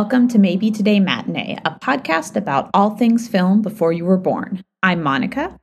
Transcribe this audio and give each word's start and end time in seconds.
Hi, 0.00 0.04
and 0.04 0.12
welcome 0.12 0.28
to 0.28 0.38
Maybe 0.38 0.70
Today 0.70 0.98
Matinee, 0.98 1.58
a 1.66 1.72
podcast 1.72 2.34
about 2.34 2.70
all 2.72 2.96
things 2.96 3.28
film 3.28 3.60
before 3.60 3.92
you 3.92 4.06
were 4.06 4.16
born. 4.16 4.64
I'm 4.82 5.02
Monica. 5.02 5.58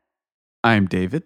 I'm 0.63 0.85
David. 0.85 1.23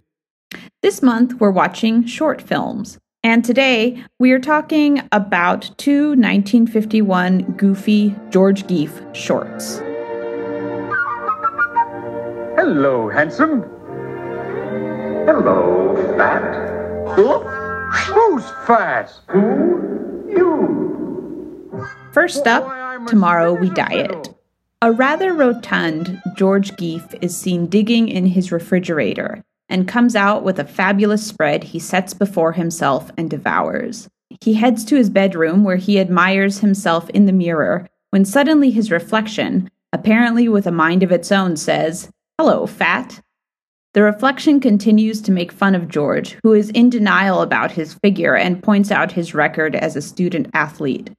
This 0.82 1.02
month, 1.02 1.34
we're 1.34 1.52
watching 1.52 2.05
short 2.05 2.42
films. 2.42 3.00
And 3.21 3.43
today, 3.43 4.02
we 4.18 4.32
are 4.32 4.39
talking 4.39 5.10
about 5.11 5.71
two 5.78 6.11
1951 6.11 7.42
goofy 7.57 8.16
George 8.29 8.64
Geef 8.68 9.14
shorts. 9.14 9.80
Hello, 12.55 13.10
handsome. 13.10 13.64
Hello, 15.25 16.16
fat. 16.18 17.18
Who's 17.18 18.50
fat? 18.66 19.11
Who? 19.28 20.30
You. 20.30 21.91
First 22.14 22.47
up, 22.47 22.64
Why, 22.66 22.75
I'm 22.75 22.78
a 22.78 22.80
Tomorrow 23.07 23.54
We 23.54 23.69
Diet. 23.69 24.33
A 24.82 24.91
rather 24.91 25.33
rotund 25.33 26.21
George 26.36 26.71
Geef 26.78 27.15
is 27.21 27.36
seen 27.36 27.68
digging 27.68 28.07
in 28.07 28.25
his 28.25 28.51
refrigerator 28.51 29.43
and 29.69 29.87
comes 29.87 30.15
out 30.15 30.43
with 30.43 30.60
a 30.60 30.65
fabulous 30.65 31.25
spread 31.25 31.64
he 31.64 31.79
sets 31.79 32.14
before 32.14 32.52
himself 32.53 33.11
and 33.17 33.30
devours. 33.30 34.09
He 34.41 34.53
heads 34.53 34.86
to 34.86 34.95
his 34.95 35.09
bedroom 35.09 35.64
where 35.64 35.77
he 35.77 36.00
admires 36.00 36.59
himself 36.59 37.09
in 37.11 37.25
the 37.25 37.33
mirror 37.33 37.88
when 38.11 38.25
suddenly 38.25 38.72
his 38.72 38.91
reflection, 38.91 39.69
apparently 39.94 40.47
with 40.47 40.67
a 40.67 40.72
mind 40.72 41.03
of 41.03 41.11
its 41.11 41.31
own, 41.31 41.57
says, 41.57 42.09
Hello, 42.38 42.66
fat. 42.66 43.22
The 43.94 44.03
reflection 44.03 44.59
continues 44.59 45.22
to 45.23 45.31
make 45.31 45.52
fun 45.52 45.75
of 45.75 45.89
George, 45.89 46.38
who 46.44 46.53
is 46.53 46.69
in 46.69 46.89
denial 46.89 47.41
about 47.41 47.72
his 47.72 47.94
figure 47.95 48.35
and 48.35 48.63
points 48.63 48.89
out 48.89 49.11
his 49.11 49.33
record 49.33 49.75
as 49.75 49.95
a 49.95 50.02
student 50.02 50.49
athlete. 50.53 51.11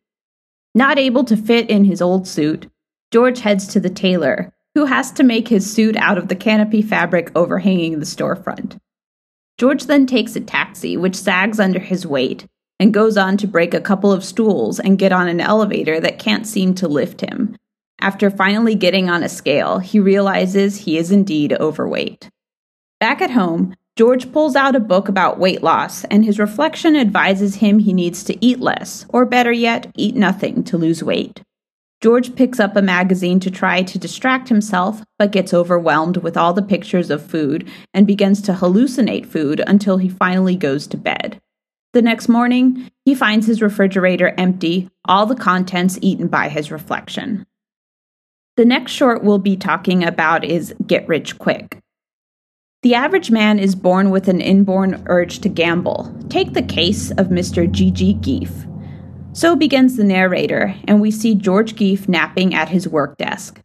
Not 0.75 0.99
able 0.99 1.25
to 1.25 1.37
fit 1.37 1.69
in 1.69 1.85
his 1.85 2.01
old 2.01 2.27
suit, 2.27 2.69
George 3.11 3.41
heads 3.41 3.67
to 3.69 3.81
the 3.81 3.91
tailor, 3.91 4.53
who 4.75 4.87
has 4.87 5.13
to 5.13 5.23
make 5.23 5.49
his 5.49 5.71
suit 5.71 5.97
out 5.97 6.17
of 6.17 6.29
the 6.29 6.37
canopy 6.37 6.81
fabric 6.81 7.31
overhanging 7.35 7.99
the 7.99 8.07
storefront. 8.07 8.79
George 9.59 9.85
then 9.85 10.07
takes 10.07 10.35
a 10.35 10.41
taxi, 10.41 10.97
which 10.97 11.15
sags 11.15 11.61
under 11.61 11.79
his 11.79 12.07
weight, 12.07 12.47
and 12.81 12.95
goes 12.95 13.17
on 13.17 13.37
to 13.37 13.47
break 13.47 13.75
a 13.75 13.81
couple 13.81 14.11
of 14.11 14.25
stools 14.25 14.81
and 14.81 14.99
get 14.99 15.13
on 15.13 15.29
an 15.29 15.41
elevator 15.41 16.01
that 16.01 16.19
can't 16.19 16.47
seem 16.47 16.75
to 16.75 16.89
lift 16.89 17.21
him. 17.21 17.57
After 18.01 18.31
finally 18.31 18.75
getting 18.75 19.09
on 19.11 19.23
a 19.23 19.29
scale, 19.29 19.79
he 19.79 20.01
realizes 20.01 20.79
he 20.79 20.97
is 20.97 21.13
indeed 21.13 21.53
overweight. 21.53 22.31
Back 22.99 23.21
at 23.21 23.31
home, 23.31 23.77
George 23.95 24.33
pulls 24.33 24.57
out 24.57 24.75
a 24.75 24.81
book 24.81 25.09
about 25.09 25.39
weight 25.39 25.63
loss, 25.63 26.05
and 26.05 26.25
his 26.25 26.39
reflection 26.39 26.97
advises 26.97 27.57
him 27.57 27.79
he 27.79 27.93
needs 27.93 28.25
to 28.25 28.45
eat 28.45 28.59
less, 28.59 29.05
or 29.11 29.27
better 29.27 29.53
yet, 29.53 29.93
eat 29.97 30.15
nothing 30.15 30.65
to 30.65 30.79
lose 30.79 31.05
weight. 31.05 31.43
George 32.01 32.35
picks 32.35 32.59
up 32.59 32.75
a 32.75 32.83
magazine 32.83 33.39
to 33.39 33.51
try 33.51 33.83
to 33.83 33.99
distract 33.99 34.49
himself, 34.49 35.03
but 35.19 35.31
gets 35.31 35.53
overwhelmed 35.55 36.17
with 36.17 36.37
all 36.37 36.53
the 36.53 36.63
pictures 36.63 37.11
of 37.11 37.25
food 37.25 37.71
and 37.93 38.07
begins 38.07 38.41
to 38.43 38.55
hallucinate 38.55 39.27
food 39.27 39.63
until 39.67 39.99
he 39.99 40.09
finally 40.09 40.57
goes 40.57 40.87
to 40.87 40.97
bed. 40.97 41.39
The 41.93 42.03
next 42.03 42.29
morning, 42.29 42.91
he 43.05 43.15
finds 43.15 43.47
his 43.47 43.61
refrigerator 43.61 44.35
empty, 44.39 44.89
all 45.05 45.27
the 45.27 45.37
contents 45.37 45.99
eaten 46.01 46.29
by 46.29 46.49
his 46.49 46.73
reflection. 46.73 47.47
The 48.57 48.65
next 48.65 48.93
short 48.93 49.23
we'll 49.23 49.39
be 49.39 49.57
talking 49.57 50.03
about 50.03 50.45
is 50.45 50.75
Get 50.87 51.07
Rich 51.07 51.39
Quick. 51.39 51.79
The 52.83 52.97
average 52.97 53.31
man 53.31 53.61
is 53.61 53.77
born 53.77 54.11
with 54.11 54.27
an 54.27 54.41
inborn 54.41 55.05
urge 55.07 55.39
to 55.43 55.49
gamble. 55.49 56.13
Take 56.29 56.53
the 56.53 56.63
case 56.63 57.13
of 57.13 57.29
Mr. 57.29 57.71
G.G. 57.71 58.15
Geef. 58.15 58.69
So 59.33 59.55
begins 59.55 59.97
the 59.97 60.03
narrator, 60.03 60.75
and 60.89 61.01
we 61.01 61.13
see 61.13 61.37
George 61.37 61.77
Geef 61.77 62.09
napping 62.09 62.55
at 62.55 62.71
his 62.71 62.89
work 62.89 63.17
desk. 63.19 63.61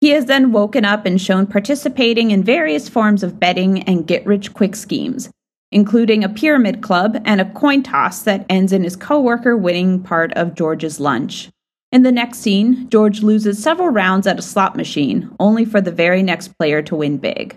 He 0.00 0.12
is 0.12 0.26
then 0.26 0.52
woken 0.52 0.84
up 0.84 1.06
and 1.06 1.20
shown 1.20 1.48
participating 1.48 2.30
in 2.30 2.44
various 2.44 2.88
forms 2.88 3.24
of 3.24 3.40
betting 3.40 3.82
and 3.82 4.06
get 4.06 4.24
rich 4.24 4.54
quick 4.54 4.76
schemes, 4.76 5.28
including 5.72 6.22
a 6.22 6.28
pyramid 6.28 6.82
club 6.82 7.20
and 7.24 7.40
a 7.40 7.50
coin 7.50 7.82
toss 7.82 8.22
that 8.22 8.46
ends 8.48 8.72
in 8.72 8.84
his 8.84 8.94
coworker 8.94 9.56
winning 9.56 10.00
part 10.00 10.32
of 10.34 10.54
George's 10.54 11.00
lunch. 11.00 11.50
In 11.90 12.04
the 12.04 12.12
next 12.12 12.38
scene, 12.38 12.88
George 12.90 13.24
loses 13.24 13.60
several 13.60 13.88
rounds 13.88 14.28
at 14.28 14.38
a 14.38 14.42
slot 14.42 14.76
machine, 14.76 15.34
only 15.40 15.64
for 15.64 15.80
the 15.80 15.90
very 15.90 16.22
next 16.22 16.56
player 16.56 16.80
to 16.82 16.94
win 16.94 17.18
big. 17.18 17.56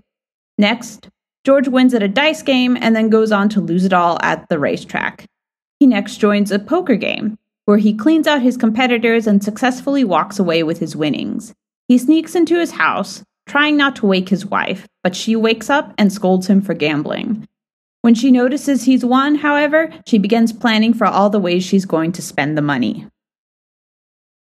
Next, 0.58 1.10
George 1.44 1.68
wins 1.68 1.94
at 1.94 2.04
a 2.04 2.08
dice 2.08 2.42
game 2.42 2.78
and 2.80 2.96
then 2.96 3.10
goes 3.10 3.32
on 3.32 3.50
to 3.50 3.62
lose 3.62 3.86
it 3.86 3.94
all 3.94 4.18
at 4.22 4.48
the 4.50 4.58
racetrack. 4.60 5.26
He 5.80 5.88
next 5.88 6.18
joins 6.18 6.52
a 6.52 6.60
poker 6.60 6.96
game, 6.96 7.38
where 7.66 7.78
he 7.78 7.94
cleans 7.94 8.28
out 8.28 8.42
his 8.42 8.58
competitors 8.58 9.28
and 9.28 9.44
successfully 9.44 10.04
walks 10.04 10.40
away 10.40 10.64
with 10.64 10.80
his 10.80 10.96
winnings. 10.96 11.54
He 11.88 11.98
sneaks 11.98 12.36
into 12.36 12.60
his 12.60 12.72
house, 12.72 13.24
trying 13.48 13.78
not 13.78 13.96
to 13.98 14.06
wake 14.06 14.30
his 14.30 14.46
wife, 14.46 14.88
but 15.04 15.16
she 15.16 15.36
wakes 15.36 15.70
up 15.70 15.94
and 15.98 16.12
scolds 16.12 16.48
him 16.48 16.62
for 16.62 16.74
gambling. 16.74 17.48
When 18.02 18.16
she 18.16 18.32
notices 18.32 18.84
he's 18.84 19.04
won, 19.04 19.36
however, 19.36 19.92
she 20.08 20.18
begins 20.18 20.54
planning 20.54 20.94
for 20.94 21.06
all 21.06 21.30
the 21.30 21.40
ways 21.40 21.64
she's 21.64 21.86
going 21.86 22.12
to 22.14 22.22
spend 22.22 22.58
the 22.58 22.62
money. 22.62 23.08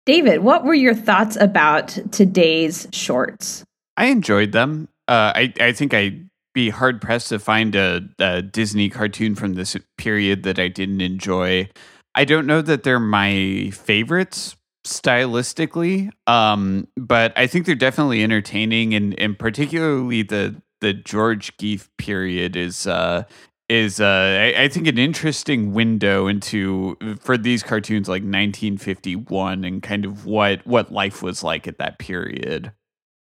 David, 0.06 0.40
what 0.40 0.64
were 0.64 0.74
your 0.74 0.94
thoughts 0.94 1.36
about 1.36 1.88
today's 2.12 2.86
shorts? 2.92 3.64
I 3.96 4.06
enjoyed 4.06 4.52
them. 4.52 4.88
Uh, 5.08 5.32
I 5.34 5.52
I 5.60 5.72
think 5.72 5.92
I'd 5.94 6.28
be 6.54 6.70
hard 6.70 7.00
pressed 7.00 7.28
to 7.30 7.38
find 7.38 7.74
a, 7.74 8.02
a 8.18 8.40
Disney 8.40 8.88
cartoon 8.88 9.34
from 9.34 9.54
this 9.54 9.76
period 9.98 10.44
that 10.44 10.58
I 10.58 10.68
didn't 10.68 11.00
enjoy. 11.00 11.68
I 12.14 12.24
don't 12.24 12.46
know 12.46 12.62
that 12.62 12.84
they're 12.84 13.00
my 13.00 13.70
favorites 13.74 14.56
stylistically, 14.86 16.10
um, 16.28 16.86
but 16.96 17.36
I 17.36 17.46
think 17.46 17.66
they're 17.66 17.74
definitely 17.74 18.22
entertaining, 18.22 18.94
and 18.94 19.18
and 19.18 19.38
particularly 19.38 20.22
the 20.22 20.62
the 20.80 20.94
George 20.94 21.56
Geef 21.56 21.88
period 21.98 22.56
is. 22.56 22.86
Uh, 22.86 23.24
is 23.70 23.98
uh, 23.98 24.52
I, 24.54 24.64
I 24.64 24.68
think 24.68 24.86
an 24.86 24.98
interesting 24.98 25.72
window 25.72 26.26
into 26.26 26.98
for 27.20 27.38
these 27.38 27.62
cartoons 27.62 28.08
like 28.08 28.22
1951 28.22 29.64
and 29.64 29.82
kind 29.82 30.04
of 30.04 30.26
what 30.26 30.66
what 30.66 30.92
life 30.92 31.22
was 31.22 31.42
like 31.42 31.66
at 31.66 31.78
that 31.78 31.98
period. 31.98 32.72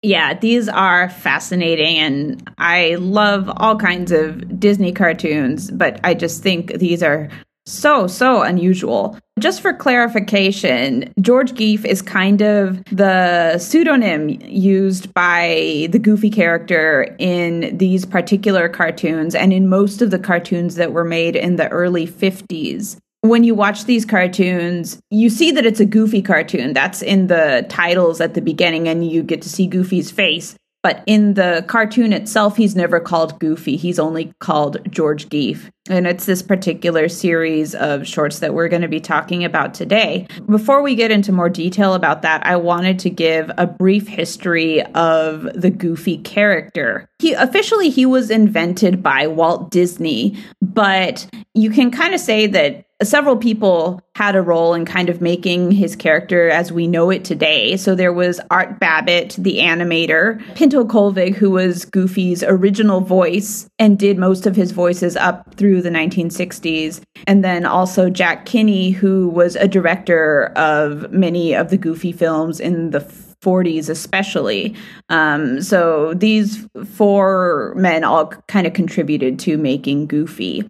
Yeah, 0.02 0.32
these 0.32 0.66
are 0.68 1.10
fascinating, 1.10 1.98
and 1.98 2.52
I 2.56 2.94
love 2.94 3.50
all 3.56 3.76
kinds 3.76 4.12
of 4.12 4.58
Disney 4.58 4.92
cartoons, 4.92 5.70
but 5.70 6.00
I 6.02 6.14
just 6.14 6.42
think 6.42 6.78
these 6.78 7.02
are 7.02 7.28
so, 7.66 8.06
so 8.06 8.40
unusual. 8.40 9.18
Just 9.38 9.60
for 9.60 9.74
clarification, 9.74 11.12
George 11.20 11.52
Geef 11.52 11.84
is 11.84 12.00
kind 12.00 12.40
of 12.40 12.82
the 12.86 13.58
pseudonym 13.58 14.30
used 14.42 15.12
by 15.12 15.88
the 15.90 15.98
Goofy 15.98 16.30
character 16.30 17.14
in 17.18 17.76
these 17.76 18.06
particular 18.06 18.70
cartoons 18.70 19.34
and 19.34 19.52
in 19.52 19.68
most 19.68 20.00
of 20.00 20.10
the 20.10 20.18
cartoons 20.18 20.76
that 20.76 20.92
were 20.92 21.04
made 21.04 21.36
in 21.36 21.56
the 21.56 21.68
early 21.68 22.06
50s 22.06 22.98
when 23.22 23.44
you 23.44 23.54
watch 23.54 23.84
these 23.84 24.04
cartoons, 24.04 25.00
you 25.10 25.28
see 25.28 25.50
that 25.52 25.66
it's 25.66 25.80
a 25.80 25.84
goofy 25.84 26.22
cartoon. 26.22 26.72
That's 26.72 27.02
in 27.02 27.26
the 27.26 27.66
titles 27.68 28.20
at 28.20 28.34
the 28.34 28.40
beginning, 28.40 28.88
and 28.88 29.08
you 29.08 29.22
get 29.22 29.42
to 29.42 29.48
see 29.48 29.66
Goofy's 29.66 30.10
face. 30.10 30.54
But 30.82 31.02
in 31.06 31.34
the 31.34 31.62
cartoon 31.68 32.14
itself, 32.14 32.56
he's 32.56 32.74
never 32.74 33.00
called 33.00 33.38
Goofy. 33.38 33.76
He's 33.76 33.98
only 33.98 34.32
called 34.40 34.78
George 34.90 35.28
Geef. 35.28 35.68
And 35.90 36.06
it's 36.06 36.24
this 36.24 36.40
particular 36.40 37.08
series 37.08 37.74
of 37.74 38.06
shorts 38.06 38.38
that 38.38 38.54
we're 38.54 38.68
going 38.68 38.82
to 38.82 38.88
be 38.88 39.00
talking 39.00 39.44
about 39.44 39.74
today. 39.74 40.28
Before 40.46 40.82
we 40.82 40.94
get 40.94 41.10
into 41.10 41.32
more 41.32 41.48
detail 41.48 41.94
about 41.94 42.22
that, 42.22 42.46
I 42.46 42.56
wanted 42.56 43.00
to 43.00 43.10
give 43.10 43.50
a 43.58 43.66
brief 43.66 44.06
history 44.06 44.82
of 44.94 45.48
the 45.54 45.70
Goofy 45.70 46.18
character. 46.18 47.08
He 47.18 47.32
officially 47.32 47.90
he 47.90 48.06
was 48.06 48.30
invented 48.30 49.02
by 49.02 49.26
Walt 49.26 49.70
Disney, 49.70 50.38
but 50.62 51.28
you 51.54 51.70
can 51.70 51.90
kind 51.90 52.14
of 52.14 52.20
say 52.20 52.46
that 52.46 52.86
several 53.02 53.36
people 53.36 54.00
had 54.14 54.36
a 54.36 54.42
role 54.42 54.74
in 54.74 54.84
kind 54.84 55.08
of 55.08 55.20
making 55.20 55.70
his 55.70 55.96
character 55.96 56.50
as 56.50 56.70
we 56.70 56.86
know 56.86 57.10
it 57.10 57.24
today. 57.24 57.76
So 57.76 57.94
there 57.94 58.12
was 58.12 58.40
Art 58.50 58.78
Babbitt, 58.78 59.36
the 59.38 59.58
animator, 59.58 60.42
Pinto 60.54 60.84
Colvig, 60.84 61.34
who 61.34 61.50
was 61.50 61.86
Goofy's 61.86 62.42
original 62.42 63.00
voice 63.00 63.68
and 63.78 63.98
did 63.98 64.18
most 64.18 64.46
of 64.46 64.56
his 64.56 64.72
voices 64.72 65.16
up 65.16 65.54
through 65.54 65.79
the 65.80 65.90
1960s. 65.90 67.00
And 67.26 67.44
then 67.44 67.66
also 67.66 68.10
Jack 68.10 68.46
Kinney, 68.46 68.90
who 68.90 69.28
was 69.28 69.56
a 69.56 69.68
director 69.68 70.52
of 70.56 71.10
many 71.10 71.54
of 71.54 71.70
the 71.70 71.76
Goofy 71.76 72.12
films 72.12 72.60
in 72.60 72.90
the 72.90 73.00
40s 73.40 73.88
especially 73.88 74.74
um, 75.08 75.62
so 75.62 76.12
these 76.12 76.68
four 76.92 77.72
men 77.74 78.04
all 78.04 78.26
kind 78.48 78.66
of 78.66 78.74
contributed 78.74 79.38
to 79.38 79.56
making 79.56 80.06
goofy 80.06 80.69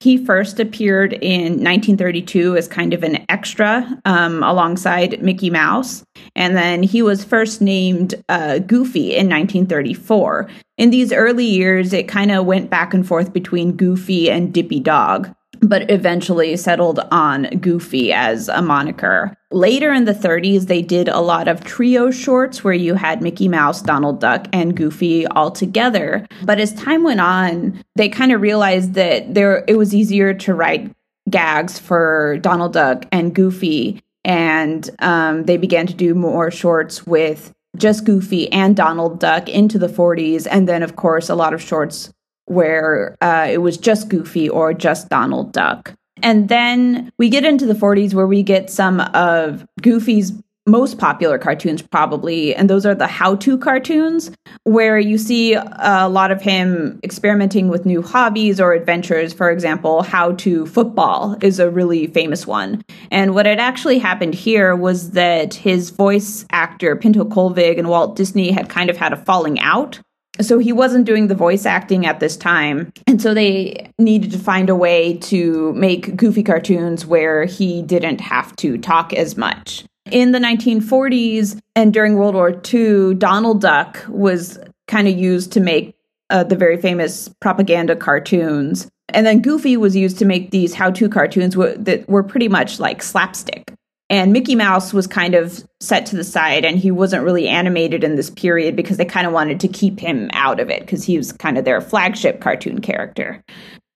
he 0.00 0.24
first 0.24 0.60
appeared 0.60 1.12
in 1.14 1.62
1932 1.64 2.56
as 2.56 2.68
kind 2.68 2.94
of 2.94 3.02
an 3.02 3.24
extra 3.28 4.00
um, 4.04 4.42
alongside 4.42 5.22
Mickey 5.22 5.50
Mouse. 5.50 6.04
And 6.34 6.56
then 6.56 6.82
he 6.82 7.02
was 7.02 7.24
first 7.24 7.60
named 7.60 8.14
uh, 8.28 8.58
Goofy 8.58 9.10
in 9.10 9.28
1934. 9.28 10.48
In 10.76 10.90
these 10.90 11.12
early 11.12 11.44
years, 11.44 11.92
it 11.92 12.08
kind 12.08 12.30
of 12.30 12.46
went 12.46 12.70
back 12.70 12.94
and 12.94 13.06
forth 13.06 13.32
between 13.32 13.76
Goofy 13.76 14.30
and 14.30 14.52
Dippy 14.52 14.80
Dog. 14.80 15.34
But 15.60 15.90
eventually 15.90 16.56
settled 16.56 17.00
on 17.10 17.44
Goofy 17.60 18.12
as 18.12 18.48
a 18.48 18.62
moniker. 18.62 19.36
Later 19.50 19.92
in 19.92 20.04
the 20.04 20.12
30s, 20.12 20.66
they 20.66 20.82
did 20.82 21.08
a 21.08 21.20
lot 21.20 21.48
of 21.48 21.64
trio 21.64 22.10
shorts 22.10 22.62
where 22.62 22.74
you 22.74 22.94
had 22.94 23.22
Mickey 23.22 23.48
Mouse, 23.48 23.80
Donald 23.80 24.20
Duck, 24.20 24.46
and 24.52 24.76
Goofy 24.76 25.26
all 25.26 25.50
together. 25.50 26.26
But 26.44 26.60
as 26.60 26.74
time 26.74 27.02
went 27.02 27.20
on, 27.20 27.82
they 27.96 28.08
kind 28.08 28.32
of 28.32 28.42
realized 28.42 28.94
that 28.94 29.34
there 29.34 29.64
it 29.66 29.76
was 29.76 29.94
easier 29.94 30.34
to 30.34 30.54
write 30.54 30.92
gags 31.30 31.78
for 31.78 32.38
Donald 32.40 32.72
Duck 32.72 33.04
and 33.10 33.34
Goofy, 33.34 34.02
and 34.24 34.88
um, 34.98 35.44
they 35.44 35.56
began 35.56 35.86
to 35.86 35.94
do 35.94 36.14
more 36.14 36.50
shorts 36.50 37.06
with 37.06 37.54
just 37.76 38.04
Goofy 38.04 38.50
and 38.52 38.76
Donald 38.76 39.20
Duck 39.20 39.48
into 39.48 39.78
the 39.78 39.88
40s, 39.88 40.46
and 40.50 40.68
then 40.68 40.82
of 40.82 40.96
course 40.96 41.28
a 41.28 41.34
lot 41.34 41.54
of 41.54 41.62
shorts 41.62 42.12
where 42.50 43.16
uh, 43.20 43.46
it 43.50 43.58
was 43.58 43.76
just 43.76 44.08
Goofy 44.08 44.48
or 44.48 44.74
just 44.74 45.08
Donald 45.08 45.52
Duck. 45.52 45.94
And 46.22 46.48
then 46.48 47.12
we 47.18 47.28
get 47.28 47.44
into 47.44 47.66
the 47.66 47.74
40s 47.74 48.14
where 48.14 48.26
we 48.26 48.42
get 48.42 48.70
some 48.70 49.00
of 49.00 49.66
Goofy's 49.80 50.32
most 50.68 50.98
popular 50.98 51.38
cartoons, 51.38 51.82
probably, 51.82 52.54
and 52.54 52.68
those 52.68 52.84
are 52.84 52.94
the 52.94 53.06
how 53.06 53.34
to 53.36 53.58
cartoons, 53.58 54.30
where 54.64 54.98
you 54.98 55.18
see 55.18 55.54
a 55.54 56.08
lot 56.08 56.30
of 56.30 56.42
him 56.42 57.00
experimenting 57.02 57.68
with 57.68 57.86
new 57.86 58.02
hobbies 58.02 58.60
or 58.60 58.74
adventures. 58.74 59.32
For 59.32 59.50
example, 59.50 60.02
How 60.02 60.32
to 60.32 60.66
Football 60.66 61.36
is 61.40 61.58
a 61.58 61.70
really 61.70 62.06
famous 62.08 62.46
one. 62.46 62.82
And 63.10 63.34
what 63.34 63.46
had 63.46 63.58
actually 63.58 63.98
happened 63.98 64.34
here 64.34 64.76
was 64.76 65.12
that 65.12 65.54
his 65.54 65.90
voice 65.90 66.44
actor, 66.50 66.94
Pinto 66.96 67.24
Colvig, 67.24 67.78
and 67.78 67.88
Walt 67.88 68.14
Disney 68.14 68.50
had 68.50 68.68
kind 68.68 68.90
of 68.90 68.96
had 68.96 69.12
a 69.12 69.16
falling 69.16 69.58
out 69.60 70.00
so 70.40 70.58
he 70.58 70.72
wasn't 70.72 71.04
doing 71.04 71.26
the 71.26 71.34
voice 71.34 71.66
acting 71.66 72.06
at 72.06 72.20
this 72.20 72.36
time. 72.36 72.92
And 73.06 73.20
so 73.20 73.34
they 73.34 73.90
needed 73.98 74.30
to 74.32 74.38
find 74.38 74.70
a 74.70 74.76
way 74.76 75.18
to 75.18 75.72
make 75.74 76.16
goofy 76.16 76.42
cartoons 76.42 77.06
where 77.06 77.44
he 77.44 77.82
didn't 77.82 78.20
have 78.20 78.54
to 78.56 78.78
talk 78.78 79.12
as 79.12 79.36
much. 79.36 79.84
In 80.10 80.32
the 80.32 80.38
1940s 80.38 81.60
and 81.76 81.92
during 81.92 82.16
world 82.16 82.34
war 82.34 82.60
ii 82.72 83.14
donald 83.14 83.60
duck 83.60 84.02
was 84.08 84.58
kind 84.86 85.06
of 85.06 85.18
used 85.18 85.52
to 85.52 85.60
make 85.60 85.94
uh, 86.30 86.44
the 86.44 86.56
very 86.56 86.78
famous 86.78 87.28
propaganda 87.40 87.94
cartoons. 87.94 88.88
And 89.10 89.26
then 89.26 89.40
goofy 89.40 89.76
was 89.76 89.96
used 89.96 90.18
to 90.18 90.24
make 90.24 90.50
these 90.50 90.74
how-to 90.74 91.08
cartoons 91.08 91.54
w- 91.54 91.76
that 91.78 92.08
were 92.08 92.22
pretty 92.22 92.48
much 92.48 92.78
like 92.78 93.02
slapstick 93.02 93.72
and 94.10 94.32
Mickey 94.32 94.54
Mouse 94.54 94.92
was 94.92 95.06
kind 95.06 95.34
of 95.34 95.64
set 95.80 96.06
to 96.06 96.16
the 96.16 96.24
side 96.24 96.64
and 96.64 96.78
he 96.78 96.90
wasn't 96.90 97.24
really 97.24 97.46
animated 97.46 98.02
in 98.02 98.16
this 98.16 98.30
period 98.30 98.74
because 98.74 98.96
they 98.96 99.04
kind 99.04 99.26
of 99.26 99.32
wanted 99.32 99.60
to 99.60 99.68
keep 99.68 100.00
him 100.00 100.30
out 100.32 100.60
of 100.60 100.70
it 100.70 100.80
because 100.80 101.04
he 101.04 101.16
was 101.16 101.32
kind 101.32 101.58
of 101.58 101.64
their 101.64 101.80
flagship 101.80 102.40
cartoon 102.40 102.80
character. 102.80 103.44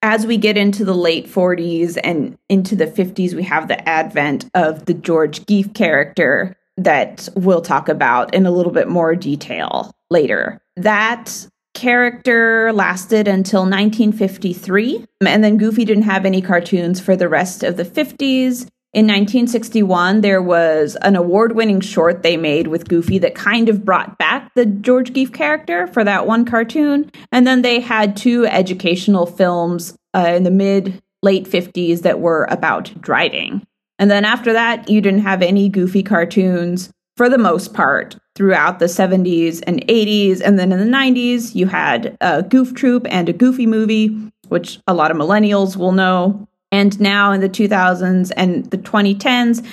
As 0.03 0.27
we 0.27 0.37
get 0.37 0.57
into 0.57 0.85
the 0.85 0.95
late 0.95 1.27
40s 1.27 1.97
and 2.03 2.37
into 2.49 2.77
the 2.77 2.87
50s, 2.87 3.35
we 3.35 3.45
have 3.45 3.69
the 3.69 3.89
advent 3.89 4.51
of 4.55 4.85
the 4.85 4.95
George 4.95 5.41
Geef 5.47 5.75
character 5.75 6.57
that 6.77 7.29
we'll 7.37 7.63
talk 7.63 7.89
about 7.89 8.35
in 8.35 8.45
a 8.45 8.51
little 8.51 8.73
bit 8.73 8.89
more 8.89 9.15
detail 9.15 9.93
later. 10.11 10.61
That 10.77 11.47
character 11.75 12.73
lasted 12.73 13.29
until 13.29 13.63
1953, 13.63 15.07
and 15.23 15.45
then 15.45 15.57
Goofy 15.57 15.85
didn't 15.85 16.05
have 16.05 16.27
any 16.27 16.43
cartoons 16.43 17.01
for 17.01 17.17
the 17.17 17.29
rest 17.29 17.63
of 17.63 17.77
the 17.77 17.85
50s. 17.85 18.69
In 18.95 19.07
1961, 19.07 20.21
there 20.21 20.43
was 20.43 20.97
an 20.97 21.17
award 21.17 21.53
winning 21.53 21.81
short 21.81 22.23
they 22.23 22.37
made 22.37 22.67
with 22.67 22.89
Goofy 22.89 23.19
that 23.21 23.35
kind 23.35 23.71
of 23.71 23.87
brought 23.87 24.19
back 24.19 24.53
the 24.55 24.67
George 24.67 25.15
Geef 25.15 25.33
character 25.33 25.87
for 25.87 26.05
that 26.05 26.27
one 26.27 26.45
cartoon. 26.45 27.11
And 27.31 27.47
then 27.47 27.63
they 27.63 27.81
had 27.81 28.19
two 28.19 28.45
educational 28.47 29.25
films 29.25 29.97
uh, 30.15 30.35
in 30.37 30.43
the 30.43 30.51
mid 30.51 31.03
late 31.23 31.47
50s 31.47 32.03
that 32.03 32.21
were 32.21 32.47
about 32.51 32.93
driving. 33.01 33.67
And 33.99 34.11
then 34.11 34.27
after 34.27 34.53
that, 34.53 34.91
you 34.91 35.01
didn't 35.01 35.21
have 35.21 35.41
any 35.41 35.71
Goofy 35.71 36.03
cartoons 36.03 36.91
for 37.17 37.31
the 37.31 37.39
most 37.39 37.73
part 37.73 38.19
throughout 38.35 38.79
the 38.79 38.87
70s 38.87 39.63
and 39.67 39.87
80s. 39.87 40.43
And 40.45 40.59
then 40.59 40.71
in 40.71 40.79
the 40.79 40.97
90s, 40.97 41.55
you 41.55 41.67
had 41.67 42.19
a 42.21 42.43
Goof 42.43 42.75
Troop 42.75 43.07
and 43.09 43.31
a 43.31 43.33
Goofy 43.33 43.67
movie, 43.67 44.09
which 44.49 44.81
a 44.87 44.93
lot 44.93 45.11
of 45.11 45.17
millennials 45.17 45.77
will 45.79 45.93
know. 45.93 46.47
And 46.73 46.99
now 46.99 47.31
in 47.33 47.43
the 47.43 47.49
2000s 47.49 48.33
and 48.37 48.65
the 48.71 48.79
2010s, 48.79 49.65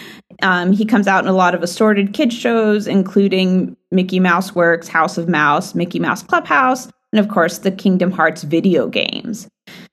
um, 0.42 0.74
he 0.74 0.86
comes 0.86 1.08
out 1.08 1.24
in 1.24 1.30
a 1.30 1.34
lot 1.34 1.56
of 1.56 1.64
assorted 1.64 2.14
kids 2.14 2.36
shows, 2.36 2.86
including 2.86 3.76
Mickey 3.92 4.20
Mouse 4.20 4.54
Works, 4.54 4.88
House 4.88 5.18
of 5.18 5.28
Mouse, 5.28 5.74
Mickey 5.74 6.00
Mouse 6.00 6.22
Clubhouse, 6.22 6.90
and 7.12 7.20
of 7.20 7.30
course 7.30 7.60
the 7.60 7.72
Kingdom 7.72 8.12
Hearts 8.12 8.44
video 8.44 8.88
games. 8.88 9.48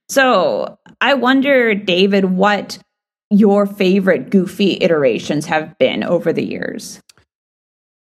So 0.08 0.78
I 1.00 1.14
wonder, 1.14 1.74
David, 1.74 2.26
what 2.26 2.78
your 3.30 3.66
favorite 3.66 4.30
Goofy 4.30 4.78
iterations 4.80 5.46
have 5.46 5.76
been 5.78 6.04
over 6.04 6.32
the 6.32 6.44
years. 6.44 7.00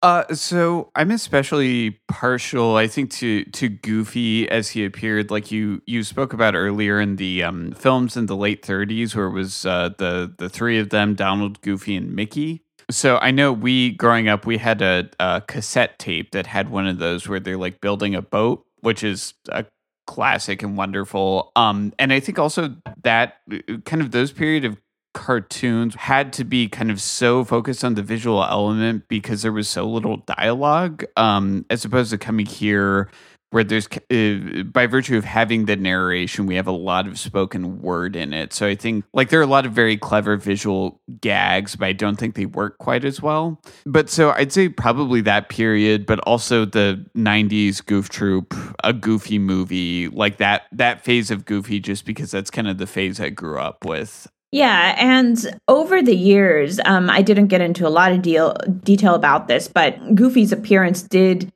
Uh, 0.03 0.31
so 0.33 0.91
I'm 0.95 1.09
especially 1.09 1.99
partial, 2.07 2.75
I 2.75 2.87
think, 2.87 3.09
to 3.13 3.43
to 3.45 3.67
Goofy 3.67 4.47
as 4.49 4.69
he 4.69 4.85
appeared, 4.85 5.31
like 5.31 5.51
you 5.51 5.81
you 5.87 6.03
spoke 6.03 6.33
about 6.33 6.55
earlier 6.55 7.01
in 7.01 7.15
the 7.15 7.43
um, 7.43 7.71
films 7.71 8.15
in 8.15 8.27
the 8.27 8.35
late 8.35 8.61
30s, 8.61 9.15
where 9.15 9.25
it 9.25 9.31
was 9.31 9.65
uh, 9.65 9.89
the 9.97 10.31
the 10.37 10.49
three 10.49 10.77
of 10.77 10.89
them, 10.89 11.15
Donald, 11.15 11.61
Goofy, 11.61 11.95
and 11.95 12.15
Mickey. 12.15 12.61
So 12.91 13.17
I 13.17 13.31
know 13.31 13.51
we 13.51 13.91
growing 13.91 14.29
up, 14.29 14.45
we 14.45 14.57
had 14.57 14.81
a, 14.81 15.09
a 15.19 15.41
cassette 15.45 15.97
tape 15.99 16.31
that 16.31 16.45
had 16.47 16.69
one 16.69 16.87
of 16.87 16.99
those 16.99 17.27
where 17.27 17.39
they're 17.39 17.57
like 17.57 17.81
building 17.81 18.13
a 18.13 18.21
boat, 18.21 18.65
which 18.81 19.03
is 19.03 19.33
a 19.49 19.65
classic 20.05 20.63
and 20.63 20.77
wonderful. 20.77 21.51
Um, 21.55 21.91
and 21.99 22.13
I 22.13 22.19
think 22.19 22.39
also 22.39 22.75
that 23.03 23.37
uh, 23.51 23.77
kind 23.85 24.01
of 24.01 24.11
those 24.11 24.31
period 24.31 24.63
of 24.63 24.77
cartoons 25.17 25.95
had 25.95 26.31
to 26.31 26.43
be 26.43 26.69
kind 26.69 26.91
of 26.91 27.01
so 27.01 27.43
focused 27.43 27.83
on 27.83 27.95
the 27.95 28.03
visual 28.03 28.43
element 28.43 29.07
because 29.07 29.41
there 29.41 29.51
was 29.51 29.67
so 29.67 29.83
little 29.83 30.17
dialogue 30.17 31.03
um, 31.17 31.65
as 31.71 31.83
opposed 31.83 32.11
to 32.11 32.19
coming 32.19 32.45
here 32.45 33.09
where 33.49 33.63
there's 33.63 33.87
uh, 34.11 34.61
by 34.63 34.85
virtue 34.85 35.17
of 35.17 35.23
having 35.23 35.65
the 35.65 35.75
narration 35.75 36.45
we 36.45 36.53
have 36.53 36.67
a 36.67 36.71
lot 36.71 37.07
of 37.07 37.17
spoken 37.17 37.81
word 37.81 38.15
in 38.15 38.31
it. 38.31 38.53
So 38.53 38.67
i 38.67 38.75
think 38.75 39.05
like 39.11 39.29
there 39.29 39.39
are 39.39 39.43
a 39.43 39.47
lot 39.47 39.65
of 39.65 39.71
very 39.71 39.97
clever 39.97 40.37
visual 40.37 41.01
gags 41.19 41.75
but 41.75 41.87
i 41.87 41.93
don't 41.93 42.17
think 42.17 42.35
they 42.35 42.45
work 42.45 42.77
quite 42.77 43.03
as 43.03 43.19
well. 43.19 43.59
But 43.87 44.11
so 44.11 44.31
i'd 44.33 44.53
say 44.53 44.69
probably 44.69 45.21
that 45.21 45.49
period 45.49 46.05
but 46.05 46.19
also 46.19 46.63
the 46.63 47.03
90s 47.17 47.83
goof 47.83 48.09
troop 48.09 48.53
a 48.83 48.93
goofy 48.93 49.39
movie 49.39 50.09
like 50.09 50.37
that 50.37 50.63
that 50.73 51.03
phase 51.03 51.31
of 51.31 51.45
goofy 51.45 51.79
just 51.79 52.05
because 52.05 52.29
that's 52.29 52.51
kind 52.51 52.67
of 52.67 52.77
the 52.77 52.85
phase 52.85 53.19
i 53.19 53.29
grew 53.29 53.57
up 53.57 53.83
with 53.83 54.27
yeah, 54.51 54.95
and 54.97 55.59
over 55.67 56.01
the 56.01 56.15
years, 56.15 56.79
um, 56.85 57.09
I 57.09 57.21
didn't 57.21 57.47
get 57.47 57.61
into 57.61 57.87
a 57.87 57.89
lot 57.89 58.11
of 58.11 58.21
deal 58.21 58.55
detail 58.83 59.13
about 59.13 59.47
this, 59.47 59.67
but 59.67 60.15
Goofy's 60.15 60.51
appearance 60.51 61.01
did 61.01 61.51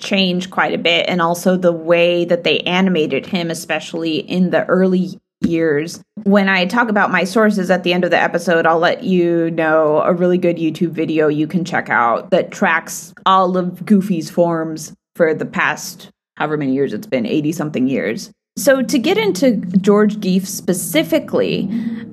change 0.00 0.50
quite 0.50 0.74
a 0.74 0.78
bit, 0.78 1.08
and 1.08 1.22
also 1.22 1.56
the 1.56 1.72
way 1.72 2.24
that 2.24 2.44
they 2.44 2.60
animated 2.60 3.26
him, 3.26 3.50
especially 3.50 4.18
in 4.18 4.50
the 4.50 4.64
early 4.66 5.18
years. 5.40 6.02
When 6.24 6.48
I 6.48 6.66
talk 6.66 6.88
about 6.88 7.10
my 7.10 7.24
sources 7.24 7.70
at 7.70 7.82
the 7.82 7.92
end 7.92 8.04
of 8.04 8.10
the 8.10 8.20
episode, 8.20 8.66
I'll 8.66 8.78
let 8.78 9.04
you 9.04 9.50
know 9.50 10.02
a 10.02 10.12
really 10.12 10.38
good 10.38 10.56
YouTube 10.56 10.90
video 10.90 11.28
you 11.28 11.46
can 11.46 11.64
check 11.64 11.88
out 11.88 12.30
that 12.30 12.50
tracks 12.50 13.14
all 13.24 13.56
of 13.56 13.84
Goofy's 13.84 14.30
forms 14.30 14.94
for 15.16 15.34
the 15.34 15.46
past 15.46 16.10
however 16.36 16.56
many 16.56 16.72
years 16.72 16.92
it's 16.92 17.06
been 17.06 17.26
80 17.26 17.52
something 17.52 17.86
years. 17.86 18.30
So, 18.56 18.82
to 18.82 18.98
get 18.98 19.18
into 19.18 19.56
George 19.56 20.16
Geef 20.16 20.46
specifically, 20.46 21.68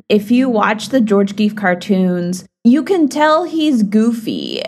if 0.10 0.32
you 0.32 0.50
watch 0.50 0.90
the 0.90 1.00
George 1.00 1.36
Geef 1.36 1.56
cartoons, 1.56 2.46
you 2.64 2.82
can 2.82 3.08
tell 3.08 3.44
he's 3.44 3.84
goofy, 3.84 4.64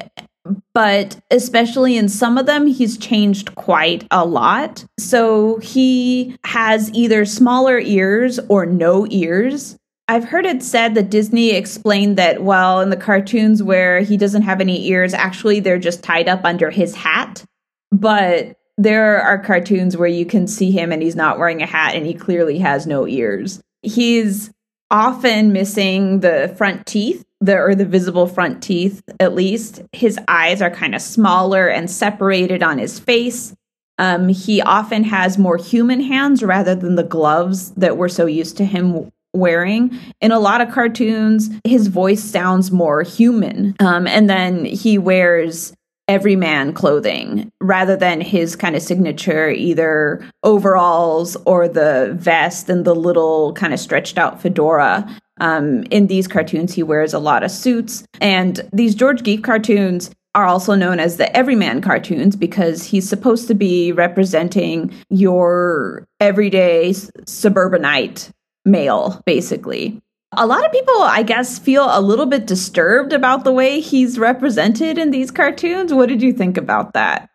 but 0.75 1.19
especially 1.31 1.97
in 1.97 2.09
some 2.09 2.37
of 2.37 2.45
them, 2.45 2.67
he's 2.67 2.97
changed 2.97 3.55
quite 3.55 4.05
a 4.11 4.23
lot. 4.23 4.85
So, 4.99 5.57
he 5.57 6.37
has 6.45 6.93
either 6.93 7.25
smaller 7.25 7.79
ears 7.79 8.39
or 8.49 8.67
no 8.67 9.07
ears. 9.09 9.75
I've 10.07 10.25
heard 10.25 10.45
it 10.45 10.61
said 10.61 10.93
that 10.93 11.09
Disney 11.09 11.51
explained 11.51 12.17
that, 12.17 12.43
well, 12.43 12.81
in 12.81 12.91
the 12.91 12.97
cartoons 12.97 13.63
where 13.63 14.01
he 14.01 14.15
doesn't 14.15 14.43
have 14.43 14.61
any 14.61 14.87
ears, 14.89 15.15
actually, 15.15 15.59
they're 15.59 15.79
just 15.79 16.03
tied 16.03 16.27
up 16.27 16.45
under 16.45 16.69
his 16.69 16.93
hat. 16.93 17.43
But 17.91 18.57
there 18.77 19.21
are 19.21 19.37
cartoons 19.37 19.95
where 19.95 20.07
you 20.07 20.25
can 20.25 20.47
see 20.47 20.71
him 20.71 20.91
and 20.91 21.01
he's 21.01 21.15
not 21.15 21.37
wearing 21.37 21.61
a 21.61 21.67
hat 21.67 21.95
and 21.95 22.05
he 22.05 22.13
clearly 22.13 22.59
has 22.59 22.87
no 22.87 23.07
ears. 23.07 23.61
He's 23.81 24.51
often 24.89 25.53
missing 25.53 26.21
the 26.21 26.53
front 26.57 26.85
teeth, 26.85 27.23
the 27.41 27.57
or 27.57 27.75
the 27.75 27.85
visible 27.85 28.27
front 28.27 28.63
teeth 28.63 29.01
at 29.19 29.35
least. 29.35 29.81
His 29.91 30.17
eyes 30.27 30.61
are 30.61 30.71
kind 30.71 30.95
of 30.95 31.01
smaller 31.01 31.67
and 31.67 31.89
separated 31.89 32.63
on 32.63 32.77
his 32.77 32.99
face. 32.99 33.55
Um, 33.99 34.27
he 34.29 34.61
often 34.61 35.03
has 35.03 35.37
more 35.37 35.57
human 35.57 36.01
hands 36.01 36.41
rather 36.41 36.73
than 36.73 36.95
the 36.95 37.03
gloves 37.03 37.71
that 37.71 37.97
we're 37.97 38.09
so 38.09 38.25
used 38.25 38.57
to 38.57 38.65
him 38.65 39.11
wearing. 39.33 39.97
In 40.21 40.31
a 40.31 40.39
lot 40.39 40.61
of 40.61 40.71
cartoons, 40.71 41.49
his 41.63 41.87
voice 41.87 42.23
sounds 42.23 42.71
more 42.71 43.03
human. 43.03 43.75
Um, 43.79 44.07
and 44.07 44.29
then 44.29 44.65
he 44.65 44.97
wears 44.97 45.73
everyman 46.07 46.73
clothing 46.73 47.51
rather 47.61 47.95
than 47.95 48.21
his 48.21 48.55
kind 48.55 48.75
of 48.75 48.81
signature 48.81 49.49
either 49.49 50.25
overalls 50.43 51.35
or 51.45 51.67
the 51.67 52.13
vest 52.17 52.69
and 52.69 52.85
the 52.85 52.95
little 52.95 53.53
kind 53.53 53.73
of 53.73 53.79
stretched 53.79 54.17
out 54.17 54.41
fedora. 54.41 55.07
Um, 55.39 55.83
in 55.89 56.07
these 56.07 56.27
cartoons, 56.27 56.73
he 56.73 56.83
wears 56.83 57.13
a 57.13 57.19
lot 57.19 57.43
of 57.43 57.51
suits. 57.51 58.03
And 58.21 58.67
these 58.71 58.95
George 58.95 59.23
Geef 59.23 59.43
cartoons 59.43 60.11
are 60.35 60.45
also 60.45 60.75
known 60.75 60.99
as 60.99 61.17
the 61.17 61.35
everyman 61.35 61.81
cartoons 61.81 62.35
because 62.35 62.83
he's 62.83 63.07
supposed 63.07 63.47
to 63.47 63.53
be 63.53 63.91
representing 63.91 64.91
your 65.09 66.07
everyday 66.19 66.93
suburbanite 67.25 68.31
male, 68.65 69.21
basically. 69.25 70.01
A 70.37 70.45
lot 70.45 70.65
of 70.65 70.71
people, 70.71 71.01
I 71.01 71.23
guess, 71.23 71.59
feel 71.59 71.87
a 71.89 72.01
little 72.01 72.25
bit 72.25 72.45
disturbed 72.45 73.13
about 73.13 73.43
the 73.43 73.51
way 73.51 73.79
he's 73.79 74.19
represented 74.19 74.97
in 74.97 75.11
these 75.11 75.31
cartoons. 75.31 75.93
What 75.93 76.09
did 76.09 76.21
you 76.21 76.33
think 76.33 76.57
about 76.57 76.93
that? 76.93 77.29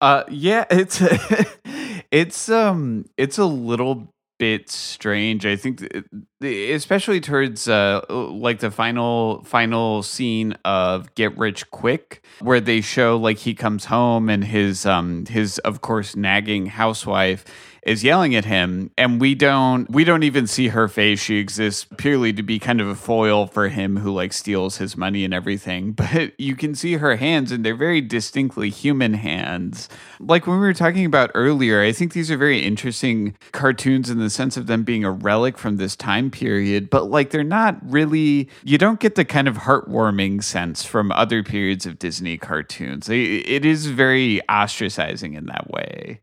Uh, 0.00 0.24
yeah, 0.28 0.64
it's 0.70 1.02
it's 2.10 2.48
um 2.48 3.04
it's 3.16 3.38
a 3.38 3.44
little 3.44 4.12
bit 4.40 4.70
strange. 4.70 5.44
I 5.46 5.54
think, 5.54 5.86
especially 6.42 7.20
towards 7.20 7.68
uh, 7.68 8.00
like 8.08 8.58
the 8.58 8.70
final 8.70 9.44
final 9.44 10.02
scene 10.02 10.54
of 10.64 11.14
Get 11.14 11.36
Rich 11.38 11.70
Quick, 11.70 12.24
where 12.40 12.60
they 12.60 12.80
show 12.80 13.16
like 13.16 13.38
he 13.38 13.54
comes 13.54 13.84
home 13.84 14.28
and 14.28 14.42
his 14.42 14.86
um 14.86 15.26
his 15.26 15.58
of 15.58 15.82
course 15.82 16.16
nagging 16.16 16.66
housewife 16.66 17.44
is 17.82 18.04
yelling 18.04 18.34
at 18.34 18.44
him 18.44 18.90
and 18.98 19.20
we 19.20 19.34
don't 19.34 19.90
we 19.90 20.04
don't 20.04 20.22
even 20.22 20.46
see 20.46 20.68
her 20.68 20.88
face. 20.88 21.20
She 21.20 21.38
exists 21.38 21.86
purely 21.96 22.32
to 22.32 22.42
be 22.42 22.58
kind 22.58 22.80
of 22.80 22.88
a 22.88 22.94
foil 22.94 23.46
for 23.46 23.68
him 23.68 23.98
who 23.98 24.12
like 24.12 24.32
steals 24.32 24.76
his 24.76 24.96
money 24.96 25.24
and 25.24 25.34
everything. 25.34 25.96
But 26.10 26.38
you 26.40 26.56
can 26.56 26.74
see 26.74 26.94
her 26.94 27.16
hands 27.16 27.52
and 27.52 27.64
they're 27.64 27.76
very 27.76 28.00
distinctly 28.00 28.68
human 28.68 29.14
hands. 29.14 29.88
Like 30.18 30.46
when 30.46 30.58
we 30.58 30.66
were 30.66 30.74
talking 30.74 31.04
about 31.04 31.30
earlier 31.34 31.82
i 31.82 31.92
think 31.92 32.12
these 32.12 32.30
are 32.30 32.36
very 32.36 32.60
interesting 32.60 33.36
cartoons 33.52 34.10
in 34.10 34.18
the 34.18 34.30
sense 34.30 34.56
of 34.56 34.66
them 34.66 34.82
being 34.82 35.04
a 35.04 35.10
relic 35.10 35.56
from 35.56 35.76
this 35.76 35.94
time 35.94 36.30
period. 36.30 36.90
But 36.90 37.10
like 37.10 37.30
they're 37.30 37.44
not 37.44 37.78
really 37.82 38.48
you 38.64 38.76
don't 38.76 38.98
get 38.98 39.14
the 39.14 39.24
kind 39.24 39.46
of 39.46 39.58
heartwarming 39.58 40.42
sense 40.42 40.84
from 40.84 41.12
other 41.12 41.42
periods 41.42 41.86
of 41.86 41.98
disney 41.98 42.36
cartoons. 42.36 43.08
It 43.08 43.64
is 43.64 43.86
very 43.86 44.40
ostracizing 44.48 45.36
in 45.36 45.46
that 45.46 45.70
way 45.70 46.20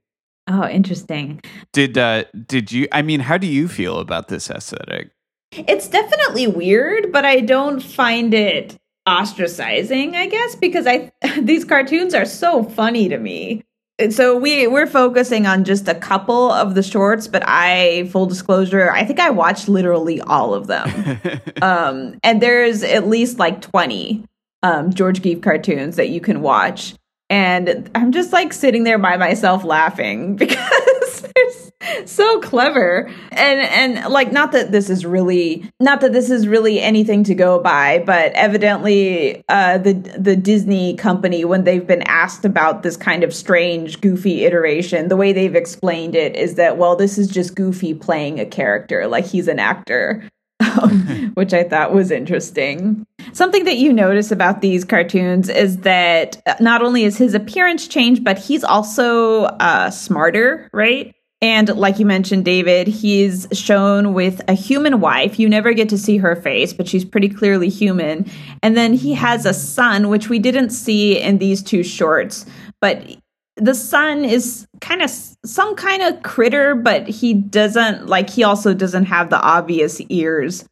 Oh, 0.48 0.68
interesting. 0.68 1.42
Did 1.74 1.98
uh 1.98 2.24
did 2.46 2.72
you 2.72 2.88
I 2.92 3.02
mean, 3.02 3.20
how 3.20 3.38
do 3.38 3.48
you 3.48 3.68
feel 3.68 4.00
about 4.00 4.30
this 4.30 4.50
aesthetic? 4.50 5.12
It's 5.52 5.88
definitely 5.88 6.48
weird, 6.48 7.12
but 7.12 7.26
I 7.26 7.42
don't 7.42 7.82
find 7.82 8.34
it 8.34 8.78
ostracizing, 9.08 10.16
I 10.16 10.28
guess, 10.28 10.56
because 10.56 10.88
I 10.88 11.12
these 11.42 11.66
cartoons 11.66 12.14
are 12.14 12.26
so 12.26 12.64
funny 12.64 13.10
to 13.10 13.18
me. 13.18 13.64
So 14.12 14.38
we 14.38 14.68
we're 14.68 14.88
focusing 14.88 15.48
on 15.48 15.64
just 15.64 15.88
a 15.88 15.96
couple 15.96 16.52
of 16.52 16.76
the 16.76 16.84
shorts, 16.84 17.28
but 17.28 17.44
I 17.46 18.08
full 18.12 18.28
disclosure, 18.28 18.92
I 18.92 19.04
think 19.04 19.20
I 19.20 19.32
watched 19.32 19.68
literally 19.68 20.22
all 20.22 20.54
of 20.54 20.68
them. 20.68 21.20
um 21.62 22.20
and 22.24 22.42
there's 22.42 22.84
at 22.84 23.08
least 23.08 23.40
like 23.40 23.62
20 23.62 24.24
um 24.64 24.94
George 24.94 25.22
Geef 25.22 25.42
cartoons 25.42 25.96
that 25.96 26.10
you 26.10 26.22
can 26.22 26.42
watch 26.42 26.94
and 27.30 27.90
I'm 27.94 28.12
just 28.12 28.32
like 28.32 28.54
sitting 28.54 28.84
there 28.84 29.00
by 29.00 29.18
myself 29.18 29.64
laughing 29.64 30.36
because 30.38 31.22
they're 31.22 32.08
so 32.08 32.40
clever. 32.40 33.10
And 33.32 33.98
and 33.98 34.12
like 34.12 34.32
not 34.32 34.54
that 34.54 34.72
this 34.72 34.90
is 34.90 35.06
really 35.06 35.70
not 35.80 36.02
that 36.02 36.14
this 36.14 36.30
is 36.30 36.48
really 36.48 36.80
anything 36.80 37.24
to 37.26 37.36
go 37.36 37.60
by, 37.60 38.00
but 38.06 38.32
evidently 38.34 39.44
uh 39.50 39.78
the 39.78 39.94
the 39.94 40.36
Disney 40.36 40.96
company 40.96 41.44
when 41.44 41.64
they've 41.64 41.86
been 41.86 42.04
asked 42.04 42.46
about 42.46 42.84
this 42.84 42.98
kind 42.98 43.24
of 43.24 43.34
strange 43.34 44.00
goofy 44.00 44.46
iteration, 44.46 45.10
the 45.10 45.18
way 45.18 45.34
they've 45.34 45.56
explained 45.56 46.16
it 46.16 46.36
is 46.36 46.56
that 46.56 46.78
well 46.78 46.96
this 46.96 47.18
is 47.18 47.28
just 47.28 47.56
Goofy 47.56 47.94
playing 47.94 48.40
a 48.40 48.46
character 48.46 49.08
like 49.08 49.26
he's 49.26 49.48
an 49.48 49.60
actor. 49.60 50.24
Which 51.36 51.54
I 51.54 51.64
thought 51.64 51.94
was 51.94 52.12
interesting. 52.12 53.06
Something 53.34 53.66
that 53.66 53.78
you 53.78 53.94
notice 53.94 54.32
about 54.32 54.62
these 54.62 54.84
cartoons 54.84 55.50
is 55.50 55.78
that 55.80 56.42
not 56.60 56.82
only 56.82 57.04
is 57.04 57.18
his 57.18 57.34
appearance 57.34 57.88
changed, 57.88 58.24
but 58.24 58.40
he's 58.40 58.64
also 58.64 59.44
uh, 59.44 59.92
smarter, 59.92 60.70
right? 60.74 61.14
And 61.40 61.70
like 61.76 62.00
you 62.00 62.06
mentioned, 62.06 62.46
David, 62.46 62.88
he's 62.88 63.48
shown 63.52 64.14
with 64.14 64.42
a 64.48 64.54
human 64.54 65.00
wife. 65.00 65.38
You 65.40 65.48
never 65.48 65.74
get 65.74 65.90
to 65.90 65.98
see 65.98 66.18
her 66.18 66.36
face, 66.36 66.74
but 66.74 66.88
she's 66.88 67.06
pretty 67.06 67.30
clearly 67.30 67.70
human. 67.70 68.26
And 68.64 68.76
then 68.76 68.94
he 68.94 69.14
has 69.14 69.46
a 69.46 69.54
son, 69.54 70.10
which 70.10 70.30
we 70.30 70.40
didn't 70.40 70.72
see 70.72 71.22
in 71.22 71.38
these 71.38 71.62
two 71.62 71.84
shorts. 71.84 72.48
But 72.82 73.18
the 73.58 73.76
son 73.76 74.24
is 74.24 74.68
kind 74.82 75.02
of 75.02 75.10
some 75.10 75.76
kind 75.76 76.02
of 76.04 76.24
critter, 76.24 76.76
but 76.76 77.08
he 77.08 77.34
doesn't 77.34 78.08
like, 78.08 78.30
he 78.30 78.44
also 78.44 78.74
doesn't 78.74 79.06
have 79.06 79.30
the 79.30 79.42
obvious 79.42 80.00
ears 80.10 80.66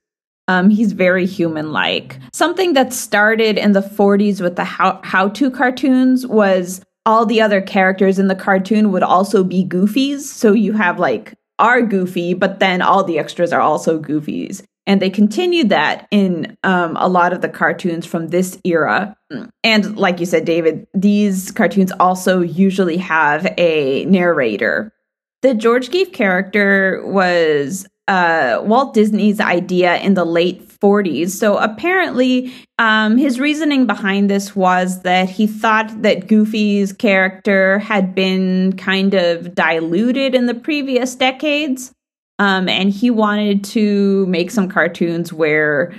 um, 0.47 0.69
he's 0.69 0.91
very 0.91 1.25
human 1.25 1.71
like. 1.71 2.19
Something 2.33 2.73
that 2.73 2.93
started 2.93 3.57
in 3.57 3.71
the 3.71 3.81
40s 3.81 4.41
with 4.41 4.55
the 4.55 4.63
how 4.63 5.29
to 5.29 5.51
cartoons 5.51 6.25
was 6.27 6.81
all 7.05 7.25
the 7.25 7.41
other 7.41 7.61
characters 7.61 8.19
in 8.19 8.27
the 8.27 8.35
cartoon 8.35 8.91
would 8.91 9.03
also 9.03 9.43
be 9.43 9.65
goofies. 9.65 10.21
So 10.21 10.53
you 10.53 10.73
have 10.73 10.99
like 10.99 11.33
are 11.57 11.81
goofy, 11.81 12.33
but 12.33 12.59
then 12.59 12.81
all 12.81 13.03
the 13.03 13.17
extras 13.17 13.53
are 13.53 13.61
also 13.61 13.99
goofies. 13.99 14.63
And 14.87 15.01
they 15.01 15.09
continued 15.09 15.69
that 15.69 16.07
in 16.11 16.57
um, 16.63 16.95
a 16.97 17.07
lot 17.07 17.33
of 17.33 17.41
the 17.41 17.49
cartoons 17.49 18.05
from 18.05 18.27
this 18.27 18.59
era. 18.63 19.17
And 19.63 19.97
like 19.97 20.19
you 20.19 20.25
said, 20.25 20.45
David, 20.45 20.87
these 20.93 21.51
cartoons 21.51 21.91
also 21.99 22.41
usually 22.41 22.97
have 22.97 23.51
a 23.57 24.05
narrator. 24.05 24.93
The 25.41 25.55
George 25.55 25.89
Geef 25.89 26.13
character 26.13 27.01
was 27.05 27.87
uh, 28.07 28.61
Walt 28.63 28.93
Disney's 28.93 29.39
idea 29.39 29.97
in 29.97 30.13
the 30.13 30.25
late 30.25 30.67
40s. 30.69 31.31
So 31.31 31.57
apparently, 31.57 32.53
um, 32.77 33.17
his 33.17 33.39
reasoning 33.39 33.87
behind 33.87 34.29
this 34.29 34.55
was 34.55 35.01
that 35.01 35.29
he 35.29 35.47
thought 35.47 36.03
that 36.03 36.27
Goofy's 36.27 36.93
character 36.93 37.79
had 37.79 38.13
been 38.13 38.73
kind 38.73 39.15
of 39.15 39.55
diluted 39.55 40.35
in 40.35 40.45
the 40.45 40.53
previous 40.53 41.15
decades. 41.15 41.91
Um, 42.39 42.67
and 42.67 42.89
he 42.89 43.09
wanted 43.09 43.63
to 43.65 44.25
make 44.25 44.51
some 44.51 44.69
cartoons 44.69 45.31
where 45.31 45.93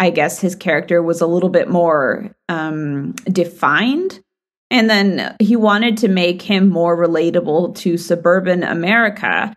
I 0.00 0.10
guess 0.10 0.40
his 0.40 0.54
character 0.54 1.02
was 1.02 1.20
a 1.20 1.26
little 1.26 1.48
bit 1.48 1.68
more 1.68 2.34
um, 2.48 3.12
defined. 3.32 4.20
And 4.70 4.90
then 4.90 5.34
he 5.40 5.56
wanted 5.56 5.96
to 5.98 6.08
make 6.08 6.42
him 6.42 6.68
more 6.68 6.96
relatable 6.96 7.74
to 7.76 7.96
suburban 7.96 8.62
America. 8.62 9.54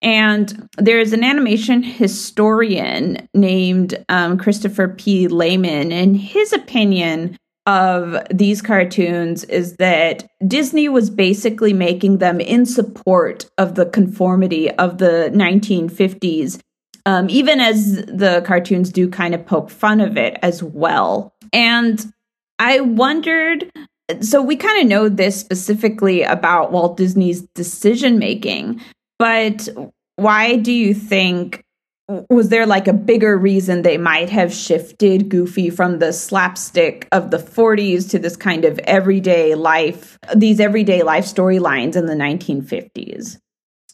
And 0.00 0.68
there's 0.76 1.12
an 1.12 1.22
animation 1.22 1.82
historian 1.82 3.28
named 3.34 4.02
um, 4.08 4.38
Christopher 4.38 4.88
P. 4.88 5.28
Lehman, 5.28 5.92
and 5.92 6.16
his 6.16 6.52
opinion 6.52 7.38
of 7.66 8.16
these 8.30 8.60
cartoons 8.60 9.44
is 9.44 9.76
that 9.76 10.28
Disney 10.46 10.88
was 10.88 11.08
basically 11.08 11.72
making 11.72 12.18
them 12.18 12.40
in 12.40 12.66
support 12.66 13.50
of 13.56 13.74
the 13.74 13.86
conformity 13.86 14.70
of 14.70 14.98
the 14.98 15.30
1950s, 15.32 16.60
um, 17.06 17.28
even 17.30 17.60
as 17.60 17.96
the 18.06 18.42
cartoons 18.46 18.90
do 18.90 19.08
kind 19.08 19.34
of 19.34 19.46
poke 19.46 19.70
fun 19.70 20.00
of 20.00 20.16
it 20.16 20.38
as 20.42 20.62
well. 20.62 21.34
And 21.52 22.04
I 22.58 22.80
wondered 22.80 23.70
so 24.20 24.42
we 24.42 24.56
kind 24.56 24.82
of 24.82 24.86
know 24.88 25.08
this 25.08 25.38
specifically 25.38 26.22
about 26.22 26.72
Walt 26.72 26.96
Disney's 26.96 27.42
decision 27.54 28.18
making, 28.18 28.80
but 29.18 29.68
why 30.16 30.56
do 30.56 30.72
you 30.72 30.94
think 30.94 31.64
was 32.08 32.50
there 32.50 32.66
like 32.66 32.86
a 32.86 32.92
bigger 32.92 33.36
reason 33.36 33.82
they 33.82 33.96
might 33.96 34.28
have 34.28 34.52
shifted 34.52 35.28
Goofy 35.28 35.70
from 35.70 35.98
the 35.98 36.12
slapstick 36.12 37.08
of 37.12 37.30
the 37.30 37.38
40s 37.38 38.10
to 38.10 38.18
this 38.18 38.36
kind 38.36 38.64
of 38.64 38.78
everyday 38.80 39.54
life, 39.54 40.18
these 40.36 40.60
everyday 40.60 41.02
life 41.02 41.24
storylines 41.24 41.96
in 41.96 42.06
the 42.06 42.14
1950s? 42.14 43.38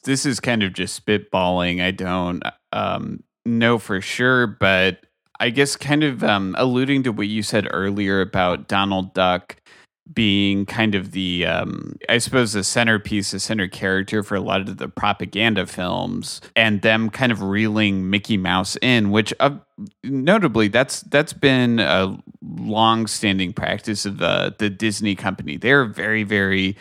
This 0.05 0.27
is 0.27 0.41
kind 0.41 0.63
of 0.63 0.73
just 0.73 1.05
spitballing. 1.05 1.83
I 1.83 1.91
don't 1.91 2.43
um, 2.73 3.23
know 3.45 3.79
for 3.79 4.01
sure, 4.01 4.47
but 4.47 5.07
I 5.39 5.51
guess 5.51 5.77
kind 5.77 6.03
of 6.03 6.25
um, 6.25 6.55
alluding 6.59 7.05
to 7.05 7.13
what 7.13 7.29
you 7.29 7.43
said 7.43 7.69
earlier 7.71 8.21
about 8.21 8.67
Donald 8.67 9.15
Duck 9.15 9.60
being 10.13 10.67
kind 10.67 10.95
of 10.95 11.13
the 11.13 11.47
um, 11.47 11.97
I 12.09 12.19
suppose 12.19 12.53
the 12.53 12.65
centerpiece, 12.65 13.31
the 13.31 13.41
center 13.41 13.69
character 13.69 14.23
for 14.23 14.35
a 14.35 14.41
lot 14.41 14.61
of 14.61 14.77
the 14.77 14.89
propaganda 14.89 15.67
films, 15.67 16.41
and 16.57 16.83
them 16.83 17.11
kind 17.11 17.33
of 17.33 17.43
reeling 17.43 18.11
Mickey 18.11 18.37
Mouse 18.37 18.77
in, 18.83 19.11
which 19.11 19.33
uh, 19.41 19.57
notably 20.03 20.69
that's 20.69 21.03
that's 21.03 21.33
been 21.33 21.79
a 21.79 22.19
long-standing 22.43 23.53
practice 23.53 24.07
of 24.07 24.19
the 24.19 24.55
the 24.59 24.71
Disney 24.71 25.15
company. 25.15 25.57
They're 25.57 25.85
very 25.85 26.25
very 26.25 26.77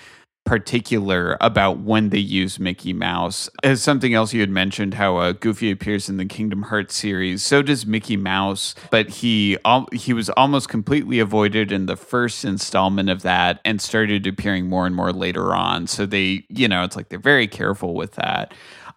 particular 0.46 1.38
about 1.42 1.80
when 1.80 2.10
they 2.10 2.20
use 2.20 2.60
Mickey 2.60 2.92
Mouse. 2.92 3.50
As 3.64 3.84
something 3.84 4.14
else 4.14 4.34
you 4.34 4.40
had 4.40 4.50
mentioned, 4.50 4.96
how 4.96 5.18
uh, 5.18 5.32
Goofy 5.34 5.70
appears 5.70 6.10
in 6.10 6.18
the 6.18 6.26
Kingdom 6.26 6.64
Hearts 6.64 6.96
series, 6.96 7.44
so 7.44 7.62
does 7.62 7.86
Mickey 7.86 8.18
Mouse, 8.18 8.74
but 8.90 9.10
he 9.10 9.58
al- 9.64 9.88
he 9.94 10.12
was 10.12 10.30
almost 10.32 10.68
completely 10.68 11.20
avoided 11.20 11.72
in 11.72 11.86
the 11.86 11.96
first 11.96 12.44
installment 12.44 13.10
of 13.10 13.22
that 13.22 13.60
and 13.64 13.80
started 13.80 14.26
appearing 14.26 14.68
more 14.68 14.88
and 14.88 14.96
more 14.96 15.14
later 15.14 15.54
on. 15.54 15.86
So 15.88 16.06
they, 16.06 16.46
you 16.50 16.68
know, 16.68 16.84
it's 16.84 16.96
like 16.96 17.10
they're 17.10 17.20
very 17.20 17.48
careful 17.48 17.94
with 17.94 18.14
that. 18.14 18.54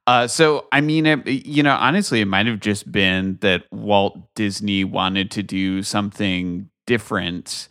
Uh, 0.06 0.26
so 0.26 0.66
I 0.72 0.80
mean, 0.80 1.06
it, 1.06 1.26
you 1.26 1.62
know, 1.62 1.76
honestly, 1.78 2.20
it 2.20 2.26
might 2.26 2.46
have 2.46 2.60
just 2.60 2.90
been 2.90 3.38
that 3.40 3.64
Walt 3.70 4.34
Disney 4.34 4.84
wanted 4.84 5.30
to 5.32 5.42
do 5.42 5.82
something 5.82 6.68
different 6.86 7.68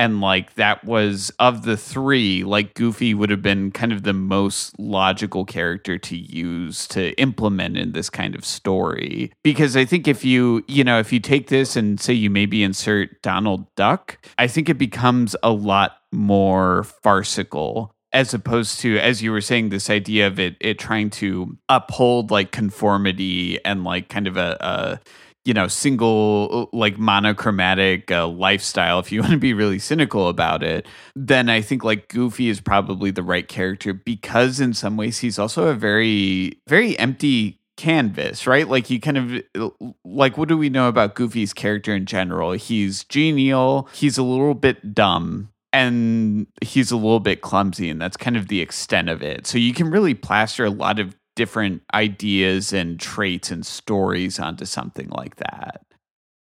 and 0.00 0.22
like 0.22 0.54
that 0.54 0.82
was 0.82 1.30
of 1.38 1.64
the 1.64 1.76
three 1.76 2.42
like 2.42 2.72
goofy 2.72 3.12
would 3.12 3.28
have 3.28 3.42
been 3.42 3.70
kind 3.70 3.92
of 3.92 4.02
the 4.02 4.14
most 4.14 4.76
logical 4.78 5.44
character 5.44 5.98
to 5.98 6.16
use 6.16 6.88
to 6.88 7.10
implement 7.20 7.76
in 7.76 7.92
this 7.92 8.08
kind 8.08 8.34
of 8.34 8.42
story. 8.42 9.30
Because 9.44 9.76
i 9.76 9.84
think 9.84 10.08
if 10.08 10.24
you 10.24 10.64
you 10.66 10.82
know 10.82 10.98
if 10.98 11.12
you 11.12 11.20
take 11.20 11.48
this 11.48 11.76
and 11.76 12.00
say 12.00 12.14
you 12.14 12.30
maybe 12.30 12.62
insert 12.62 13.20
donald 13.20 13.66
duck 13.74 14.16
i 14.38 14.46
think 14.46 14.70
it 14.70 14.78
becomes 14.78 15.36
a 15.42 15.50
lot 15.50 15.98
more 16.12 16.84
farcical 16.84 17.94
as 18.12 18.32
opposed 18.32 18.80
to 18.80 18.98
as 18.98 19.22
you 19.22 19.30
were 19.30 19.42
saying 19.42 19.68
this 19.68 19.90
idea 19.90 20.26
of 20.26 20.40
it 20.40 20.56
it 20.60 20.78
trying 20.78 21.10
to 21.10 21.58
uphold 21.68 22.30
like 22.30 22.52
conformity 22.52 23.62
and 23.66 23.84
like 23.84 24.08
kind 24.08 24.26
of 24.26 24.38
a, 24.38 24.56
a 24.60 25.00
you 25.44 25.54
know 25.54 25.68
single 25.68 26.68
like 26.72 26.98
monochromatic 26.98 28.10
uh, 28.10 28.26
lifestyle 28.26 28.98
if 28.98 29.10
you 29.10 29.20
want 29.22 29.32
to 29.32 29.38
be 29.38 29.54
really 29.54 29.78
cynical 29.78 30.28
about 30.28 30.62
it 30.62 30.86
then 31.14 31.48
i 31.48 31.60
think 31.60 31.82
like 31.84 32.08
goofy 32.08 32.48
is 32.48 32.60
probably 32.60 33.10
the 33.10 33.22
right 33.22 33.48
character 33.48 33.92
because 33.92 34.60
in 34.60 34.72
some 34.72 34.96
ways 34.96 35.18
he's 35.18 35.38
also 35.38 35.68
a 35.68 35.74
very 35.74 36.60
very 36.68 36.98
empty 36.98 37.60
canvas 37.80 38.46
right? 38.46 38.68
Like 38.68 38.86
he 38.86 38.98
kind 38.98 39.16
of 39.16 39.72
like 40.04 40.36
what 40.36 40.50
do 40.50 40.58
we 40.58 40.68
know 40.68 40.88
about 40.88 41.14
goofy's 41.14 41.54
character 41.54 41.94
in 41.94 42.04
general? 42.04 42.52
He's 42.52 43.04
genial 43.04 43.88
he's 43.94 44.18
a 44.18 44.22
little 44.22 44.52
bit 44.52 44.94
dumb 44.94 45.48
and 45.72 46.46
he's 46.60 46.90
a 46.90 46.96
little 46.96 47.20
bit 47.20 47.40
clumsy 47.40 47.88
and 47.88 48.00
that's 48.00 48.18
kind 48.18 48.36
of 48.36 48.48
the 48.48 48.60
extent 48.60 49.08
of 49.08 49.22
it. 49.22 49.46
So 49.46 49.56
you 49.56 49.72
can 49.72 49.90
really 49.90 50.12
plaster 50.14 50.66
a 50.66 50.70
lot 50.70 50.98
of 50.98 51.16
different 51.40 51.80
ideas 51.94 52.70
and 52.70 53.00
traits 53.00 53.50
and 53.50 53.64
stories 53.64 54.38
onto 54.38 54.66
something 54.66 55.08
like 55.08 55.36
that. 55.36 55.80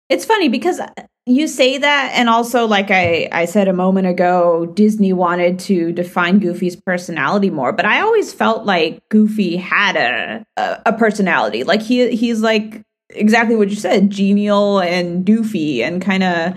It's 0.09 0.25
funny 0.25 0.49
because 0.49 0.81
you 1.25 1.47
say 1.47 1.77
that, 1.77 2.11
and 2.15 2.27
also, 2.27 2.67
like 2.67 2.91
I, 2.91 3.29
I 3.31 3.45
said 3.45 3.69
a 3.69 3.73
moment 3.73 4.07
ago, 4.07 4.65
Disney 4.65 5.13
wanted 5.13 5.57
to 5.59 5.93
define 5.93 6.39
Goofy's 6.39 6.75
personality 6.75 7.49
more. 7.49 7.71
But 7.71 7.85
I 7.85 8.01
always 8.01 8.33
felt 8.33 8.65
like 8.65 8.99
Goofy 9.07 9.55
had 9.55 9.95
a 9.95 10.45
a, 10.57 10.81
a 10.87 10.93
personality. 10.93 11.63
Like 11.63 11.81
he 11.81 12.13
he's 12.13 12.41
like 12.41 12.81
exactly 13.11 13.55
what 13.55 13.69
you 13.69 13.77
said, 13.77 14.09
genial 14.09 14.81
and 14.81 15.25
doofy, 15.25 15.79
and 15.79 16.01
kind 16.01 16.23
of 16.23 16.55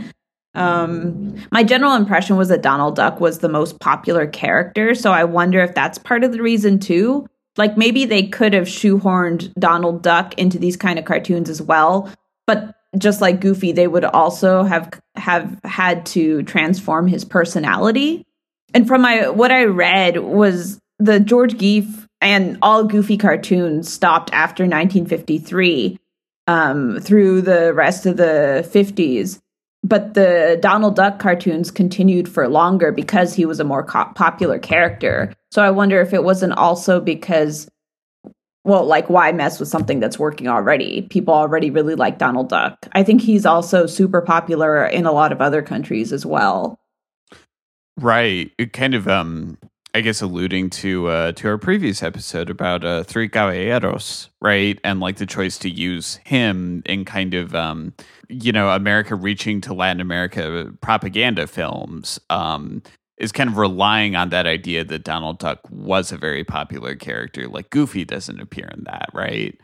um, 0.57 1.37
my 1.53 1.63
general 1.63 1.95
impression 1.95 2.37
was 2.37 2.49
that 2.49 2.63
Donald 2.63 2.97
Duck 2.97 3.21
was 3.21 3.39
the 3.39 3.49
most 3.49 3.79
popular 3.79 4.27
character, 4.27 4.97
so 4.97 5.13
I 5.13 5.23
wonder 5.23 5.61
if 5.61 5.77
that's 5.77 5.99
part 5.99 6.25
of 6.25 6.33
the 6.33 6.43
reason 6.43 6.81
too. 6.81 7.29
Like 7.57 7.77
maybe 7.77 8.05
they 8.05 8.25
could 8.25 8.55
have 8.55 8.67
shoehorned 8.67 9.53
Donald 9.55 10.03
Duck 10.03 10.35
into 10.39 10.59
these 10.59 10.77
kind 10.77 10.99
of 10.99 11.05
cartoons 11.05 11.51
as 11.51 11.61
well, 11.61 12.11
but 12.47 12.75
just 12.99 13.21
like 13.21 13.41
Goofy, 13.41 13.73
they 13.73 13.87
would 13.87 14.05
also 14.05 14.63
have 14.63 15.01
have 15.17 15.59
had 15.65 16.07
to 16.07 16.43
transform 16.45 17.09
his 17.09 17.25
personality. 17.25 18.27
And 18.75 18.87
from 18.87 19.03
my 19.03 19.29
what 19.29 19.53
I 19.53 19.65
read 19.65 20.19
was 20.19 20.79
the 20.99 21.21
George 21.21 21.55
Geef 21.55 22.07
and 22.21 22.59
all 22.63 22.85
Goofy 22.85 23.17
cartoons 23.17 23.93
stopped 23.93 24.33
after 24.33 24.63
1953 24.63 25.99
um, 26.47 27.01
through 27.01 27.43
the 27.43 27.75
rest 27.75 28.07
of 28.07 28.17
the 28.17 28.69
50s. 28.73 29.41
But 29.85 30.15
the 30.15 30.59
Donald 30.61 30.95
Duck 30.95 31.19
cartoons 31.19 31.71
continued 31.71 32.29
for 32.29 32.47
longer 32.49 32.93
because 32.93 33.35
he 33.35 33.45
was 33.45 33.59
a 33.59 33.65
more 33.65 33.83
co- 33.83 34.13
popular 34.15 34.59
character. 34.59 35.35
So 35.51 35.63
I 35.63 35.71
wonder 35.71 36.01
if 36.01 36.13
it 36.13 36.23
wasn't 36.23 36.53
also 36.53 37.01
because, 37.01 37.69
well, 38.65 38.85
like 38.85 39.11
why 39.11 39.33
mess 39.33 39.59
with 39.59 39.69
something 39.69 39.99
that's 39.99 40.21
working 40.21 40.47
already? 40.47 41.03
People 41.03 41.35
already 41.35 41.71
really 41.71 41.97
like 41.97 42.19
Donald 42.19 42.49
Duck. 42.49 42.79
I 42.93 43.03
think 43.03 43.23
he's 43.23 43.45
also 43.45 43.87
super 43.87 44.21
popular 44.21 44.87
in 44.87 45.05
a 45.05 45.13
lot 45.13 45.33
of 45.33 45.41
other 45.41 45.63
countries 45.63 46.13
as 46.13 46.25
well. 46.25 46.79
Right. 47.99 48.53
It 48.59 48.73
kind 48.73 48.95
of 48.95 49.09
um 49.09 49.59
I 49.95 50.01
guess 50.01 50.23
alluding 50.23 50.71
to 50.71 51.09
uh, 51.09 51.33
to 51.33 51.49
our 51.49 51.59
previous 51.59 52.03
episode 52.03 52.49
about 52.49 52.83
uh, 52.83 53.03
Three 53.03 53.29
Caballeros, 53.29 54.31
right, 54.41 54.79
and 54.85 55.01
like 55.01 55.17
the 55.17 55.27
choice 55.27 55.59
to 55.59 55.69
use 55.69 56.19
him 56.25 56.83
in 56.87 57.05
kind 57.05 57.35
of 57.35 57.55
um, 57.55 57.93
you 58.29 58.53
know 58.53 58.71
America 58.71 59.15
reaching 59.15 59.61
to 59.63 59.75
Latin 59.75 60.01
America 60.01 60.73
propaganda 60.81 61.47
films, 61.47 62.19
um, 62.31 62.83
is 63.19 63.33
kind 63.33 63.51
of 63.51 63.59
relying 63.59 64.17
on 64.17 64.31
that 64.31 64.47
idea 64.47 64.83
that 64.83 65.05
Donald 65.05 65.39
Duck 65.39 65.61
was 65.71 66.11
a 66.11 66.17
very 66.17 66.43
popular 66.43 66.95
character. 66.95 67.47
Like 67.47 67.69
Goofy 67.69 68.07
doesn't 68.07 68.41
appear 68.41 68.71
in 68.75 68.85
that, 68.85 69.11
right? 69.13 69.61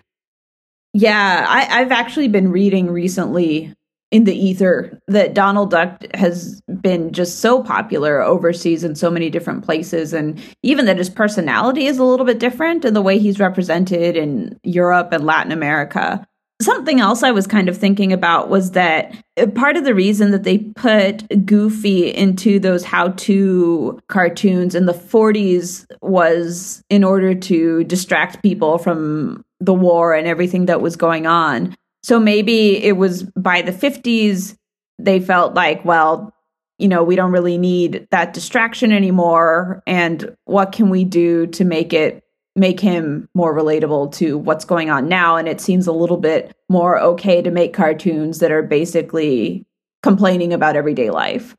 Yeah, 0.92 1.46
I, 1.48 1.80
I've 1.80 1.92
actually 1.92 2.28
been 2.28 2.50
reading 2.50 2.90
recently 2.90 3.72
in 4.10 4.24
the 4.24 4.34
ether 4.34 4.98
that 5.06 5.34
Donald 5.34 5.70
Duck 5.70 6.04
has 6.14 6.60
been 6.80 7.12
just 7.12 7.40
so 7.40 7.62
popular 7.62 8.22
overseas 8.22 8.82
in 8.82 8.94
so 8.94 9.10
many 9.10 9.28
different 9.28 9.64
places 9.64 10.14
and 10.14 10.40
even 10.62 10.86
that 10.86 10.96
his 10.96 11.10
personality 11.10 11.86
is 11.86 11.98
a 11.98 12.04
little 12.04 12.24
bit 12.24 12.38
different 12.38 12.84
in 12.84 12.94
the 12.94 13.02
way 13.02 13.18
he's 13.18 13.38
represented 13.38 14.16
in 14.16 14.58
Europe 14.62 15.12
and 15.12 15.24
Latin 15.24 15.52
America. 15.52 16.26
Something 16.60 17.00
else 17.00 17.22
I 17.22 17.30
was 17.30 17.46
kind 17.46 17.68
of 17.68 17.76
thinking 17.76 18.12
about 18.12 18.48
was 18.48 18.72
that 18.72 19.14
part 19.54 19.76
of 19.76 19.84
the 19.84 19.94
reason 19.94 20.32
that 20.32 20.42
they 20.42 20.58
put 20.58 21.46
Goofy 21.46 22.08
into 22.12 22.58
those 22.58 22.84
how 22.84 23.10
to 23.10 24.00
cartoons 24.08 24.74
in 24.74 24.86
the 24.86 24.92
40s 24.92 25.86
was 26.00 26.82
in 26.88 27.04
order 27.04 27.34
to 27.34 27.84
distract 27.84 28.42
people 28.42 28.78
from 28.78 29.44
the 29.60 29.74
war 29.74 30.14
and 30.14 30.26
everything 30.26 30.66
that 30.66 30.80
was 30.80 30.96
going 30.96 31.26
on. 31.26 31.76
So 32.02 32.18
maybe 32.20 32.82
it 32.82 32.96
was 32.96 33.22
by 33.22 33.62
the 33.62 33.72
50s, 33.72 34.56
they 34.98 35.20
felt 35.20 35.54
like, 35.54 35.84
well, 35.84 36.34
you 36.78 36.88
know, 36.88 37.02
we 37.02 37.16
don't 37.16 37.32
really 37.32 37.58
need 37.58 38.06
that 38.10 38.32
distraction 38.32 38.92
anymore. 38.92 39.82
And 39.86 40.36
what 40.44 40.72
can 40.72 40.90
we 40.90 41.04
do 41.04 41.46
to 41.48 41.64
make 41.64 41.92
it 41.92 42.22
make 42.58 42.80
him 42.80 43.28
more 43.34 43.56
relatable 43.56 44.12
to 44.12 44.36
what's 44.36 44.64
going 44.64 44.90
on 44.90 45.08
now. 45.08 45.36
And 45.36 45.48
it 45.48 45.60
seems 45.60 45.86
a 45.86 45.92
little 45.92 46.16
bit 46.16 46.54
more 46.68 46.98
okay 46.98 47.40
to 47.40 47.50
make 47.50 47.72
cartoons 47.72 48.40
that 48.40 48.50
are 48.50 48.62
basically 48.62 49.66
complaining 50.02 50.52
about 50.52 50.76
everyday 50.76 51.10
life. 51.10 51.56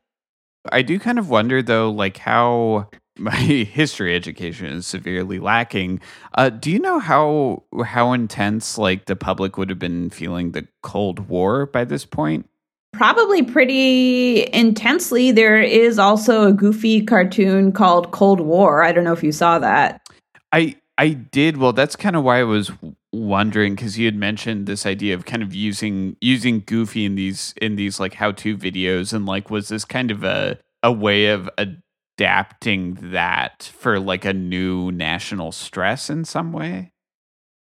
I 0.70 0.82
do 0.82 0.98
kind 0.98 1.18
of 1.18 1.30
wonder 1.30 1.62
though, 1.62 1.90
like 1.90 2.18
how 2.18 2.90
my 3.20 3.36
history 3.36 4.14
education 4.14 4.66
is 4.66 4.86
severely 4.86 5.38
lacking. 5.38 6.00
Uh, 6.34 6.48
do 6.50 6.70
you 6.70 6.78
know 6.78 6.98
how 6.98 7.62
how 7.84 8.12
intense 8.12 8.78
like 8.78 9.06
the 9.06 9.16
public 9.16 9.56
would 9.56 9.68
have 9.68 9.78
been 9.78 10.10
feeling 10.10 10.52
the 10.52 10.66
Cold 10.82 11.28
War 11.28 11.66
by 11.66 11.84
this 11.84 12.04
point? 12.04 12.48
Probably 12.92 13.42
pretty 13.42 14.48
intensely. 14.52 15.30
There 15.30 15.60
is 15.60 15.98
also 15.98 16.48
a 16.48 16.52
goofy 16.52 17.04
cartoon 17.04 17.70
called 17.72 18.10
Cold 18.10 18.40
War. 18.40 18.82
I 18.82 18.90
don't 18.90 19.04
know 19.04 19.12
if 19.12 19.22
you 19.22 19.32
saw 19.32 19.58
that. 19.60 20.00
I 20.50 20.76
I 20.98 21.10
did. 21.10 21.58
Well, 21.58 21.72
that's 21.72 21.96
kind 21.96 22.16
of 22.16 22.24
why 22.24 22.40
I 22.40 22.44
was 22.44 22.72
wondering 23.12 23.74
because 23.74 23.98
you 23.98 24.06
had 24.06 24.16
mentioned 24.16 24.66
this 24.66 24.86
idea 24.86 25.14
of 25.14 25.24
kind 25.24 25.42
of 25.42 25.54
using 25.54 26.16
using 26.20 26.62
Goofy 26.66 27.04
in 27.04 27.14
these 27.14 27.54
in 27.60 27.76
these 27.76 28.00
like 28.00 28.14
how 28.14 28.32
to 28.32 28.56
videos, 28.56 29.12
and 29.12 29.26
like 29.26 29.50
was 29.50 29.68
this 29.68 29.84
kind 29.84 30.10
of 30.10 30.24
a 30.24 30.58
a 30.82 30.90
way 30.90 31.26
of 31.26 31.48
adapting 32.20 32.98
that 33.00 33.72
for 33.78 33.98
like 33.98 34.26
a 34.26 34.32
new 34.34 34.92
national 34.92 35.52
stress 35.52 36.10
in 36.10 36.22
some 36.22 36.52
way? 36.52 36.92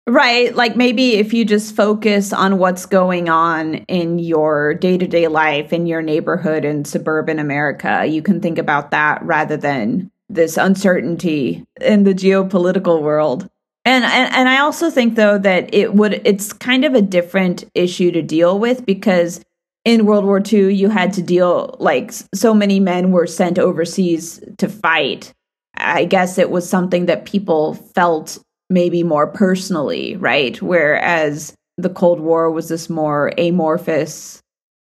Right. 0.09 0.52
Like 0.52 0.74
maybe 0.74 1.14
if 1.14 1.33
you 1.33 1.44
just 1.44 1.76
focus 1.76 2.33
on 2.33 2.59
what's 2.59 2.87
going 2.87 3.28
on 3.28 3.74
in 3.87 4.18
your 4.18 4.74
day 4.74 4.98
to 4.98 5.07
day 5.07 5.28
life, 5.28 5.72
in 5.72 5.87
your 5.87 6.02
neighborhood 6.02 6.64
in 6.64 6.85
suburban 6.85 7.38
America, 7.38 8.05
you 8.05 8.20
can 8.20 8.40
think 8.40 8.59
about 8.59 8.90
that 8.90 9.22
rather 9.22 9.57
than 9.57 10.11
this 10.28 10.57
uncertainty 10.57 11.64
in 11.81 12.02
the 12.02 12.14
geopolitical 12.14 13.00
world. 13.00 13.48
And, 13.85 14.05
and 14.05 14.35
and 14.35 14.48
I 14.48 14.59
also 14.59 14.90
think 14.90 15.14
though 15.14 15.38
that 15.38 15.72
it 15.72 15.94
would 15.94 16.20
it's 16.24 16.52
kind 16.52 16.85
of 16.85 16.94
a 16.94 17.02
different 17.02 17.62
issue 17.76 18.11
to 18.11 18.22
deal 18.22 18.59
with 18.59 18.85
because 18.85 19.44
in 19.85 20.07
World 20.07 20.25
War 20.25 20.40
II 20.40 20.73
you 20.75 20.88
had 20.88 21.12
to 21.14 21.23
deal 21.23 21.77
like 21.79 22.12
so 22.35 22.55
many 22.55 22.81
men 22.81 23.11
were 23.11 23.27
sent 23.27 23.59
overseas 23.59 24.42
to 24.59 24.68
fight. 24.68 25.33
I 25.77 26.05
guess 26.05 26.38
it 26.38 26.51
was 26.51 26.68
something 26.68 27.07
that 27.07 27.25
people 27.25 27.75
felt 27.75 28.38
maybe 28.71 29.03
more 29.03 29.27
personally, 29.27 30.16
right? 30.16 30.61
Whereas 30.61 31.55
the 31.79 31.90
Cold 31.90 32.21
War 32.21 32.51
was 32.51 32.68
this 32.68 32.88
more 32.88 33.33
amorphous 33.38 34.42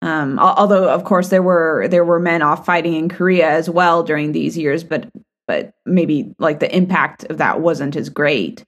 um, 0.06 0.38
although 0.38 0.88
of 0.88 1.04
course 1.04 1.30
there 1.30 1.42
were 1.42 1.88
there 1.88 2.06
were 2.06 2.20
men 2.20 2.44
off 2.44 2.64
fighting 2.66 2.94
in 2.94 3.10
Korea 3.10 3.50
as 3.50 3.68
well 3.70 4.04
during 4.04 4.32
these 4.32 4.56
years, 4.56 4.84
but 4.84 5.10
but 5.48 5.74
maybe 5.86 6.34
like 6.38 6.60
the 6.60 6.76
impact 6.76 7.24
of 7.26 7.40
that 7.40 7.60
wasn't 7.60 7.96
as 7.96 8.10
great. 8.10 8.64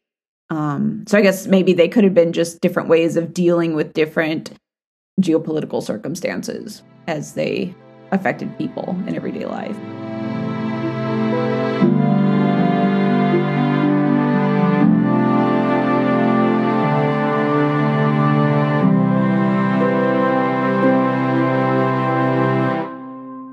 Um, 0.50 1.04
so 1.08 1.18
I 1.18 1.22
guess 1.22 1.46
maybe 1.46 1.74
they 1.74 1.90
could 1.90 2.06
have 2.06 2.16
been 2.16 2.34
just 2.34 2.62
different 2.62 2.90
ways 2.90 3.18
of 3.18 3.36
dealing 3.36 3.76
with 3.76 3.94
different 3.94 4.52
geopolitical 5.22 5.82
circumstances 5.82 6.84
as 7.08 7.34
they 7.34 7.74
affected 8.12 8.56
people 8.58 8.96
in 9.08 9.16
everyday 9.16 9.46
life. 9.46 9.78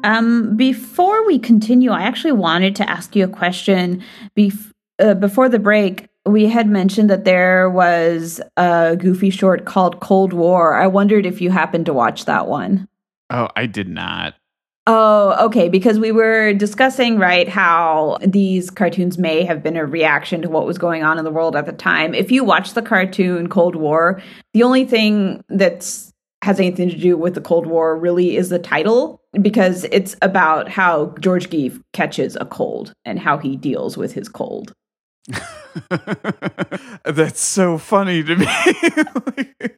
Um, 0.05 0.55
before 0.57 1.27
we 1.27 1.39
continue, 1.39 1.91
I 1.91 2.03
actually 2.03 2.33
wanted 2.33 2.77
to 2.77 2.89
ask 2.89 3.17
you 3.17 3.25
a 3.25 3.29
question. 3.29 4.03
Bef- 4.37 4.71
uh, 4.99 5.15
before 5.15 5.49
the 5.49 5.59
break, 5.59 6.07
we 6.27 6.47
had 6.47 6.69
mentioned 6.69 7.11
that 7.11 7.25
there 7.25 7.69
was 7.69 8.41
a 8.57 8.97
goofy 8.97 9.31
short 9.31 9.65
called 9.65 10.01
Cold 10.01 10.33
War. 10.33 10.75
I 10.75 10.87
wondered 10.87 11.27
if 11.27 11.41
you 11.41 11.51
happened 11.51 11.87
to 11.87 11.93
watch 11.93 12.25
that 12.25 12.47
one. 12.47 12.89
Oh, 13.31 13.49
I 13.57 13.67
did 13.67 13.89
not. 13.89 14.35
Oh, 14.87 15.47
okay. 15.47 15.69
Because 15.69 15.99
we 15.99 16.13
were 16.13 16.53
discussing, 16.53 17.19
right, 17.19 17.49
how 17.49 18.19
these 18.21 18.71
cartoons 18.71 19.17
may 19.17 19.45
have 19.45 19.63
been 19.63 19.77
a 19.77 19.87
reaction 19.87 20.43
to 20.43 20.51
what 20.51 20.67
was 20.67 20.77
going 20.77 21.03
on 21.03 21.19
in 21.19 21.25
the 21.25 21.31
world 21.31 21.57
at 21.57 21.67
the 21.67 21.73
time. 21.73 22.15
If 22.15 22.31
you 22.31 22.45
watch 22.45 22.75
the 22.75 22.83
cartoon 22.83 23.49
Cold 23.49 23.77
War, 23.77 24.23
the 24.53 24.63
only 24.63 24.85
thing 24.85 25.43
that's 25.49 26.13
has 26.43 26.61
anything 26.61 26.91
to 26.91 26.99
do 26.99 27.17
with 27.17 27.35
the 27.35 27.41
Cold 27.41 27.67
War 27.67 27.99
really 27.99 28.37
is 28.37 28.51
the 28.51 28.59
title 28.59 29.23
because 29.41 29.85
it's 29.85 30.15
about 30.21 30.69
how 30.69 31.15
George 31.19 31.49
Geef 31.49 31.81
catches 31.95 32.37
a 32.37 32.45
cold 32.45 32.93
and 33.07 33.19
how 33.19 33.39
he 33.39 33.57
deals 33.57 33.97
with 33.97 34.13
his 34.13 34.29
cold. 34.29 34.75
That's 37.05 37.41
so 37.41 37.79
funny 37.79 38.23
to 38.23 38.37
me. 38.37 38.47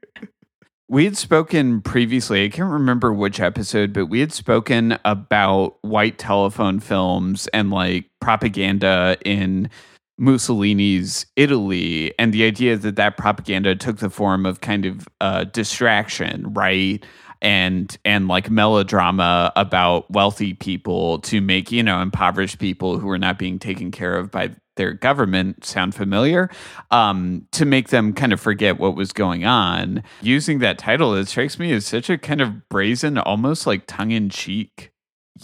we 0.88 1.04
had 1.04 1.16
spoken 1.16 1.82
previously, 1.82 2.44
I 2.44 2.48
can't 2.48 2.70
remember 2.70 3.12
which 3.12 3.40
episode, 3.40 3.92
but 3.92 4.06
we 4.06 4.20
had 4.20 4.32
spoken 4.32 4.98
about 5.04 5.78
white 5.82 6.18
telephone 6.18 6.80
films 6.80 7.48
and 7.48 7.70
like 7.70 8.06
propaganda 8.20 9.16
in 9.24 9.70
Mussolini's 10.18 11.26
Italy 11.36 12.14
and 12.18 12.32
the 12.32 12.44
idea 12.44 12.76
that 12.76 12.96
that 12.96 13.16
propaganda 13.16 13.74
took 13.74 13.98
the 13.98 14.10
form 14.10 14.46
of 14.46 14.60
kind 14.60 14.86
of 14.86 15.06
uh, 15.20 15.44
distraction, 15.44 16.52
right? 16.54 17.04
And 17.42 17.96
and 18.04 18.28
like 18.28 18.50
melodrama 18.50 19.52
about 19.56 20.10
wealthy 20.10 20.54
people 20.54 21.20
to 21.20 21.40
make 21.40 21.70
you 21.70 21.82
know 21.82 22.00
impoverished 22.00 22.58
people 22.58 22.98
who 22.98 23.08
are 23.10 23.18
not 23.18 23.38
being 23.38 23.58
taken 23.58 23.90
care 23.90 24.16
of 24.16 24.30
by 24.30 24.50
their 24.76 24.92
government 24.92 25.64
sound 25.64 25.94
familiar 25.94 26.50
um, 26.90 27.46
to 27.50 27.64
make 27.64 27.88
them 27.88 28.12
kind 28.12 28.32
of 28.32 28.40
forget 28.40 28.78
what 28.78 28.94
was 28.94 29.10
going 29.12 29.44
on. 29.44 30.02
Using 30.20 30.58
that 30.58 30.76
title, 30.76 31.14
it 31.14 31.28
strikes 31.28 31.58
me 31.58 31.72
as 31.72 31.86
such 31.86 32.10
a 32.10 32.18
kind 32.18 32.42
of 32.42 32.68
brazen, 32.68 33.16
almost 33.16 33.66
like 33.66 33.84
tongue 33.86 34.10
in 34.10 34.28
cheek 34.28 34.92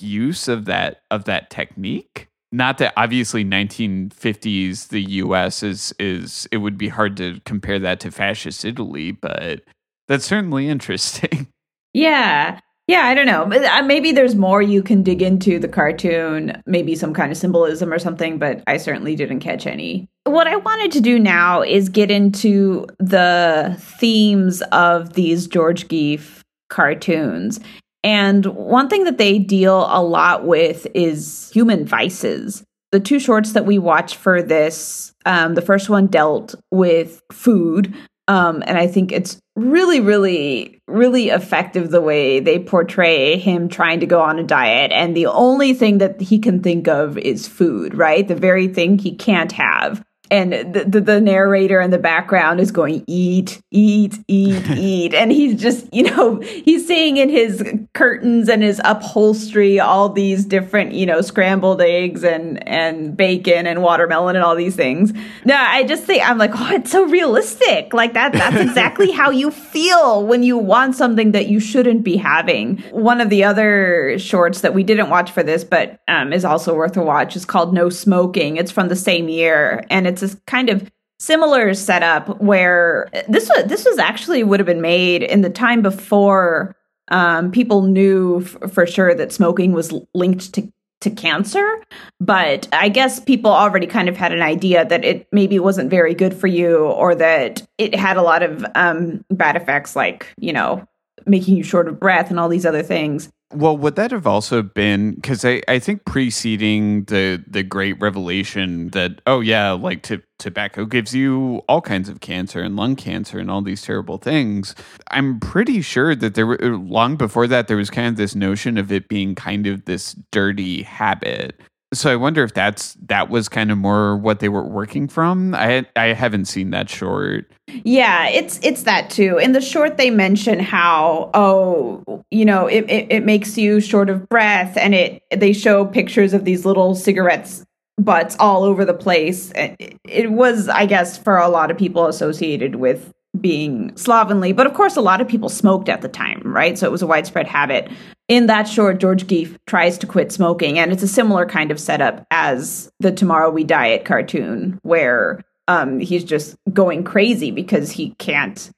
use 0.00 0.48
of 0.48 0.64
that 0.64 1.02
of 1.10 1.24
that 1.24 1.50
technique 1.50 2.28
not 2.52 2.76
that 2.78 2.92
obviously 2.96 3.44
1950s 3.44 4.88
the 4.88 5.02
US 5.02 5.62
is 5.62 5.92
is 5.98 6.46
it 6.52 6.58
would 6.58 6.76
be 6.76 6.88
hard 6.88 7.16
to 7.16 7.40
compare 7.46 7.78
that 7.78 7.98
to 8.00 8.10
fascist 8.10 8.64
Italy, 8.64 9.10
but 9.10 9.62
that's 10.06 10.26
certainly 10.26 10.68
interesting. 10.68 11.48
Yeah. 11.92 12.60
Yeah, 12.88 13.06
I 13.06 13.14
don't 13.14 13.26
know. 13.26 13.44
Uh, 13.44 13.82
maybe 13.84 14.12
there's 14.12 14.34
more 14.34 14.60
you 14.60 14.82
can 14.82 15.02
dig 15.02 15.22
into 15.22 15.58
the 15.58 15.68
cartoon, 15.68 16.60
maybe 16.66 16.96
some 16.96 17.14
kind 17.14 17.30
of 17.30 17.38
symbolism 17.38 17.92
or 17.92 17.98
something, 17.98 18.38
but 18.38 18.62
I 18.66 18.76
certainly 18.76 19.14
didn't 19.14 19.40
catch 19.40 19.66
any. 19.66 20.08
What 20.24 20.48
I 20.48 20.56
wanted 20.56 20.90
to 20.92 21.00
do 21.00 21.18
now 21.18 21.62
is 21.62 21.88
get 21.88 22.10
into 22.10 22.86
the 22.98 23.76
themes 23.78 24.62
of 24.72 25.12
these 25.12 25.46
George 25.46 25.86
Geef 25.88 26.42
cartoons. 26.70 27.60
And 28.02 28.46
one 28.46 28.88
thing 28.88 29.04
that 29.04 29.18
they 29.18 29.38
deal 29.38 29.86
a 29.88 30.02
lot 30.02 30.44
with 30.44 30.86
is 30.92 31.50
human 31.54 31.86
vices. 31.86 32.64
The 32.90 33.00
two 33.00 33.20
shorts 33.20 33.52
that 33.52 33.64
we 33.64 33.78
watched 33.78 34.16
for 34.16 34.42
this, 34.42 35.14
um, 35.24 35.54
the 35.54 35.62
first 35.62 35.88
one 35.88 36.08
dealt 36.08 36.54
with 36.70 37.22
food. 37.30 37.94
Um, 38.28 38.62
and 38.66 38.78
I 38.78 38.86
think 38.86 39.10
it's 39.12 39.38
really, 39.56 40.00
really, 40.00 40.80
really 40.86 41.28
effective 41.30 41.90
the 41.90 42.00
way 42.00 42.40
they 42.40 42.58
portray 42.58 43.36
him 43.36 43.68
trying 43.68 44.00
to 44.00 44.06
go 44.06 44.20
on 44.20 44.38
a 44.38 44.44
diet. 44.44 44.92
And 44.92 45.16
the 45.16 45.26
only 45.26 45.74
thing 45.74 45.98
that 45.98 46.20
he 46.20 46.38
can 46.38 46.62
think 46.62 46.88
of 46.88 47.18
is 47.18 47.48
food, 47.48 47.94
right? 47.94 48.26
The 48.26 48.36
very 48.36 48.68
thing 48.68 48.98
he 48.98 49.14
can't 49.14 49.52
have 49.52 50.02
and 50.32 50.74
the, 50.74 50.84
the, 50.84 51.00
the, 51.00 51.20
narrator 51.20 51.78
in 51.78 51.90
the 51.90 51.98
background 51.98 52.58
is 52.58 52.70
going 52.70 53.04
eat 53.06 53.62
eat 53.70 54.18
eat 54.28 54.70
eat. 54.76 55.14
And 55.14 55.30
he's 55.30 55.60
just 55.60 55.92
you 55.92 56.04
know 56.04 56.40
he's 56.40 56.86
seeing 56.86 57.18
in 57.18 57.28
his 57.28 57.62
curtains 57.92 58.48
and 58.48 58.62
his 58.62 58.80
upholstery 58.82 59.78
all 59.78 60.08
these 60.08 60.46
different 60.46 60.92
you 60.92 61.04
know 61.04 61.20
scrambled 61.20 61.82
eggs 61.82 62.24
and 62.24 62.66
and 62.66 63.14
bacon 63.14 63.66
and 63.66 63.82
watermelon 63.82 64.34
and 64.34 64.44
all 64.44 64.56
these 64.56 64.74
things. 64.74 65.12
No 65.44 65.54
i 65.54 65.84
just 65.84 66.04
think 66.04 66.28
i'm 66.28 66.38
like 66.38 66.52
oh 66.54 66.70
it's 66.72 66.90
so 66.90 67.04
realistic. 67.04 67.92
Like 67.92 68.14
that 68.14 68.32
that's 68.32 68.56
exactly 68.68 69.10
how 69.10 69.30
you 69.30 69.50
feel 69.50 70.26
when 70.26 70.42
you 70.42 70.56
want 70.56 70.96
something 70.96 71.32
that 71.32 71.48
you 71.48 71.60
shouldn't 71.60 72.04
be 72.04 72.16
having. 72.16 72.78
One 72.90 73.20
of 73.20 73.28
the 73.28 73.44
other 73.44 74.18
shorts 74.18 74.62
that 74.62 74.72
we 74.72 74.82
didn't 74.82 75.10
watch 75.10 75.30
for 75.30 75.42
this 75.42 75.62
but 75.62 76.00
um, 76.08 76.32
is 76.32 76.46
also 76.46 76.74
worth 76.74 76.96
a 76.96 77.02
watch. 77.02 77.36
Is 77.36 77.44
called 77.44 77.74
no 77.74 77.90
smoking. 77.90 78.56
It's 78.56 78.70
from 78.70 78.88
the 78.88 78.96
same 78.96 79.28
year 79.28 79.84
and 79.90 80.06
it's 80.06 80.21
this 80.22 80.40
kind 80.46 80.70
of 80.70 80.90
similar 81.18 81.74
setup 81.74 82.40
where 82.40 83.08
this 83.28 83.48
was 83.48 83.64
this 83.66 83.84
was 83.84 83.98
actually 83.98 84.42
would 84.42 84.58
have 84.58 84.66
been 84.66 84.80
made 84.80 85.22
in 85.22 85.42
the 85.42 85.50
time 85.50 85.82
before 85.82 86.74
um, 87.10 87.50
people 87.50 87.82
knew 87.82 88.40
f- 88.40 88.72
for 88.72 88.86
sure 88.86 89.14
that 89.14 89.32
smoking 89.32 89.72
was 89.72 89.92
linked 90.14 90.52
to 90.54 90.72
to 91.02 91.10
cancer. 91.10 91.80
But 92.20 92.68
i 92.72 92.88
guess 92.88 93.20
people 93.20 93.52
already 93.52 93.86
kind 93.86 94.08
of 94.08 94.16
had 94.16 94.32
an 94.32 94.42
idea 94.42 94.84
that 94.84 95.04
it 95.04 95.28
maybe 95.32 95.58
wasn't 95.58 95.90
very 95.90 96.14
good 96.14 96.34
for 96.34 96.46
you 96.46 96.86
or 96.86 97.14
that 97.14 97.62
it 97.78 97.94
had 97.94 98.16
a 98.16 98.22
lot 98.22 98.42
of 98.42 98.64
um, 98.74 99.24
bad 99.30 99.56
effects 99.56 99.94
like 99.94 100.32
you 100.38 100.52
know 100.52 100.86
making 101.26 101.56
you 101.56 101.62
short 101.62 101.86
of 101.88 102.00
breath 102.00 102.30
and 102.30 102.40
all 102.40 102.48
these 102.48 102.66
other 102.66 102.82
things 102.82 103.30
well, 103.54 103.76
would 103.76 103.96
that 103.96 104.10
have 104.10 104.26
also 104.26 104.62
been 104.62 105.14
because 105.14 105.44
I, 105.44 105.62
I 105.68 105.78
think 105.78 106.04
preceding 106.04 107.04
the 107.04 107.42
the 107.46 107.62
great 107.62 108.00
revelation 108.00 108.88
that 108.90 109.20
oh 109.26 109.40
yeah 109.40 109.72
like 109.72 110.02
t- 110.02 110.20
tobacco 110.38 110.84
gives 110.84 111.14
you 111.14 111.62
all 111.68 111.80
kinds 111.80 112.08
of 112.08 112.20
cancer 112.20 112.60
and 112.60 112.76
lung 112.76 112.96
cancer 112.96 113.38
and 113.38 113.50
all 113.50 113.62
these 113.62 113.82
terrible 113.82 114.18
things. 114.18 114.74
I'm 115.10 115.40
pretty 115.40 115.82
sure 115.82 116.14
that 116.14 116.34
there 116.34 116.46
were 116.46 116.58
long 116.58 117.16
before 117.16 117.46
that 117.46 117.68
there 117.68 117.76
was 117.76 117.90
kind 117.90 118.08
of 118.08 118.16
this 118.16 118.34
notion 118.34 118.78
of 118.78 118.90
it 118.90 119.08
being 119.08 119.34
kind 119.34 119.66
of 119.66 119.84
this 119.84 120.16
dirty 120.30 120.82
habit 120.82 121.60
so 121.92 122.10
I 122.10 122.16
wonder 122.16 122.42
if 122.42 122.54
that's 122.54 122.94
that 123.06 123.28
was 123.28 123.48
kind 123.48 123.70
of 123.70 123.78
more 123.78 124.16
what 124.16 124.40
they 124.40 124.48
were 124.48 124.66
working 124.66 125.08
from. 125.08 125.54
I 125.54 125.86
I 125.96 126.06
haven't 126.06 126.46
seen 126.46 126.70
that 126.70 126.88
short. 126.88 127.50
Yeah, 127.84 128.28
it's 128.28 128.58
it's 128.62 128.84
that 128.84 129.10
too. 129.10 129.38
In 129.38 129.52
the 129.52 129.60
short, 129.60 129.96
they 129.96 130.10
mention 130.10 130.58
how 130.58 131.30
oh 131.34 132.24
you 132.30 132.44
know 132.44 132.66
it, 132.66 132.84
it, 132.88 133.06
it 133.10 133.24
makes 133.24 133.58
you 133.58 133.80
short 133.80 134.08
of 134.10 134.28
breath, 134.28 134.76
and 134.76 134.94
it 134.94 135.22
they 135.34 135.52
show 135.52 135.84
pictures 135.84 136.32
of 136.32 136.44
these 136.44 136.64
little 136.64 136.94
cigarettes 136.94 137.64
butts 137.98 138.36
all 138.38 138.64
over 138.64 138.84
the 138.84 138.94
place. 138.94 139.52
It, 139.54 139.98
it 140.04 140.32
was, 140.32 140.68
I 140.68 140.86
guess, 140.86 141.18
for 141.18 141.36
a 141.36 141.48
lot 141.48 141.70
of 141.70 141.76
people 141.76 142.06
associated 142.06 142.76
with 142.76 143.12
being 143.40 143.96
slovenly. 143.96 144.52
But 144.52 144.66
of 144.66 144.74
course, 144.74 144.96
a 144.96 145.00
lot 145.00 145.20
of 145.20 145.28
people 145.28 145.48
smoked 145.48 145.88
at 145.88 146.02
the 146.02 146.08
time, 146.08 146.42
right? 146.44 146.78
So 146.78 146.86
it 146.86 146.92
was 146.92 147.02
a 147.02 147.06
widespread 147.06 147.46
habit. 147.46 147.90
In 148.32 148.46
that 148.46 148.66
short, 148.66 148.96
George 148.96 149.26
Geef 149.26 149.58
tries 149.66 149.98
to 149.98 150.06
quit 150.06 150.32
smoking, 150.32 150.78
and 150.78 150.90
it's 150.90 151.02
a 151.02 151.06
similar 151.06 151.44
kind 151.44 151.70
of 151.70 151.78
setup 151.78 152.26
as 152.30 152.90
the 152.98 153.12
Tomorrow 153.12 153.50
We 153.50 153.62
Diet 153.62 154.06
cartoon, 154.06 154.80
where 154.82 155.44
um, 155.68 156.00
he's 156.00 156.24
just 156.24 156.56
going 156.72 157.04
crazy 157.04 157.50
because 157.50 157.90
he 157.90 158.14
can't 158.14 158.70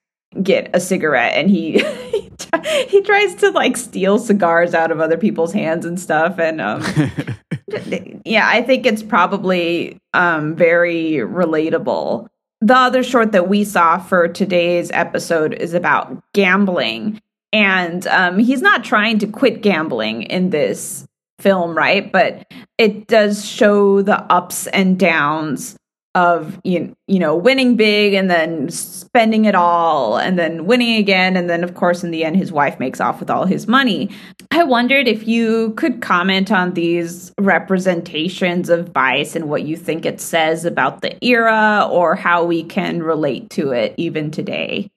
get 0.43 0.71
a 0.75 0.81
cigarette 0.81 1.35
and 1.37 1.49
he 1.49 1.79
he 2.89 3.01
tries 3.03 3.37
to 3.37 3.53
like 3.53 3.77
steal 3.77 4.19
cigars 4.19 4.75
out 4.75 4.91
of 4.91 5.01
other 5.01 5.17
people's 5.17 5.53
hands 5.53 5.85
and 5.87 6.01
stuff 6.01 6.41
and 6.41 6.61
um 6.61 6.83
yeah 8.25 8.49
i 8.49 8.61
think 8.61 8.85
it's 8.85 9.05
probably 9.05 9.97
um 10.15 10.57
very 10.57 11.19
relatable 11.19 12.27
the 12.61 12.75
other 12.75 13.05
short 13.05 13.31
that 13.31 13.47
we 13.47 13.63
saw 13.63 13.99
for 13.99 14.27
today's 14.27 14.91
episode 14.93 15.53
is 15.53 15.75
about 15.75 16.23
gambling. 16.33 17.21
And 17.55 18.05
um, 18.09 18.39
he's 18.41 18.61
not 18.61 18.83
trying 18.83 19.21
to 19.21 19.29
quit 19.29 19.63
gambling 19.63 20.25
in 20.25 20.51
this 20.51 21.07
film, 21.39 21.77
right? 21.77 22.11
But 22.11 22.53
it 22.79 23.07
does 23.07 23.49
show 23.49 24.03
the 24.03 24.21
ups 24.23 24.67
and 24.67 24.99
downs 24.99 25.77
of 26.17 26.61
you, 26.63 26.95
you 27.09 27.19
know 27.19 27.35
winning 27.35 27.75
big 27.75 28.15
and 28.15 28.31
then 28.31 28.71
spending 28.71 29.47
it 29.47 29.55
all 29.57 30.17
and 30.17 30.39
then 30.39 30.65
winning 30.65 30.97
again. 30.97 31.37
And 31.37 31.51
then 31.51 31.65
of 31.65 31.75
course 31.75 32.05
in 32.05 32.11
the 32.13 32.25
end 32.25 32.37
his 32.37 32.53
wife 32.53 32.79
makes 32.79 33.01
off 33.01 33.21
with 33.21 33.31
all 33.31 33.47
his 33.47 33.67
money. 33.67 34.11
I 34.53 34.63
wondered 34.63 35.09
if 35.09 35.27
you 35.27 35.73
could 35.73 36.03
comment 36.03 36.53
on 36.53 36.75
these 36.75 37.33
representations 37.41 38.69
of 38.69 38.89
vice 38.91 39.35
and 39.35 39.49
what 39.49 39.63
you 39.65 39.77
think 39.77 40.07
it 40.07 40.21
says 40.21 40.65
about 40.65 41.03
the 41.03 41.25
era 41.25 41.89
or 41.91 42.15
how 42.15 42.45
we 42.45 42.63
can 42.63 43.03
relate 43.03 43.51
to 43.51 43.71
it 43.71 43.95
even 43.97 44.31
today 44.31 44.91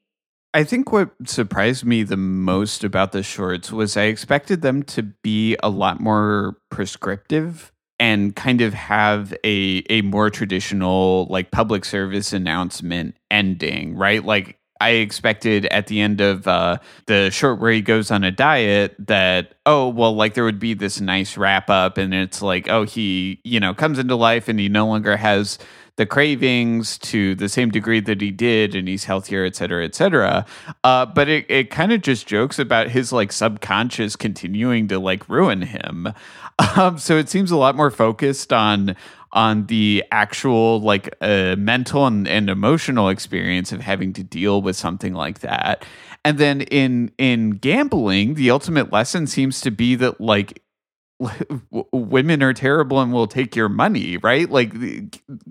I 0.58 0.64
think 0.64 0.92
what 0.92 1.12
surprised 1.24 1.86
me 1.86 2.02
the 2.02 2.18
most 2.18 2.84
about 2.84 3.12
the 3.12 3.22
shorts 3.22 3.72
was 3.72 3.96
I 3.96 4.06
expected 4.06 4.64
them 4.64 4.82
to 4.86 5.04
be 5.04 5.56
a 5.62 5.70
lot 5.70 6.00
more 6.00 6.58
prescriptive 6.72 7.72
and 8.00 8.36
kind 8.36 8.62
of 8.62 8.74
have 8.74 9.36
a 9.44 9.84
a 9.88 10.02
more 10.02 10.32
traditional 10.32 11.28
like 11.30 11.52
public 11.52 11.86
service 11.86 12.34
announcement 12.34 13.18
ending, 13.30 13.96
right? 13.96 14.26
Like 14.26 14.58
I 14.82 14.94
expected 14.94 15.68
at 15.68 15.86
the 15.88 16.02
end 16.02 16.22
of 16.22 16.48
uh, 16.48 16.78
the 17.06 17.30
short 17.30 17.60
where 17.60 17.72
he 17.72 17.82
goes 17.82 18.10
on 18.10 18.24
a 18.24 18.32
diet 18.32 18.96
that 18.98 19.54
oh 19.68 19.90
well 19.90 20.16
like 20.16 20.34
there 20.34 20.44
would 20.44 20.60
be 20.60 20.74
this 20.74 21.00
nice 21.00 21.38
wrap 21.38 21.70
up 21.70 22.00
and 22.00 22.16
it's 22.16 22.42
like 22.42 22.68
oh 22.68 22.82
he 22.82 23.42
you 23.44 23.60
know 23.60 23.76
comes 23.76 24.00
into 24.00 24.16
life 24.16 24.48
and 24.48 24.60
he 24.60 24.70
no 24.70 24.88
longer 24.88 25.18
has 25.18 25.60
the 25.98 26.06
cravings 26.06 26.98
to 27.00 27.36
the 27.36 27.50
same 27.50 27.70
degree 27.70 28.00
that 28.00 28.22
he 28.22 28.32
did 28.32 28.76
and 28.76 28.88
he's 28.88 29.04
healthier 29.04 29.44
et 29.44 29.56
cetera 29.56 29.84
et 29.84 29.94
cetera. 29.94 30.46
Uh, 30.84 31.06
but 31.06 31.28
it, 31.28 31.46
it 31.50 31.70
kind 31.70 31.92
of 31.92 32.02
just 32.02 32.26
jokes 32.26 32.60
about 32.60 32.90
his 32.90 33.12
like 33.12 33.32
subconscious 33.32 34.16
continuing 34.16 34.88
to 34.88 35.00
like 35.00 35.28
ruin 35.28 35.62
him. 35.62 36.14
Um, 36.76 36.98
so 36.98 37.20
it 37.20 37.30
seems 37.30 37.52
a 37.52 37.56
lot 37.56 37.76
more 37.76 37.92
focused 37.92 38.52
on 38.52 38.96
on 39.32 39.68
the 39.68 40.04
actual 40.12 40.82
like 40.82 41.16
uh, 41.22 41.56
mental 41.56 42.08
and, 42.08 42.28
and 42.28 42.50
emotional 42.50 43.10
experience 43.10 43.72
of 43.72 43.80
having 43.80 44.12
to 44.14 44.24
deal 44.24 44.64
with 44.64 44.76
something 44.76 45.14
like 45.14 45.42
that. 45.42 45.86
And 46.26 46.40
then 46.40 46.62
in 46.62 47.12
in 47.20 47.52
gambling 47.52 48.34
the 48.34 48.50
ultimate 48.50 48.92
lesson 48.92 49.28
seems 49.28 49.62
to 49.62 49.70
be 49.70 49.94
that 49.96 50.20
like 50.20 50.64
women 51.92 52.44
are 52.44 52.54
terrible 52.54 53.02
and 53.02 53.12
will 53.12 53.28
take 53.28 53.56
your 53.56 53.70
money, 53.70 54.18
right? 54.18 54.50
Like 54.50 54.74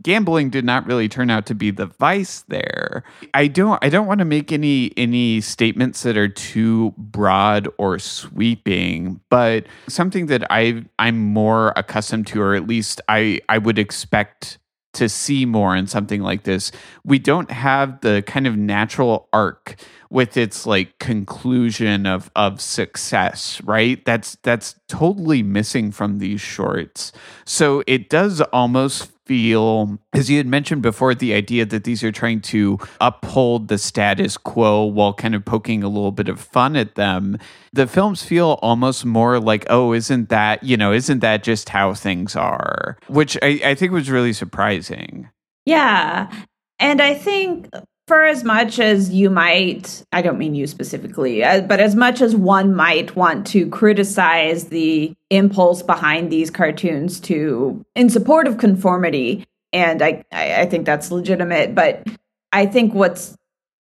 gambling 0.00 0.50
did 0.50 0.64
not 0.64 0.86
really 0.86 1.08
turn 1.08 1.28
out 1.30 1.46
to 1.46 1.54
be 1.54 1.70
the 1.70 1.86
vice 1.86 2.42
there. 2.48 3.02
I 3.34 3.48
don't 3.48 3.82
I 3.84 3.88
don't 3.88 4.06
want 4.06 4.20
to 4.20 4.24
make 4.24 4.52
any 4.52 4.92
any 4.96 5.40
statements 5.40 6.02
that 6.02 6.16
are 6.16 6.28
too 6.28 6.94
broad 6.96 7.68
or 7.78 7.98
sweeping, 7.98 9.20
but 9.28 9.66
something 9.88 10.26
that 10.26 10.46
I 10.50 10.84
I'm 10.98 11.18
more 11.18 11.72
accustomed 11.76 12.28
to 12.28 12.40
or 12.40 12.54
at 12.54 12.66
least 12.66 13.00
I 13.08 13.40
I 13.48 13.58
would 13.58 13.78
expect 13.78 14.58
to 14.96 15.08
see 15.08 15.46
more 15.46 15.76
in 15.76 15.86
something 15.86 16.20
like 16.20 16.42
this. 16.42 16.72
We 17.04 17.18
don't 17.18 17.50
have 17.50 18.00
the 18.00 18.22
kind 18.26 18.46
of 18.46 18.56
natural 18.56 19.28
arc 19.32 19.76
with 20.10 20.36
its 20.36 20.66
like 20.66 20.98
conclusion 20.98 22.06
of 22.06 22.30
of 22.36 22.60
success, 22.60 23.60
right? 23.62 24.04
That's 24.04 24.36
that's 24.42 24.74
totally 24.88 25.42
missing 25.42 25.92
from 25.92 26.18
these 26.18 26.40
shorts. 26.40 27.12
So 27.44 27.82
it 27.86 28.08
does 28.08 28.40
almost 28.40 29.10
feel 29.26 29.98
as 30.12 30.30
you 30.30 30.38
had 30.38 30.46
mentioned 30.46 30.82
before 30.82 31.14
the 31.14 31.34
idea 31.34 31.66
that 31.66 31.84
these 31.84 32.02
are 32.02 32.12
trying 32.12 32.40
to 32.40 32.78
uphold 33.00 33.68
the 33.68 33.76
status 33.76 34.36
quo 34.36 34.84
while 34.84 35.12
kind 35.12 35.34
of 35.34 35.44
poking 35.44 35.82
a 35.82 35.88
little 35.88 36.12
bit 36.12 36.28
of 36.28 36.40
fun 36.40 36.76
at 36.76 36.94
them. 36.94 37.38
The 37.72 37.86
films 37.86 38.22
feel 38.22 38.58
almost 38.62 39.04
more 39.04 39.40
like 39.40 39.66
oh 39.68 39.92
isn't 39.92 40.28
that 40.28 40.62
you 40.62 40.76
know 40.76 40.92
isn't 40.92 41.18
that 41.20 41.42
just 41.42 41.68
how 41.68 41.92
things 41.92 42.36
are? 42.36 42.96
Which 43.08 43.36
i, 43.42 43.60
I 43.64 43.74
think 43.74 43.92
was 43.92 44.10
really 44.10 44.32
surprising. 44.32 45.28
Yeah. 45.64 46.30
And 46.78 47.02
i 47.02 47.14
think 47.14 47.68
for 48.06 48.22
as 48.22 48.44
much 48.44 48.78
as 48.78 49.10
you 49.10 49.30
might, 49.30 50.04
I 50.12 50.22
don't 50.22 50.38
mean 50.38 50.54
you 50.54 50.66
specifically, 50.66 51.42
uh, 51.42 51.62
but 51.62 51.80
as 51.80 51.96
much 51.96 52.20
as 52.20 52.36
one 52.36 52.74
might 52.74 53.16
want 53.16 53.46
to 53.48 53.68
criticize 53.68 54.68
the 54.68 55.14
impulse 55.30 55.82
behind 55.82 56.30
these 56.30 56.50
cartoons 56.50 57.18
to, 57.20 57.84
in 57.96 58.08
support 58.08 58.46
of 58.46 58.58
conformity, 58.58 59.44
and 59.72 60.02
I, 60.02 60.24
I 60.30 60.66
think 60.66 60.86
that's 60.86 61.10
legitimate, 61.10 61.74
but 61.74 62.06
I 62.52 62.66
think 62.66 62.94
what's 62.94 63.36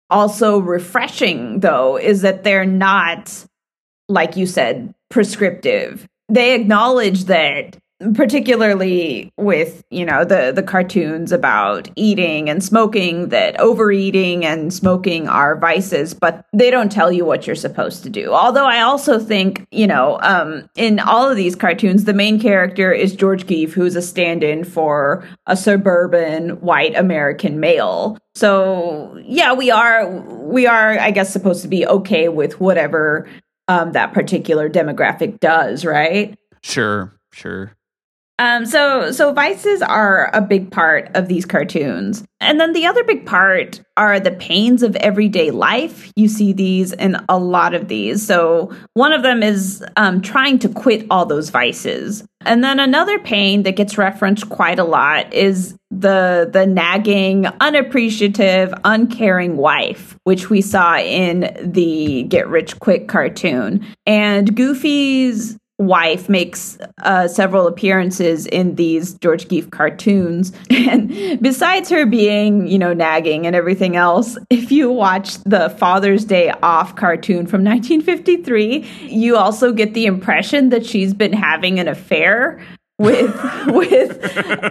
also 0.09 0.57
refreshing, 0.57 1.59
though, 1.59 1.97
is 1.97 2.21
that 2.21 2.43
they're 2.43 2.65
not, 2.65 3.45
like 4.09 4.35
you 4.35 4.47
said, 4.47 4.93
prescriptive. 5.09 6.07
They 6.29 6.55
acknowledge 6.55 7.25
that 7.25 7.77
particularly 8.13 9.31
with 9.37 9.81
you 9.89 10.05
know 10.05 10.25
the 10.25 10.51
the 10.53 10.61
cartoons 10.61 11.31
about 11.31 11.87
eating 11.95 12.49
and 12.49 12.61
smoking 12.61 13.29
that 13.29 13.57
overeating 13.57 14.43
and 14.43 14.73
smoking 14.73 15.29
are 15.29 15.57
vices 15.57 16.13
but 16.13 16.45
they 16.51 16.69
don't 16.69 16.91
tell 16.91 17.09
you 17.09 17.23
what 17.23 17.47
you're 17.47 17.55
supposed 17.55 18.03
to 18.03 18.09
do. 18.09 18.33
Although 18.33 18.65
i 18.65 18.81
also 18.81 19.17
think 19.17 19.65
you 19.71 19.87
know 19.87 20.19
um, 20.21 20.69
in 20.75 20.99
all 20.99 21.29
of 21.29 21.37
these 21.37 21.55
cartoons 21.55 22.03
the 22.03 22.13
main 22.13 22.37
character 22.37 22.91
is 22.91 23.15
george 23.15 23.45
Geef 23.45 23.71
who's 23.71 23.95
a 23.95 24.01
stand-in 24.01 24.65
for 24.65 25.25
a 25.45 25.55
suburban 25.55 26.59
white 26.59 26.95
american 26.97 27.61
male. 27.61 28.17
So 28.35 29.17
yeah 29.23 29.53
we 29.53 29.71
are 29.71 30.09
we 30.09 30.67
are 30.67 30.99
i 30.99 31.11
guess 31.11 31.31
supposed 31.31 31.61
to 31.61 31.69
be 31.69 31.87
okay 31.87 32.27
with 32.27 32.59
whatever 32.59 33.25
um, 33.69 33.93
that 33.93 34.13
particular 34.13 34.69
demographic 34.69 35.39
does 35.39 35.85
right? 35.85 36.37
Sure 36.61 37.13
sure 37.31 37.71
um, 38.37 38.65
so 38.65 39.11
so 39.11 39.31
vices 39.31 39.81
are 39.81 40.29
a 40.33 40.41
big 40.41 40.69
part 40.69 41.09
of 41.15 41.27
these 41.27 41.45
cartoons. 41.45 42.23
And 42.41 42.59
then 42.59 42.73
the 42.73 42.85
other 42.85 43.03
big 43.05 43.25
part 43.25 43.81
are 43.95 44.19
the 44.19 44.31
pains 44.31 44.83
of 44.83 44.95
everyday 44.97 45.51
life. 45.51 46.11
You 46.17 46.27
see 46.27 46.51
these 46.51 46.91
in 46.91 47.17
a 47.29 47.39
lot 47.39 47.73
of 47.73 47.87
these. 47.87 48.25
So 48.25 48.75
one 48.93 49.13
of 49.13 49.23
them 49.23 49.41
is 49.41 49.83
um, 49.95 50.21
trying 50.21 50.59
to 50.59 50.69
quit 50.69 51.05
all 51.09 51.25
those 51.25 51.49
vices. 51.49 52.25
And 52.41 52.61
then 52.61 52.79
another 52.79 53.19
pain 53.19 53.63
that 53.63 53.77
gets 53.77 53.97
referenced 53.97 54.49
quite 54.49 54.79
a 54.79 54.83
lot 54.83 55.33
is 55.33 55.77
the 55.89 56.49
the 56.51 56.67
nagging, 56.67 57.45
unappreciative, 57.61 58.73
uncaring 58.83 59.55
wife, 59.55 60.17
which 60.25 60.49
we 60.49 60.61
saw 60.61 60.97
in 60.97 61.55
the 61.63 62.23
Get 62.23 62.49
Rich 62.49 62.79
Quick 62.79 63.07
cartoon. 63.07 63.85
And 64.05 64.55
Goofy's 64.57 65.57
wife 65.77 66.29
makes 66.29 66.77
uh, 66.99 67.27
several 67.27 67.67
appearances 67.67 68.45
in 68.47 68.75
these 68.75 69.13
George 69.15 69.47
Geef 69.47 69.69
cartoons. 69.71 70.51
And 70.85 71.41
besides 71.41 71.89
her 71.89 72.05
being, 72.05 72.67
you 72.67 72.77
know, 72.77 72.93
nagging 72.93 73.47
and 73.47 73.55
everything 73.55 73.95
else, 73.95 74.37
if 74.51 74.71
you 74.71 74.91
watch 74.91 75.37
the 75.43 75.69
Father's 75.71 76.25
Day 76.25 76.51
Off 76.61 76.95
cartoon 76.95 77.47
from 77.47 77.63
1953, 77.63 79.07
you 79.07 79.35
also 79.35 79.73
get 79.73 79.95
the 79.95 80.05
impression 80.05 80.69
that 80.69 80.85
she's 80.85 81.13
been 81.13 81.33
having 81.33 81.79
an 81.79 81.87
affair 81.87 82.61
with 82.97 83.35
with 83.67 84.19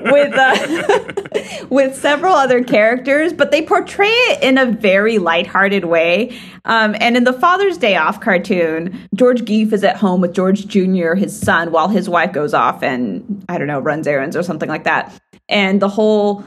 with 0.02 0.34
uh, 0.34 1.66
with 1.70 1.96
several 1.96 2.34
other 2.34 2.62
characters, 2.62 3.32
but 3.32 3.50
they 3.50 3.62
portray 3.62 4.08
it 4.08 4.42
in 4.42 4.58
a 4.58 4.66
very 4.66 5.18
lighthearted 5.18 5.84
way. 5.84 6.38
Um, 6.64 6.96
and 7.00 7.16
in 7.16 7.24
the 7.24 7.32
Father's 7.32 7.76
Day 7.76 7.96
Off 7.96 8.20
cartoon, 8.20 9.08
George 9.14 9.42
Geef 9.42 9.72
is 9.72 9.84
at 9.84 9.96
home 9.96 10.20
with 10.20 10.34
George 10.34 10.66
Jr., 10.66 11.14
his 11.14 11.38
son, 11.38 11.72
while 11.72 11.88
his 11.88 12.08
wife 12.08 12.32
goes 12.32 12.54
off 12.54 12.82
and 12.82 13.44
I 13.48 13.58
don't 13.58 13.66
know 13.66 13.80
runs 13.80 14.06
errands 14.06 14.36
or 14.36 14.42
something 14.42 14.68
like 14.68 14.84
that. 14.84 15.12
And 15.48 15.82
the 15.82 15.88
whole 15.88 16.46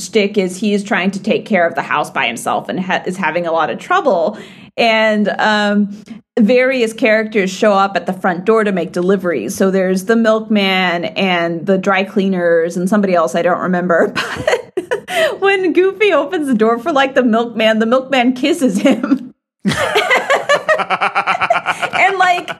shtick 0.00 0.38
is 0.38 0.56
he's 0.56 0.82
trying 0.82 1.10
to 1.12 1.22
take 1.22 1.46
care 1.46 1.66
of 1.66 1.74
the 1.74 1.82
house 1.82 2.10
by 2.10 2.26
himself 2.26 2.68
and 2.68 2.80
ha- 2.80 3.02
is 3.06 3.16
having 3.16 3.46
a 3.46 3.52
lot 3.52 3.70
of 3.70 3.78
trouble. 3.78 4.38
And 4.76 5.28
um, 5.28 5.90
various 6.38 6.92
characters 6.92 7.50
show 7.50 7.72
up 7.72 7.96
at 7.96 8.06
the 8.06 8.12
front 8.12 8.44
door 8.44 8.64
to 8.64 8.72
make 8.72 8.92
deliveries. 8.92 9.54
So 9.54 9.70
there's 9.70 10.06
the 10.06 10.16
milkman 10.16 11.04
and 11.04 11.66
the 11.66 11.78
dry 11.78 12.04
cleaners 12.04 12.76
and 12.76 12.88
somebody 12.88 13.14
else 13.14 13.34
I 13.34 13.42
don't 13.42 13.60
remember. 13.60 14.12
But 15.20 15.40
when 15.40 15.72
Goofy 15.72 16.12
opens 16.12 16.46
the 16.46 16.54
door 16.54 16.78
for 16.78 16.92
like 16.92 17.14
the 17.14 17.22
milkman, 17.22 17.78
the 17.78 17.86
milkman 17.86 18.32
kisses 18.34 18.78
him. 18.78 19.34
and 21.94 22.18
like 22.18 22.50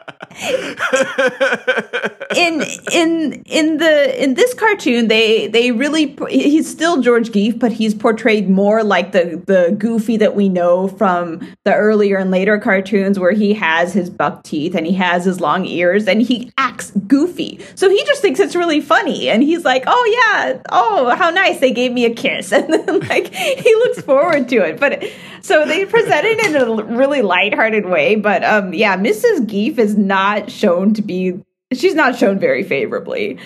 in 2.36 2.62
in 2.92 3.42
in 3.46 3.78
the 3.78 4.22
in 4.22 4.34
this 4.34 4.54
cartoon 4.54 5.08
they 5.08 5.48
they 5.48 5.72
really 5.72 6.16
he's 6.28 6.70
still 6.70 7.02
George 7.02 7.30
Geef 7.30 7.58
but 7.58 7.72
he's 7.72 7.94
portrayed 7.94 8.48
more 8.48 8.84
like 8.84 9.12
the 9.12 9.42
the 9.46 9.74
goofy 9.76 10.16
that 10.18 10.36
we 10.36 10.48
know 10.48 10.86
from 10.86 11.40
the 11.64 11.74
earlier 11.74 12.16
and 12.16 12.30
later 12.30 12.58
cartoons 12.58 13.18
where 13.18 13.32
he 13.32 13.54
has 13.54 13.92
his 13.92 14.08
buck 14.08 14.44
teeth 14.44 14.74
and 14.74 14.86
he 14.86 14.92
has 14.92 15.24
his 15.24 15.40
long 15.40 15.66
ears 15.66 16.06
and 16.06 16.22
he 16.22 16.52
acts 16.56 16.92
goofy. 17.06 17.60
So 17.74 17.90
he 17.90 18.02
just 18.04 18.22
thinks 18.22 18.38
it's 18.38 18.54
really 18.54 18.80
funny 18.80 19.28
and 19.28 19.42
he's 19.42 19.64
like 19.64 19.84
oh 19.86 20.32
yeah 20.32 20.62
oh 20.70 21.14
how 21.16 21.30
nice 21.30 21.58
they 21.58 21.72
gave 21.72 21.92
me 21.92 22.04
a 22.04 22.14
kiss. 22.14 22.52
And 22.60 22.74
then 22.74 23.00
like 23.08 23.32
he 23.34 23.74
looks 23.74 24.02
forward 24.02 24.48
to 24.50 24.56
it. 24.56 24.78
But 24.78 25.02
so 25.40 25.64
they 25.64 25.86
present 25.86 26.26
it 26.26 26.46
in 26.46 26.56
a 26.56 26.84
really 26.84 27.22
lighthearted 27.22 27.86
way 27.86 28.09
but 28.16 28.44
um 28.44 28.72
yeah 28.74 28.96
Mrs. 28.96 29.46
Geef 29.46 29.78
is 29.78 29.96
not 29.96 30.50
shown 30.50 30.94
to 30.94 31.02
be 31.02 31.40
she's 31.72 31.94
not 31.94 32.16
shown 32.16 32.38
very 32.38 32.62
favorably. 32.62 33.38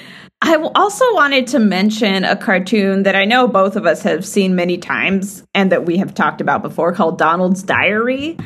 I 0.43 0.57
also 0.75 1.05
wanted 1.15 1.47
to 1.49 1.59
mention 1.59 2.25
a 2.25 2.37
cartoon 2.37 3.05
that 3.05 3.17
I 3.17 3.25
know 3.25 3.49
both 3.49 3.77
of 3.77 3.87
us 3.87 4.03
have 4.03 4.27
seen 4.27 4.55
many 4.55 4.77
times 4.77 5.43
and 5.55 5.73
that 5.73 5.87
we 5.87 5.97
have 5.97 6.13
talked 6.13 6.43
about 6.43 6.63
before 6.63 6.93
called 6.93 7.17
Donald's 7.17 7.63
Diary. 7.63 8.37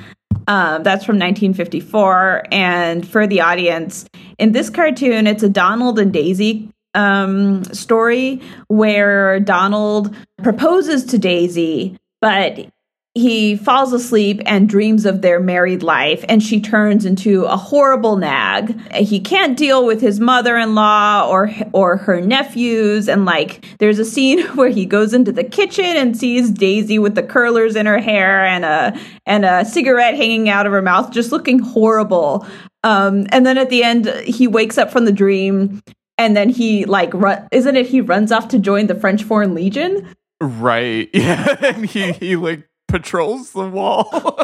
Um, 0.46 0.82
that's 0.82 1.04
from 1.04 1.16
1954. 1.16 2.44
And 2.52 3.06
for 3.06 3.26
the 3.26 3.40
audience, 3.40 4.08
in 4.38 4.52
this 4.52 4.70
cartoon, 4.70 5.26
it's 5.26 5.42
a 5.42 5.48
Donald 5.48 5.98
and 5.98 6.12
Daisy 6.12 6.70
um, 6.94 7.64
story 7.64 8.40
where 8.68 9.40
Donald 9.40 10.14
proposes 10.42 11.04
to 11.06 11.18
Daisy, 11.18 11.98
but 12.20 12.66
he 13.18 13.56
falls 13.56 13.92
asleep 13.92 14.40
and 14.46 14.68
dreams 14.68 15.04
of 15.04 15.22
their 15.22 15.40
married 15.40 15.82
life 15.82 16.24
and 16.28 16.42
she 16.42 16.60
turns 16.60 17.04
into 17.04 17.44
a 17.44 17.56
horrible 17.56 18.16
nag 18.16 18.78
he 18.92 19.18
can't 19.18 19.58
deal 19.58 19.84
with 19.84 20.00
his 20.00 20.20
mother-in-law 20.20 21.28
or 21.28 21.50
or 21.72 21.96
her 21.96 22.20
nephews 22.20 23.08
and 23.08 23.24
like 23.24 23.64
there's 23.78 23.98
a 23.98 24.04
scene 24.04 24.40
where 24.56 24.68
he 24.70 24.86
goes 24.86 25.12
into 25.12 25.32
the 25.32 25.44
kitchen 25.44 25.84
and 25.84 26.16
sees 26.16 26.50
daisy 26.50 26.98
with 26.98 27.14
the 27.14 27.22
curlers 27.22 27.76
in 27.76 27.86
her 27.86 27.98
hair 27.98 28.44
and 28.44 28.64
a 28.64 28.98
and 29.26 29.44
a 29.44 29.64
cigarette 29.64 30.14
hanging 30.14 30.48
out 30.48 30.66
of 30.66 30.72
her 30.72 30.82
mouth 30.82 31.10
just 31.10 31.32
looking 31.32 31.58
horrible 31.58 32.46
um, 32.84 33.26
and 33.30 33.44
then 33.44 33.58
at 33.58 33.70
the 33.70 33.82
end 33.82 34.06
he 34.24 34.46
wakes 34.46 34.78
up 34.78 34.90
from 34.90 35.04
the 35.04 35.12
dream 35.12 35.82
and 36.16 36.36
then 36.36 36.48
he 36.48 36.84
like 36.84 37.12
isn't 37.50 37.76
it 37.76 37.86
he 37.86 38.00
runs 38.00 38.30
off 38.30 38.48
to 38.48 38.58
join 38.58 38.86
the 38.86 38.94
french 38.94 39.24
foreign 39.24 39.54
legion 39.54 40.08
Right. 40.40 41.10
Yeah. 41.14 41.56
And 41.60 41.84
he, 41.86 42.12
he 42.12 42.36
like 42.36 42.68
patrols 42.88 43.52
the 43.52 43.68
wall. 43.68 44.08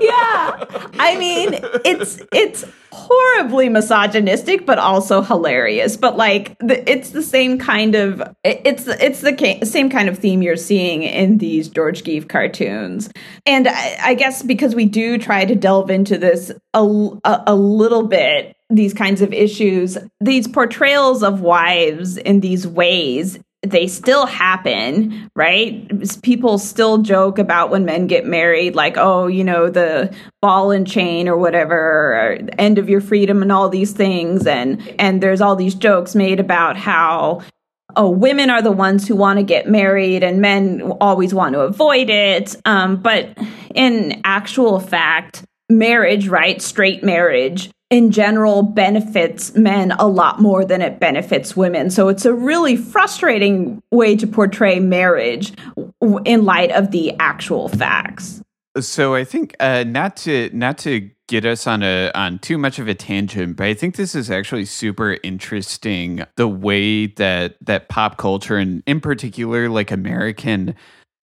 yeah. 0.00 0.64
I 0.98 1.16
mean, 1.18 1.58
it's 1.84 2.22
it's 2.32 2.64
horribly 2.92 3.68
misogynistic 3.68 4.64
but 4.64 4.78
also 4.78 5.22
hilarious. 5.22 5.96
But 5.96 6.16
like 6.16 6.56
the, 6.60 6.88
it's 6.88 7.10
the 7.10 7.22
same 7.22 7.58
kind 7.58 7.94
of 7.94 8.22
it's 8.44 8.86
it's 8.86 9.22
the 9.22 9.34
ca- 9.34 9.64
same 9.64 9.90
kind 9.90 10.08
of 10.08 10.18
theme 10.18 10.42
you're 10.42 10.56
seeing 10.56 11.02
in 11.02 11.38
these 11.38 11.68
George 11.68 12.04
Geef 12.04 12.28
cartoons. 12.28 13.10
And 13.46 13.66
I, 13.66 13.96
I 14.00 14.14
guess 14.14 14.42
because 14.42 14.74
we 14.74 14.84
do 14.84 15.18
try 15.18 15.44
to 15.44 15.54
delve 15.54 15.90
into 15.90 16.18
this 16.18 16.52
a, 16.74 16.82
a, 17.24 17.44
a 17.48 17.54
little 17.54 18.06
bit 18.06 18.56
these 18.70 18.94
kinds 18.94 19.20
of 19.22 19.32
issues, 19.32 19.98
these 20.20 20.48
portrayals 20.48 21.22
of 21.22 21.40
wives 21.40 22.16
in 22.16 22.40
these 22.40 22.66
ways 22.66 23.38
they 23.64 23.86
still 23.86 24.26
happen, 24.26 25.30
right? 25.34 25.90
People 26.22 26.58
still 26.58 26.98
joke 26.98 27.38
about 27.38 27.70
when 27.70 27.84
men 27.84 28.06
get 28.06 28.26
married, 28.26 28.74
like, 28.74 28.96
oh, 28.96 29.26
you 29.26 29.44
know, 29.44 29.70
the 29.70 30.14
ball 30.42 30.70
and 30.70 30.86
chain 30.86 31.28
or 31.28 31.36
whatever, 31.36 31.76
or 31.76 32.38
end 32.58 32.78
of 32.78 32.88
your 32.88 33.00
freedom 33.00 33.42
and 33.42 33.50
all 33.50 33.68
these 33.68 33.92
things. 33.92 34.46
And 34.46 34.94
and 34.98 35.22
there's 35.22 35.40
all 35.40 35.56
these 35.56 35.74
jokes 35.74 36.14
made 36.14 36.40
about 36.40 36.76
how 36.76 37.40
oh, 37.96 38.10
women 38.10 38.50
are 38.50 38.62
the 38.62 38.72
ones 38.72 39.06
who 39.06 39.16
want 39.16 39.38
to 39.38 39.44
get 39.44 39.68
married 39.68 40.22
and 40.24 40.40
men 40.40 40.82
always 41.00 41.32
want 41.32 41.54
to 41.54 41.60
avoid 41.60 42.10
it. 42.10 42.56
Um, 42.64 42.96
but 42.96 43.38
in 43.74 44.20
actual 44.24 44.80
fact, 44.80 45.44
marriage, 45.70 46.28
right? 46.28 46.60
Straight 46.60 47.04
marriage 47.04 47.70
in 47.90 48.10
general 48.10 48.62
benefits 48.62 49.54
men 49.54 49.92
a 49.92 50.06
lot 50.06 50.40
more 50.40 50.64
than 50.64 50.82
it 50.82 50.98
benefits 50.98 51.56
women. 51.56 51.90
So 51.90 52.08
it's 52.08 52.24
a 52.24 52.34
really 52.34 52.76
frustrating 52.76 53.82
way 53.90 54.16
to 54.16 54.26
portray 54.26 54.80
marriage 54.80 55.52
in 56.24 56.44
light 56.44 56.72
of 56.72 56.90
the 56.90 57.14
actual 57.18 57.68
facts. 57.68 58.42
So 58.80 59.14
I 59.14 59.22
think 59.22 59.54
uh, 59.60 59.84
not 59.84 60.16
to 60.18 60.50
not 60.52 60.78
to 60.78 61.08
get 61.28 61.44
us 61.44 61.66
on 61.66 61.82
a 61.84 62.10
on 62.14 62.40
too 62.40 62.58
much 62.58 62.80
of 62.80 62.88
a 62.88 62.94
tangent, 62.94 63.56
but 63.56 63.66
I 63.66 63.74
think 63.74 63.94
this 63.94 64.16
is 64.16 64.30
actually 64.30 64.64
super 64.64 65.18
interesting 65.22 66.24
the 66.36 66.48
way 66.48 67.06
that 67.06 67.56
that 67.60 67.88
pop 67.88 68.16
culture 68.16 68.56
and 68.56 68.82
in 68.86 69.00
particular 69.00 69.68
like 69.68 69.92
American 69.92 70.74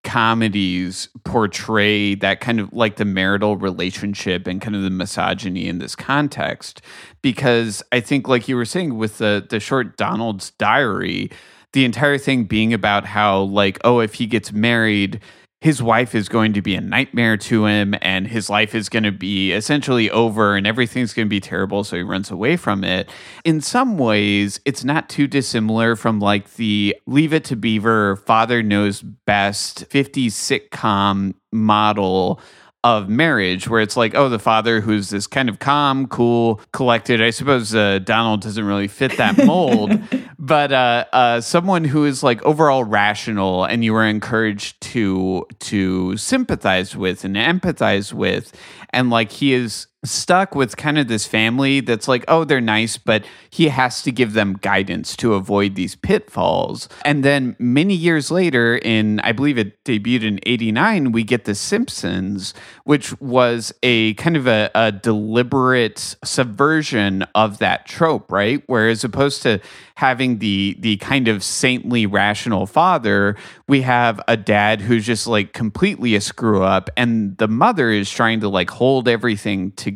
comedies 0.04 1.10
portray 1.24 2.16
that 2.16 2.40
kind 2.42 2.60
of 2.60 2.72
like 2.74 2.96
the 2.96 3.06
marital 3.06 3.56
relationship 3.56 4.48
and 4.48 4.62
kind 4.62 4.76
of 4.76 4.82
the 4.82 4.90
misogyny 4.90 5.68
in 5.68 5.78
this 5.78 5.96
context. 5.96 6.82
Because 7.22 7.84
i 7.92 8.00
think 8.00 8.28
like 8.28 8.48
you 8.48 8.56
were 8.56 8.66
saying 8.66 8.98
with 8.98 9.20
the 9.20 9.46
the 9.50 9.60
short 9.60 9.98
donald's 9.98 10.52
diary 10.52 11.30
the 11.74 11.86
entire 11.86 12.18
thing 12.18 12.44
being 12.44 12.74
about 12.74 13.06
how 13.06 13.42
like 13.42 13.80
oh 13.84 14.00
if 14.00 14.16
he 14.16 14.26
gets 14.26 14.52
married 14.52 15.20
his 15.62 15.82
wife 15.82 16.16
is 16.16 16.28
going 16.28 16.54
to 16.54 16.62
be 16.62 16.74
a 16.74 16.82
nightmare 16.82 17.38
to 17.38 17.68
him 17.68 17.94
and 18.02 18.28
his 18.28 18.50
life 18.50 18.74
is 18.74 18.90
going 18.90 19.04
to 19.04 19.12
be 19.12 19.52
essentially 19.52 20.10
over 20.10 20.56
and 20.56 20.66
everything's 20.66 21.14
going 21.14 21.28
to 21.28 21.30
be 21.30 21.40
terrible 21.40 21.84
so 21.84 21.96
he 21.96 22.02
runs 22.02 22.32
away 22.32 22.58
from 22.58 22.84
it. 22.84 23.08
In 23.46 23.62
some 23.62 24.00
ways 24.00 24.60
it's 24.66 24.84
not 24.84 25.08
too 25.08 25.28
dissimilar 25.28 25.96
from 25.96 26.20
like 26.20 26.56
the 26.56 26.98
leave 27.06 27.32
it 27.32 27.44
to 27.46 27.56
beaver 27.56 28.16
father 28.16 28.64
knows 28.64 29.02
best 29.02 29.86
50 29.86 30.30
sitcom 30.30 31.36
model 31.52 32.42
of 32.84 33.08
marriage 33.10 33.68
where 33.68 33.82
it's 33.82 33.96
like 33.96 34.16
oh 34.16 34.28
the 34.28 34.40
father 34.40 34.82
who's 34.82 35.10
this 35.10 35.28
kind 35.28 35.50
of 35.50 35.60
calm 35.60 36.08
cool 36.08 36.60
collected. 36.72 37.22
I 37.22 37.30
suppose 37.30 37.76
uh, 37.76 38.00
donald 38.00 38.42
doesn't 38.42 38.66
really 38.66 38.88
fit 38.88 39.18
that 39.18 39.38
mold 39.46 39.92
but 40.42 40.72
uh, 40.72 41.06
uh, 41.14 41.42
someone 41.42 41.84
who 41.84 42.06
is 42.06 42.24
like 42.24 42.42
overall 42.44 42.84
rational 42.84 43.64
and 43.64 43.84
you 43.84 43.96
are 43.96 44.06
encouraged 44.06 44.82
to 44.82 45.46
to 45.60 46.18
sympathize 46.18 46.96
with 46.96 47.24
and 47.24 47.36
empathize 47.36 48.12
with. 48.12 48.52
And 48.90 49.10
like 49.10 49.32
he 49.32 49.54
is 49.54 49.88
stuck 50.04 50.56
with 50.56 50.78
kind 50.78 50.98
of 50.98 51.08
this 51.08 51.28
family 51.28 51.80
that's 51.80 52.08
like, 52.08 52.26
oh, 52.28 52.44
they're 52.44 52.60
nice, 52.60 52.98
but 52.98 53.24
he 53.50 53.68
has 53.68 54.02
to 54.02 54.12
give 54.12 54.34
them 54.34 54.54
guidance 54.54 55.16
to 55.18 55.36
avoid 55.36 55.76
these 55.76 55.96
pitfalls. 55.96 56.90
And 57.06 57.24
then 57.24 57.56
many 57.60 57.94
years 57.94 58.32
later, 58.32 58.78
in 58.78 59.20
I 59.20 59.32
believe 59.32 59.58
it 59.58 59.84
debuted 59.84 60.24
in 60.24 60.40
89, 60.44 61.12
we 61.12 61.24
get 61.24 61.46
The 61.46 61.54
Simpsons, 61.54 62.54
which 62.84 63.20
was 63.22 63.74
a 63.84 64.16
kind 64.16 64.36
of 64.36 64.48
a, 64.48 64.72
a 64.74 64.92
deliberate 64.92 66.16
subversion 66.24 67.24
of 67.36 67.60
that 67.60 67.86
trope, 67.86 68.32
right? 68.32 68.64
Where 68.68 68.90
as 68.90 69.04
opposed 69.04 69.44
to 69.44 69.60
having 69.96 70.40
the 70.40 70.76
the 70.80 70.98
kind 70.98 71.28
of 71.28 71.44
saintly 71.44 72.08
rational 72.08 72.66
father 72.66 73.36
we 73.68 73.82
have 73.84 74.20
a 74.28 74.36
dad 74.36 74.82
who's 74.82 75.06
just 75.06 75.28
like 75.28 75.54
completely 75.54 76.16
a 76.16 76.22
screw 76.22 76.64
up 76.64 76.90
and 76.98 77.38
the 77.38 77.48
mother 77.48 77.92
is 77.92 78.10
trying 78.10 78.40
to 78.40 78.50
like 78.50 78.72
hold 78.72 79.08
everything 79.08 79.72
together 79.74 79.91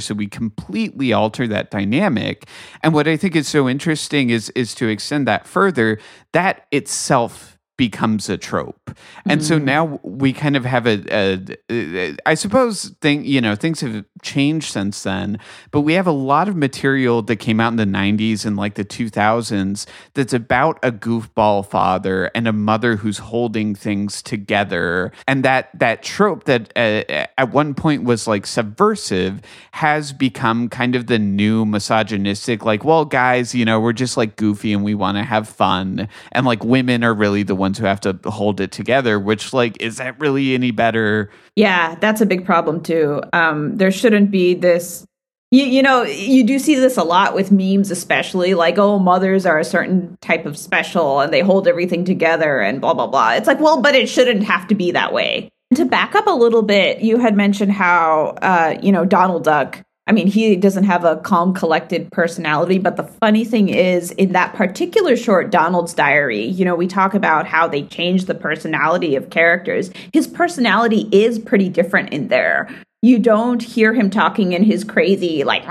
so 0.00 0.14
we 0.14 0.26
completely 0.26 1.12
alter 1.12 1.46
that 1.46 1.70
dynamic. 1.70 2.46
And 2.82 2.94
what 2.94 3.08
i 3.08 3.16
think 3.16 3.36
is 3.36 3.48
so 3.48 3.68
interesting 3.68 4.30
is 4.30 4.50
is 4.50 4.74
to 4.76 4.88
extend 4.88 5.26
that 5.26 5.46
further 5.46 5.98
that 6.32 6.66
itself 6.70 7.55
becomes 7.76 8.28
a 8.28 8.38
trope. 8.38 8.90
And 9.26 9.40
mm-hmm. 9.40 9.48
so 9.48 9.58
now 9.58 10.00
we 10.02 10.32
kind 10.32 10.56
of 10.56 10.64
have 10.64 10.86
a, 10.86 11.02
a, 11.10 11.56
a 11.70 12.16
I 12.24 12.34
suppose 12.34 12.94
thing, 13.00 13.24
you 13.24 13.40
know, 13.40 13.54
things 13.54 13.80
have 13.80 14.04
changed 14.22 14.72
since 14.72 15.02
then, 15.02 15.38
but 15.70 15.82
we 15.82 15.92
have 15.94 16.06
a 16.06 16.12
lot 16.12 16.48
of 16.48 16.56
material 16.56 17.20
that 17.22 17.36
came 17.36 17.60
out 17.60 17.72
in 17.72 17.76
the 17.76 17.84
90s 17.84 18.46
and 18.46 18.56
like 18.56 18.74
the 18.74 18.84
2000s 18.84 19.86
that's 20.14 20.32
about 20.32 20.78
a 20.82 20.90
goofball 20.90 21.66
father 21.66 22.30
and 22.34 22.48
a 22.48 22.52
mother 22.52 22.96
who's 22.96 23.18
holding 23.18 23.74
things 23.74 24.22
together. 24.22 25.12
And 25.28 25.44
that 25.44 25.68
that 25.78 26.02
trope 26.02 26.44
that 26.44 26.72
uh, 26.76 27.26
at 27.36 27.52
one 27.52 27.74
point 27.74 28.04
was 28.04 28.26
like 28.26 28.46
subversive 28.46 29.42
has 29.72 30.12
become 30.12 30.68
kind 30.70 30.96
of 30.96 31.08
the 31.08 31.18
new 31.18 31.66
misogynistic 31.66 32.64
like, 32.64 32.84
well, 32.84 33.04
guys, 33.04 33.54
you 33.54 33.64
know, 33.64 33.80
we're 33.80 33.92
just 33.92 34.16
like 34.16 34.36
goofy 34.36 34.72
and 34.72 34.82
we 34.82 34.94
want 34.94 35.18
to 35.18 35.24
have 35.24 35.46
fun 35.46 36.08
and 36.32 36.46
like 36.46 36.64
women 36.64 37.04
are 37.04 37.14
really 37.14 37.42
the 37.42 37.54
ones 37.54 37.65
who 37.74 37.84
have 37.84 38.00
to 38.00 38.18
hold 38.24 38.60
it 38.60 38.72
together 38.72 39.18
which 39.18 39.52
like 39.52 39.80
is 39.80 39.96
that 39.96 40.18
really 40.20 40.54
any 40.54 40.70
better? 40.70 41.30
Yeah 41.54 41.96
that's 41.96 42.20
a 42.20 42.26
big 42.26 42.44
problem 42.44 42.82
too. 42.82 43.22
Um 43.32 43.76
there 43.76 43.90
shouldn't 43.90 44.30
be 44.30 44.54
this 44.54 45.06
you, 45.50 45.64
you 45.64 45.82
know 45.82 46.02
you 46.02 46.44
do 46.44 46.58
see 46.58 46.74
this 46.74 46.96
a 46.96 47.04
lot 47.04 47.34
with 47.34 47.52
memes 47.52 47.90
especially 47.90 48.54
like 48.54 48.78
oh 48.78 48.98
mothers 48.98 49.46
are 49.46 49.58
a 49.58 49.64
certain 49.64 50.16
type 50.20 50.44
of 50.46 50.58
special 50.58 51.20
and 51.20 51.32
they 51.32 51.40
hold 51.40 51.68
everything 51.68 52.04
together 52.04 52.60
and 52.60 52.80
blah 52.80 52.94
blah 52.94 53.06
blah. 53.06 53.32
It's 53.32 53.46
like 53.46 53.60
well 53.60 53.80
but 53.80 53.94
it 53.94 54.08
shouldn't 54.08 54.44
have 54.44 54.66
to 54.68 54.74
be 54.74 54.92
that 54.92 55.12
way. 55.12 55.48
To 55.74 55.84
back 55.84 56.14
up 56.14 56.26
a 56.26 56.30
little 56.30 56.62
bit 56.62 57.00
you 57.00 57.18
had 57.18 57.36
mentioned 57.36 57.72
how 57.72 58.36
uh 58.42 58.78
you 58.82 58.92
know 58.92 59.04
donald 59.04 59.44
duck 59.44 59.82
I 60.08 60.12
mean, 60.12 60.28
he 60.28 60.54
doesn't 60.54 60.84
have 60.84 61.04
a 61.04 61.16
calm, 61.16 61.52
collected 61.52 62.12
personality. 62.12 62.78
But 62.78 62.96
the 62.96 63.02
funny 63.02 63.44
thing 63.44 63.68
is, 63.68 64.12
in 64.12 64.32
that 64.32 64.54
particular 64.54 65.16
short, 65.16 65.50
Donald's 65.50 65.94
Diary, 65.94 66.44
you 66.44 66.64
know, 66.64 66.76
we 66.76 66.86
talk 66.86 67.14
about 67.14 67.46
how 67.46 67.66
they 67.66 67.82
change 67.82 68.26
the 68.26 68.34
personality 68.34 69.16
of 69.16 69.30
characters. 69.30 69.90
His 70.12 70.28
personality 70.28 71.08
is 71.10 71.40
pretty 71.40 71.68
different 71.68 72.10
in 72.10 72.28
there. 72.28 72.68
You 73.02 73.18
don't 73.18 73.62
hear 73.62 73.92
him 73.92 74.08
talking 74.08 74.52
in 74.52 74.62
his 74.62 74.82
crazy 74.82 75.44
like 75.44 75.64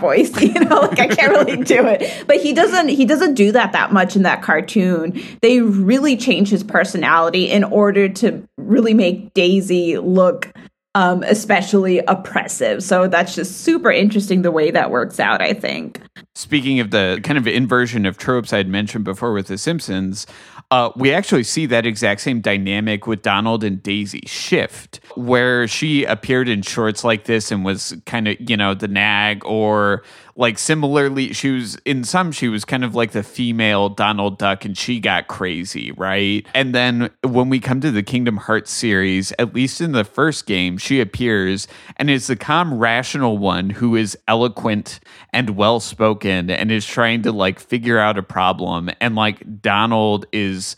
voice, 0.00 0.40
you 0.40 0.54
know, 0.54 0.80
like 0.80 0.98
I 0.98 1.08
can't 1.08 1.32
really 1.32 1.62
do 1.62 1.86
it. 1.86 2.24
But 2.26 2.36
he 2.36 2.52
doesn't 2.52 2.88
he 2.88 3.04
doesn't 3.04 3.34
do 3.34 3.52
that 3.52 3.72
that 3.72 3.92
much 3.92 4.16
in 4.16 4.22
that 4.22 4.42
cartoon. 4.42 5.20
They 5.42 5.60
really 5.60 6.16
change 6.16 6.48
his 6.48 6.64
personality 6.64 7.50
in 7.50 7.64
order 7.64 8.08
to 8.08 8.42
really 8.56 8.94
make 8.94 9.34
Daisy 9.34 9.98
look 9.98 10.52
um, 10.94 11.22
especially 11.24 11.98
oppressive. 12.00 12.82
So 12.82 13.06
that's 13.08 13.34
just 13.34 13.60
super 13.60 13.90
interesting 13.90 14.42
the 14.42 14.50
way 14.50 14.70
that 14.70 14.90
works 14.90 15.20
out, 15.20 15.40
I 15.40 15.52
think. 15.52 16.00
speaking 16.34 16.78
of 16.80 16.90
the 16.92 17.20
kind 17.24 17.36
of 17.36 17.46
inversion 17.46 18.06
of 18.06 18.16
tropes 18.16 18.52
I'd 18.52 18.68
mentioned 18.68 19.04
before 19.04 19.32
with 19.32 19.48
The 19.48 19.58
Simpsons, 19.58 20.26
uh, 20.70 20.90
we 20.96 21.12
actually 21.12 21.44
see 21.44 21.66
that 21.66 21.86
exact 21.86 22.20
same 22.20 22.40
dynamic 22.40 23.06
with 23.06 23.22
Donald 23.22 23.64
and 23.64 23.82
Daisy 23.82 24.22
shift, 24.26 25.00
where 25.14 25.66
she 25.66 26.04
appeared 26.04 26.48
in 26.48 26.62
shorts 26.62 27.04
like 27.04 27.24
this 27.24 27.50
and 27.50 27.64
was 27.64 27.96
kind 28.06 28.28
of, 28.28 28.36
you 28.38 28.56
know, 28.56 28.74
the 28.74 28.88
nag, 28.88 29.44
or 29.44 30.02
like 30.38 30.56
similarly, 30.56 31.32
she 31.32 31.50
was 31.50 31.74
in 31.84 32.04
some, 32.04 32.30
she 32.30 32.46
was 32.46 32.64
kind 32.64 32.84
of 32.84 32.94
like 32.94 33.10
the 33.10 33.24
female 33.24 33.88
Donald 33.88 34.38
Duck 34.38 34.64
and 34.64 34.78
she 34.78 35.00
got 35.00 35.26
crazy, 35.26 35.90
right? 35.92 36.46
And 36.54 36.72
then 36.72 37.10
when 37.24 37.48
we 37.48 37.58
come 37.58 37.80
to 37.80 37.90
the 37.90 38.04
Kingdom 38.04 38.36
Hearts 38.36 38.70
series, 38.70 39.32
at 39.40 39.52
least 39.52 39.80
in 39.80 39.90
the 39.90 40.04
first 40.04 40.46
game, 40.46 40.78
she 40.78 41.00
appears 41.00 41.66
and 41.96 42.08
is 42.08 42.28
the 42.28 42.36
calm, 42.36 42.78
rational 42.78 43.36
one 43.36 43.70
who 43.70 43.96
is 43.96 44.16
eloquent 44.28 45.00
and 45.32 45.50
well 45.50 45.80
spoken 45.80 46.50
and 46.50 46.70
is 46.70 46.86
trying 46.86 47.22
to 47.22 47.32
like 47.32 47.58
figure 47.58 47.98
out 47.98 48.16
a 48.16 48.22
problem. 48.22 48.90
And 49.00 49.16
like 49.16 49.60
Donald 49.60 50.26
is 50.32 50.76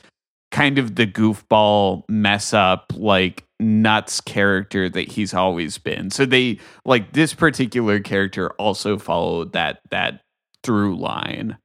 kind 0.50 0.78
of 0.78 0.96
the 0.96 1.06
goofball 1.06 2.02
mess 2.08 2.52
up 2.52 2.92
like 2.94 3.44
nuts 3.60 4.20
character 4.20 4.88
that 4.88 5.08
he's 5.12 5.34
always 5.34 5.78
been. 5.78 6.10
So 6.10 6.24
they 6.26 6.58
like 6.84 7.12
this 7.12 7.34
particular 7.34 8.00
character 8.00 8.50
also 8.52 8.98
followed 8.98 9.52
that 9.52 9.80
that 9.90 10.22
through 10.62 10.96
line. 10.96 11.56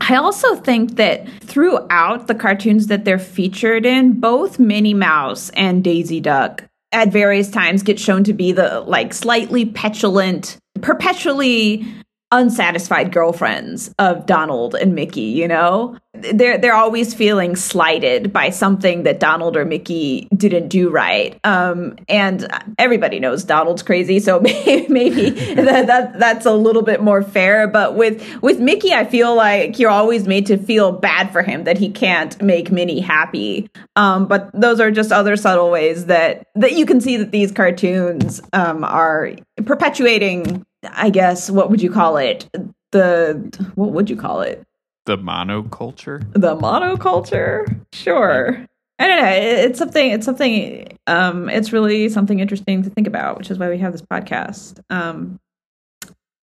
I 0.00 0.16
also 0.16 0.56
think 0.56 0.96
that 0.96 1.28
throughout 1.40 2.26
the 2.26 2.34
cartoons 2.34 2.86
that 2.86 3.04
they're 3.04 3.18
featured 3.18 3.84
in, 3.84 4.20
both 4.20 4.58
Minnie 4.58 4.94
Mouse 4.94 5.50
and 5.50 5.84
Daisy 5.84 6.20
Duck 6.20 6.64
at 6.92 7.08
various 7.08 7.50
times 7.50 7.82
get 7.82 7.98
shown 7.98 8.24
to 8.24 8.32
be 8.32 8.52
the 8.52 8.80
like 8.80 9.12
slightly 9.12 9.66
petulant, 9.66 10.56
perpetually 10.80 11.86
unsatisfied 12.32 13.12
girlfriends 13.12 13.94
of 13.98 14.26
Donald 14.26 14.74
and 14.74 14.94
Mickey, 14.94 15.20
you 15.20 15.46
know? 15.46 15.96
They're 16.14 16.58
they're 16.58 16.74
always 16.74 17.14
feeling 17.14 17.56
slighted 17.56 18.34
by 18.34 18.50
something 18.50 19.04
that 19.04 19.18
Donald 19.18 19.56
or 19.56 19.64
Mickey 19.64 20.28
didn't 20.36 20.68
do 20.68 20.90
right. 20.90 21.40
Um, 21.42 21.96
and 22.06 22.46
everybody 22.78 23.18
knows 23.18 23.44
Donald's 23.44 23.82
crazy, 23.82 24.20
so 24.20 24.40
maybe 24.40 25.30
that, 25.54 25.86
that 25.86 26.18
that's 26.18 26.44
a 26.44 26.52
little 26.52 26.82
bit 26.82 27.02
more 27.02 27.22
fair. 27.22 27.66
But 27.66 27.96
with 27.96 28.22
with 28.42 28.60
Mickey, 28.60 28.92
I 28.92 29.06
feel 29.06 29.34
like 29.34 29.78
you're 29.78 29.90
always 29.90 30.28
made 30.28 30.44
to 30.46 30.58
feel 30.58 30.92
bad 30.92 31.32
for 31.32 31.42
him 31.42 31.64
that 31.64 31.78
he 31.78 31.90
can't 31.90 32.40
make 32.42 32.70
Minnie 32.70 33.00
happy. 33.00 33.70
Um, 33.96 34.28
but 34.28 34.50
those 34.52 34.80
are 34.80 34.90
just 34.90 35.12
other 35.12 35.36
subtle 35.36 35.70
ways 35.70 36.06
that 36.06 36.46
that 36.56 36.72
you 36.72 36.84
can 36.84 37.00
see 37.00 37.16
that 37.16 37.30
these 37.32 37.52
cartoons 37.52 38.42
um, 38.52 38.84
are 38.84 39.32
perpetuating 39.64 40.66
I 40.90 41.10
guess 41.10 41.50
what 41.50 41.70
would 41.70 41.82
you 41.82 41.90
call 41.90 42.16
it? 42.16 42.48
The 42.92 43.70
what 43.74 43.92
would 43.92 44.10
you 44.10 44.16
call 44.16 44.42
it? 44.42 44.64
The 45.06 45.18
monoculture. 45.18 46.24
The 46.32 46.56
monoculture. 46.56 47.80
Sure. 47.92 48.66
I 48.98 49.08
don't 49.08 49.22
know. 49.22 49.30
It's 49.30 49.78
something. 49.78 50.12
It's 50.12 50.24
something. 50.24 50.98
Um, 51.06 51.48
it's 51.48 51.72
really 51.72 52.08
something 52.08 52.38
interesting 52.38 52.82
to 52.84 52.90
think 52.90 53.06
about, 53.06 53.36
which 53.36 53.50
is 53.50 53.58
why 53.58 53.68
we 53.68 53.78
have 53.78 53.92
this 53.92 54.02
podcast. 54.02 54.80
Um, 54.90 55.40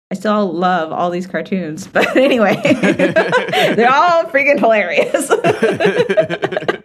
I 0.10 0.16
still 0.16 0.54
love 0.54 0.92
all 0.92 1.10
these 1.10 1.28
cartoons, 1.28 1.88
but 1.94 2.16
anyway, 2.16 2.60
they're 2.64 3.94
all 3.94 4.24
freaking 4.26 4.60
hilarious. 4.60 5.30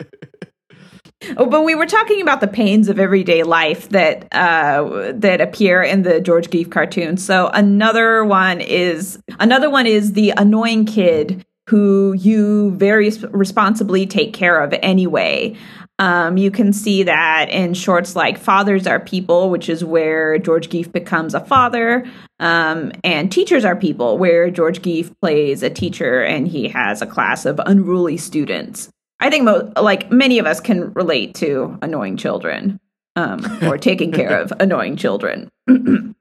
Oh, 1.36 1.46
but 1.46 1.62
we 1.62 1.74
were 1.74 1.86
talking 1.86 2.20
about 2.20 2.40
the 2.40 2.48
pains 2.48 2.88
of 2.88 2.98
everyday 2.98 3.42
life 3.42 3.88
that 3.90 4.26
uh, 4.32 5.12
that 5.14 5.40
appear 5.40 5.82
in 5.82 6.02
the 6.02 6.20
George 6.20 6.48
Geef 6.48 6.70
cartoon. 6.70 7.16
So 7.16 7.48
another 7.48 8.24
one 8.24 8.60
is 8.60 9.18
another 9.40 9.70
one 9.70 9.86
is 9.86 10.12
the 10.12 10.32
annoying 10.36 10.84
kid 10.86 11.44
who 11.68 12.12
you 12.14 12.72
very 12.72 13.10
responsibly 13.30 14.06
take 14.06 14.34
care 14.34 14.60
of 14.60 14.74
anyway. 14.82 15.56
Um, 15.98 16.36
you 16.36 16.50
can 16.50 16.72
see 16.72 17.04
that 17.04 17.48
in 17.50 17.74
shorts 17.74 18.16
like 18.16 18.36
Fathers 18.36 18.86
Are 18.86 18.98
People, 18.98 19.50
which 19.50 19.68
is 19.68 19.84
where 19.84 20.36
George 20.38 20.68
Geef 20.68 20.90
becomes 20.90 21.34
a 21.34 21.40
father, 21.40 22.04
um, 22.40 22.90
and 23.04 23.30
Teachers 23.30 23.64
Are 23.64 23.76
People, 23.76 24.18
where 24.18 24.50
George 24.50 24.82
Geef 24.82 25.14
plays 25.20 25.62
a 25.62 25.70
teacher 25.70 26.22
and 26.22 26.48
he 26.48 26.68
has 26.68 27.02
a 27.02 27.06
class 27.06 27.46
of 27.46 27.60
unruly 27.64 28.16
students. 28.16 28.90
I 29.22 29.30
think 29.30 29.44
mo- 29.44 29.72
like 29.80 30.10
many 30.10 30.40
of 30.40 30.46
us 30.46 30.58
can 30.58 30.92
relate 30.94 31.36
to 31.36 31.78
annoying 31.80 32.16
children 32.16 32.80
um, 33.14 33.40
or 33.62 33.78
taking 33.78 34.10
care 34.10 34.40
of 34.40 34.52
annoying 34.60 34.96
children. 34.96 35.48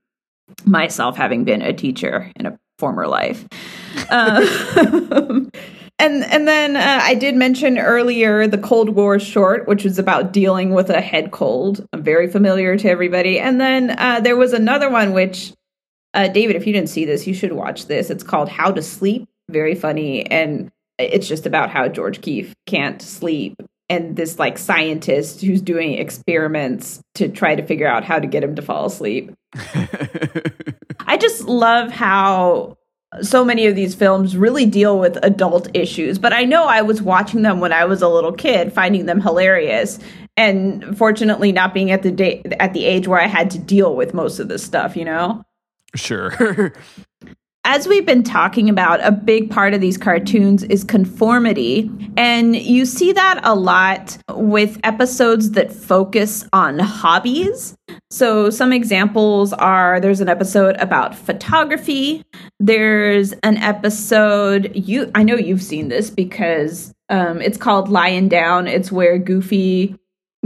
Myself 0.65 1.17
having 1.17 1.43
been 1.43 1.63
a 1.63 1.73
teacher 1.73 2.31
in 2.35 2.45
a 2.45 2.59
former 2.77 3.07
life. 3.07 3.47
Uh, 4.11 4.45
and 5.97 6.23
and 6.23 6.47
then 6.47 6.75
uh, 6.75 6.99
I 7.01 7.15
did 7.15 7.35
mention 7.35 7.79
earlier 7.79 8.45
the 8.45 8.59
Cold 8.59 8.89
War 8.89 9.17
short, 9.19 9.67
which 9.67 9.83
was 9.83 9.97
about 9.97 10.31
dealing 10.31 10.75
with 10.75 10.91
a 10.91 11.01
head 11.01 11.31
cold. 11.31 11.83
I'm 11.93 12.03
very 12.03 12.29
familiar 12.29 12.77
to 12.77 12.87
everybody. 12.87 13.39
And 13.39 13.59
then 13.59 13.97
uh, 13.97 14.19
there 14.19 14.35
was 14.35 14.53
another 14.53 14.91
one 14.91 15.13
which, 15.13 15.53
uh, 16.13 16.27
David, 16.27 16.55
if 16.55 16.67
you 16.67 16.73
didn't 16.73 16.89
see 16.89 17.05
this, 17.05 17.25
you 17.25 17.33
should 17.33 17.53
watch 17.53 17.87
this. 17.87 18.11
It's 18.11 18.23
called 18.23 18.47
How 18.47 18.71
to 18.71 18.83
Sleep. 18.83 19.27
Very 19.49 19.73
funny 19.73 20.29
and 20.29 20.71
it's 20.97 21.27
just 21.27 21.45
about 21.45 21.69
how 21.69 21.87
George 21.87 22.21
Geef 22.21 22.53
can't 22.65 23.01
sleep 23.01 23.55
and 23.89 24.15
this 24.15 24.39
like 24.39 24.57
scientist 24.57 25.41
who's 25.41 25.61
doing 25.61 25.93
experiments 25.95 27.01
to 27.15 27.27
try 27.27 27.55
to 27.55 27.65
figure 27.65 27.87
out 27.87 28.05
how 28.05 28.19
to 28.19 28.27
get 28.27 28.43
him 28.43 28.55
to 28.55 28.61
fall 28.61 28.85
asleep. 28.85 29.31
I 31.05 31.17
just 31.19 31.43
love 31.43 31.91
how 31.91 32.77
so 33.21 33.43
many 33.43 33.65
of 33.67 33.75
these 33.75 33.93
films 33.93 34.37
really 34.37 34.65
deal 34.65 34.97
with 34.97 35.17
adult 35.23 35.67
issues, 35.73 36.17
but 36.17 36.31
I 36.31 36.45
know 36.45 36.63
I 36.63 36.81
was 36.81 37.01
watching 37.01 37.41
them 37.41 37.59
when 37.59 37.73
I 37.73 37.83
was 37.83 38.01
a 38.01 38.07
little 38.07 38.31
kid, 38.31 38.71
finding 38.71 39.07
them 39.07 39.19
hilarious, 39.19 39.99
and 40.37 40.97
fortunately 40.97 41.51
not 41.51 41.73
being 41.73 41.91
at 41.91 42.03
the 42.03 42.11
day 42.11 42.41
at 42.61 42.73
the 42.73 42.85
age 42.85 43.09
where 43.09 43.19
I 43.19 43.27
had 43.27 43.51
to 43.51 43.59
deal 43.59 43.95
with 43.97 44.13
most 44.13 44.39
of 44.39 44.47
this 44.47 44.63
stuff, 44.63 44.95
you 44.95 45.03
know. 45.03 45.43
Sure. 45.95 46.73
as 47.63 47.87
we've 47.87 48.05
been 48.05 48.23
talking 48.23 48.69
about, 48.69 49.05
a 49.05 49.11
big 49.11 49.51
part 49.51 49.73
of 49.73 49.81
these 49.81 49.97
cartoons 49.97 50.63
is 50.63 50.83
conformity. 50.83 51.91
And 52.17 52.55
you 52.55 52.85
see 52.85 53.11
that 53.11 53.39
a 53.43 53.53
lot 53.53 54.17
with 54.29 54.79
episodes 54.83 55.51
that 55.51 55.71
focus 55.71 56.43
on 56.53 56.79
hobbies. 56.79 57.75
So, 58.09 58.49
some 58.49 58.73
examples 58.73 59.53
are 59.53 59.99
there's 59.99 60.21
an 60.21 60.29
episode 60.29 60.75
about 60.77 61.13
photography. 61.13 62.23
There's 62.59 63.33
an 63.43 63.57
episode, 63.57 64.71
you 64.75 65.11
I 65.13 65.23
know 65.23 65.35
you've 65.35 65.61
seen 65.61 65.89
this 65.89 66.09
because 66.09 66.93
um, 67.09 67.41
it's 67.41 67.57
called 67.57 67.89
Lion 67.89 68.27
Down. 68.27 68.67
It's 68.67 68.91
where 68.91 69.19
Goofy 69.19 69.95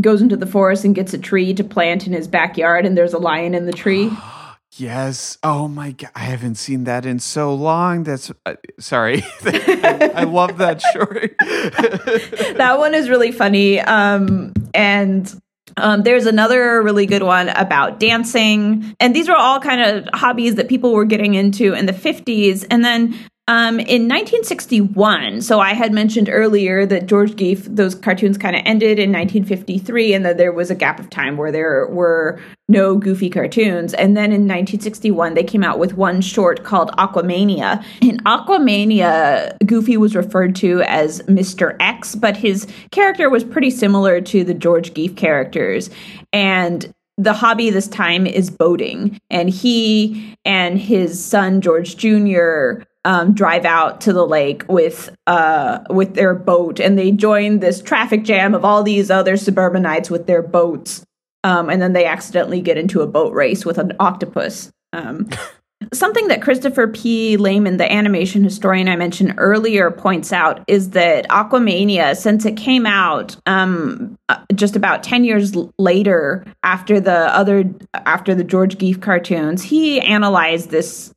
goes 0.01 0.22
into 0.22 0.36
the 0.36 0.45
forest 0.45 0.84
and 0.84 0.93
gets 0.93 1.13
a 1.13 1.18
tree 1.18 1.53
to 1.53 1.63
plant 1.63 2.07
in 2.07 2.13
his 2.13 2.28
backyard, 2.28 2.86
and 2.86 2.97
there's 2.97 3.13
a 3.13 3.20
lion 3.20 3.55
in 3.55 3.66
the 3.66 3.74
tree. 3.74 4.11
Yes. 4.78 5.38
Oh 5.41 5.69
my 5.69 5.91
god, 5.91 6.11
I 6.15 6.19
haven't 6.19 6.55
seen 6.55 6.84
that 6.84 7.05
in 7.05 7.19
so 7.19 7.53
long. 7.53 8.03
That's 8.03 8.32
uh, 8.45 8.55
sorry. 8.78 9.23
I, 9.43 10.11
I, 10.15 10.23
love 10.23 10.57
that 10.57 10.82
short. 10.82 11.36
that 12.57 12.76
one 12.78 12.93
is 12.93 13.09
really 13.09 13.32
funny. 13.32 13.80
Um, 13.80 14.51
and 14.73 15.34
um, 15.78 16.03
there's 16.03 16.26
another 16.26 16.82
really 16.82 17.05
good 17.05 17.23
one 17.23 17.49
about 17.49 17.99
dancing. 18.01 18.95
And 18.99 19.15
these 19.15 19.30
were 19.30 19.38
all 19.38 19.61
kind 19.61 19.82
of 19.82 20.09
hobbies 20.13 20.55
that 20.55 20.67
people 20.67 20.93
were 20.93 21.05
getting 21.05 21.36
into 21.36 21.73
in 21.73 21.86
the 21.86 21.93
50s. 21.93 22.65
And 22.69 22.84
then 22.84 23.17
um, 23.48 23.80
in 23.80 24.08
1961, 24.08 25.41
so 25.41 25.60
I 25.60 25.76
had 25.76 25.93
mentioned 25.93 26.30
earlier 26.32 26.84
that 26.88 27.06
George 27.06 27.34
Geef, 27.34 27.64
those 27.64 27.93
cartoons 27.93 28.39
kind 28.39 28.56
of 28.56 28.64
ended 28.66 28.98
in 28.98 29.12
1953, 29.12 30.16
and 30.16 30.26
that 30.26 30.38
there 30.38 30.52
was 30.52 30.72
a 30.72 30.76
gap 30.76 31.00
of 31.00 31.12
time 31.12 31.38
where 31.38 31.52
there 31.52 31.86
were 31.86 32.39
no 32.68 32.98
goofy 32.98 33.30
cartoons. 33.30 33.93
And 33.93 34.18
then 34.18 34.32
in 34.32 34.48
1961, 34.48 35.36
they 35.36 35.43
came 35.43 35.64
out 35.64 35.78
with 35.78 35.93
one 35.93 36.22
short 36.22 36.64
called 36.64 36.89
Aquamania. 36.98 37.86
In 38.02 38.18
Aquamania, 38.26 39.56
Goofy 39.64 39.96
was 39.96 40.16
referred 40.16 40.56
to 40.56 40.82
as 40.82 41.22
Mr. 41.24 41.76
X, 41.80 42.16
but 42.16 42.36
his 42.36 42.66
character 42.89 43.30
was 43.30 43.43
pretty 43.43 43.70
similar 43.70 44.22
to 44.22 44.43
the 44.43 44.56
George 44.56 44.96
Geef 44.96 45.16
characters. 45.16 45.91
And 46.34 46.91
the 47.20 47.34
hobby 47.34 47.70
this 47.70 47.88
time 47.88 48.26
is 48.26 48.50
boating, 48.50 49.22
and 49.30 49.52
he 49.52 50.36
and 50.46 50.80
his 50.80 51.24
son 51.24 51.62
George 51.62 51.96
Jr 51.96 52.82
um, 53.06 53.34
drive 53.34 53.66
out 53.66 54.01
to 54.01 54.14
the 54.14 54.26
lake 54.26 54.66
with 54.68 55.16
uh, 55.28 55.80
with 55.89 56.16
their 56.16 56.34
boat, 56.34 56.80
and 56.80 56.97
they 56.97 57.12
join 57.12 57.60
this 57.60 57.82
traffic 57.82 58.24
jam 58.24 58.53
of 58.53 58.66
all 58.66 58.84
these 58.84 59.10
other 59.10 59.38
suburbanites 59.38 60.10
with 60.10 60.26
their 60.26 60.41
boats, 60.41 61.06
um, 61.43 61.70
and 61.70 61.82
then 61.82 61.93
they 61.93 62.06
accidentally 62.06 62.62
get 62.62 62.78
into 62.78 63.01
a 63.01 63.08
boat 63.08 63.34
race 63.34 63.64
with 63.64 63.78
an 63.78 63.93
octopus. 63.99 64.72
Um, 64.91 65.30
something 65.93 66.30
that 66.30 66.41
Christopher 66.41 66.88
P. 66.88 67.38
Lehman, 67.38 67.78
the 67.78 67.91
animation 67.91 68.43
historian 68.43 68.88
I 68.88 68.95
mentioned 68.95 69.36
earlier, 69.38 69.91
points 69.91 70.34
out 70.34 70.64
is 70.68 70.91
that 70.91 71.28
Aquamania, 71.30 72.18
since 72.18 72.43
it 72.43 72.58
came 72.58 72.88
out 72.88 73.36
um, 73.45 74.18
uh, 74.30 74.39
just 74.56 74.76
about 74.76 75.03
ten 75.03 75.24
years 75.24 75.56
later 75.78 76.43
after 76.64 76.99
the 76.99 77.36
other 77.36 77.66
after 77.93 78.34
the 78.34 78.43
George 78.43 78.80
Geef 78.80 78.99
cartoons, 78.99 79.62
he 79.62 80.01
analyzed 80.01 80.72
this 80.72 81.14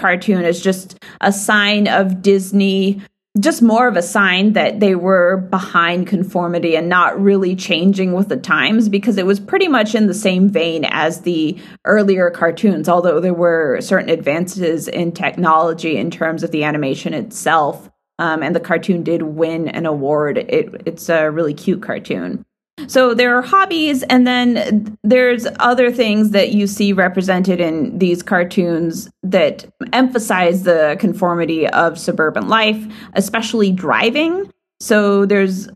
cartoon 0.00 0.44
as 0.44 0.60
just 0.60 0.98
a 1.20 1.32
sign 1.32 1.86
of 1.86 2.22
Disney 2.22 3.00
just 3.38 3.62
more 3.62 3.86
of 3.86 3.96
a 3.96 4.02
sign 4.02 4.54
that 4.54 4.80
they 4.80 4.96
were 4.96 5.36
behind 5.36 6.08
conformity 6.08 6.74
and 6.74 6.88
not 6.88 7.20
really 7.20 7.54
changing 7.54 8.12
with 8.12 8.28
the 8.28 8.36
times 8.36 8.88
because 8.88 9.16
it 9.18 9.26
was 9.26 9.38
pretty 9.38 9.68
much 9.68 9.94
in 9.94 10.08
the 10.08 10.14
same 10.14 10.48
vein 10.48 10.84
as 10.86 11.20
the 11.20 11.56
earlier 11.84 12.30
cartoons, 12.30 12.88
although 12.88 13.20
there 13.20 13.34
were 13.34 13.80
certain 13.80 14.08
advances 14.08 14.88
in 14.88 15.12
technology 15.12 15.96
in 15.96 16.10
terms 16.10 16.42
of 16.42 16.50
the 16.50 16.64
animation 16.64 17.14
itself. 17.14 17.88
Um, 18.18 18.42
and 18.42 18.54
the 18.54 18.60
cartoon 18.60 19.04
did 19.04 19.22
win 19.22 19.68
an 19.68 19.86
award. 19.86 20.36
It, 20.36 20.82
it's 20.84 21.08
a 21.08 21.30
really 21.30 21.54
cute 21.54 21.82
cartoon. 21.82 22.44
So 22.86 23.14
there 23.14 23.36
are 23.36 23.42
hobbies, 23.42 24.02
and 24.04 24.26
then 24.26 24.96
there's 25.02 25.46
other 25.58 25.90
things 25.90 26.30
that 26.30 26.52
you 26.52 26.66
see 26.66 26.92
represented 26.92 27.60
in 27.60 27.98
these 27.98 28.22
cartoons 28.22 29.10
that 29.22 29.66
emphasize 29.92 30.62
the 30.62 30.96
conformity 30.98 31.66
of 31.68 31.98
suburban 31.98 32.48
life, 32.48 32.82
especially 33.14 33.72
driving. 33.72 34.50
So 34.80 35.26
there's 35.26 35.68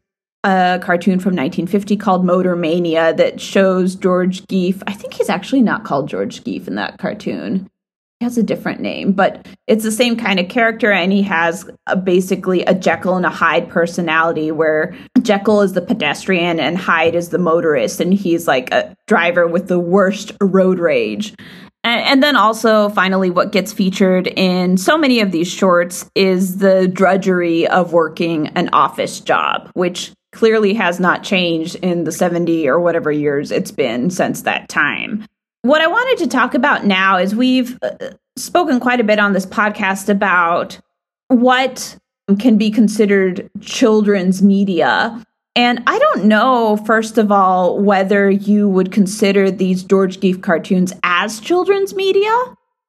a 0.44 0.78
cartoon 0.82 1.20
from 1.20 1.34
1950 1.34 1.96
called 1.96 2.24
Motor 2.24 2.54
Mania 2.54 3.14
that 3.14 3.40
shows 3.40 3.94
George 3.94 4.42
Geef. 4.42 4.82
I 4.86 4.92
think 4.92 5.14
he's 5.14 5.30
actually 5.30 5.62
not 5.62 5.84
called 5.84 6.08
George 6.08 6.44
Geef 6.44 6.68
in 6.68 6.74
that 6.74 6.98
cartoon 6.98 7.70
has 8.24 8.36
a 8.36 8.42
different 8.42 8.80
name, 8.80 9.12
but 9.12 9.46
it's 9.68 9.84
the 9.84 9.92
same 9.92 10.16
kind 10.16 10.40
of 10.40 10.48
character, 10.48 10.90
and 10.90 11.12
he 11.12 11.22
has 11.22 11.70
a, 11.86 11.96
basically 11.96 12.62
a 12.64 12.74
Jekyll 12.74 13.16
and 13.16 13.24
a 13.24 13.30
Hyde 13.30 13.68
personality, 13.68 14.50
where 14.50 14.94
Jekyll 15.22 15.60
is 15.60 15.74
the 15.74 15.82
pedestrian 15.82 16.58
and 16.58 16.76
Hyde 16.76 17.14
is 17.14 17.28
the 17.28 17.38
motorist, 17.38 18.00
and 18.00 18.12
he's 18.12 18.48
like 18.48 18.72
a 18.72 18.96
driver 19.06 19.46
with 19.46 19.68
the 19.68 19.78
worst 19.78 20.32
road 20.40 20.80
rage. 20.80 21.34
And, 21.84 22.00
and 22.00 22.22
then 22.22 22.34
also, 22.34 22.88
finally, 22.88 23.30
what 23.30 23.52
gets 23.52 23.72
featured 23.72 24.26
in 24.26 24.78
so 24.78 24.98
many 24.98 25.20
of 25.20 25.30
these 25.30 25.48
shorts 25.48 26.10
is 26.14 26.58
the 26.58 26.88
drudgery 26.88 27.68
of 27.68 27.92
working 27.92 28.48
an 28.48 28.70
office 28.72 29.20
job, 29.20 29.70
which 29.74 30.12
clearly 30.32 30.74
has 30.74 30.98
not 30.98 31.22
changed 31.22 31.76
in 31.76 32.04
the 32.04 32.12
70 32.12 32.66
or 32.68 32.80
whatever 32.80 33.12
years 33.12 33.52
it's 33.52 33.70
been 33.70 34.10
since 34.10 34.42
that 34.42 34.68
time. 34.68 35.24
What 35.64 35.80
I 35.80 35.86
wanted 35.86 36.22
to 36.22 36.28
talk 36.28 36.52
about 36.52 36.84
now 36.84 37.16
is 37.16 37.34
we've 37.34 37.78
uh, 37.82 38.10
spoken 38.36 38.80
quite 38.80 39.00
a 39.00 39.04
bit 39.04 39.18
on 39.18 39.32
this 39.32 39.46
podcast 39.46 40.10
about 40.10 40.78
what 41.28 41.96
can 42.38 42.58
be 42.58 42.70
considered 42.70 43.48
children's 43.62 44.42
media. 44.42 45.24
And 45.56 45.82
I 45.86 45.98
don't 45.98 46.26
know, 46.26 46.76
first 46.84 47.16
of 47.16 47.32
all, 47.32 47.80
whether 47.80 48.28
you 48.28 48.68
would 48.68 48.92
consider 48.92 49.50
these 49.50 49.82
George 49.82 50.20
Geef 50.20 50.42
cartoons 50.42 50.92
as 51.02 51.40
children's 51.40 51.94
media 51.94 52.30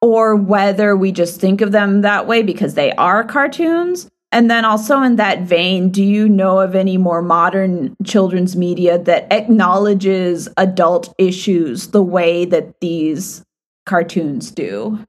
or 0.01 0.35
whether 0.35 0.97
we 0.97 1.13
just 1.13 1.39
think 1.39 1.61
of 1.61 1.71
them 1.71 2.01
that 2.01 2.27
way 2.27 2.43
because 2.43 2.73
they 2.73 2.91
are 2.95 3.23
cartoons. 3.23 4.11
And 4.35 4.51
then 4.51 4.65
also 4.65 5.01
in 5.01 5.15
that 5.15 5.43
vein, 5.43 5.91
do 5.91 6.03
you 6.03 6.27
know 6.27 6.59
of 6.59 6.75
any 6.75 6.97
more 6.97 7.21
modern 7.21 7.95
children's 8.03 8.53
media 8.53 8.97
that 8.99 9.31
acknowledges 9.31 10.49
adult 10.57 11.15
issues 11.17 11.91
the 11.91 12.03
way 12.03 12.43
that 12.43 12.81
these 12.81 13.45
cartoons 13.85 14.51
do? 14.51 14.99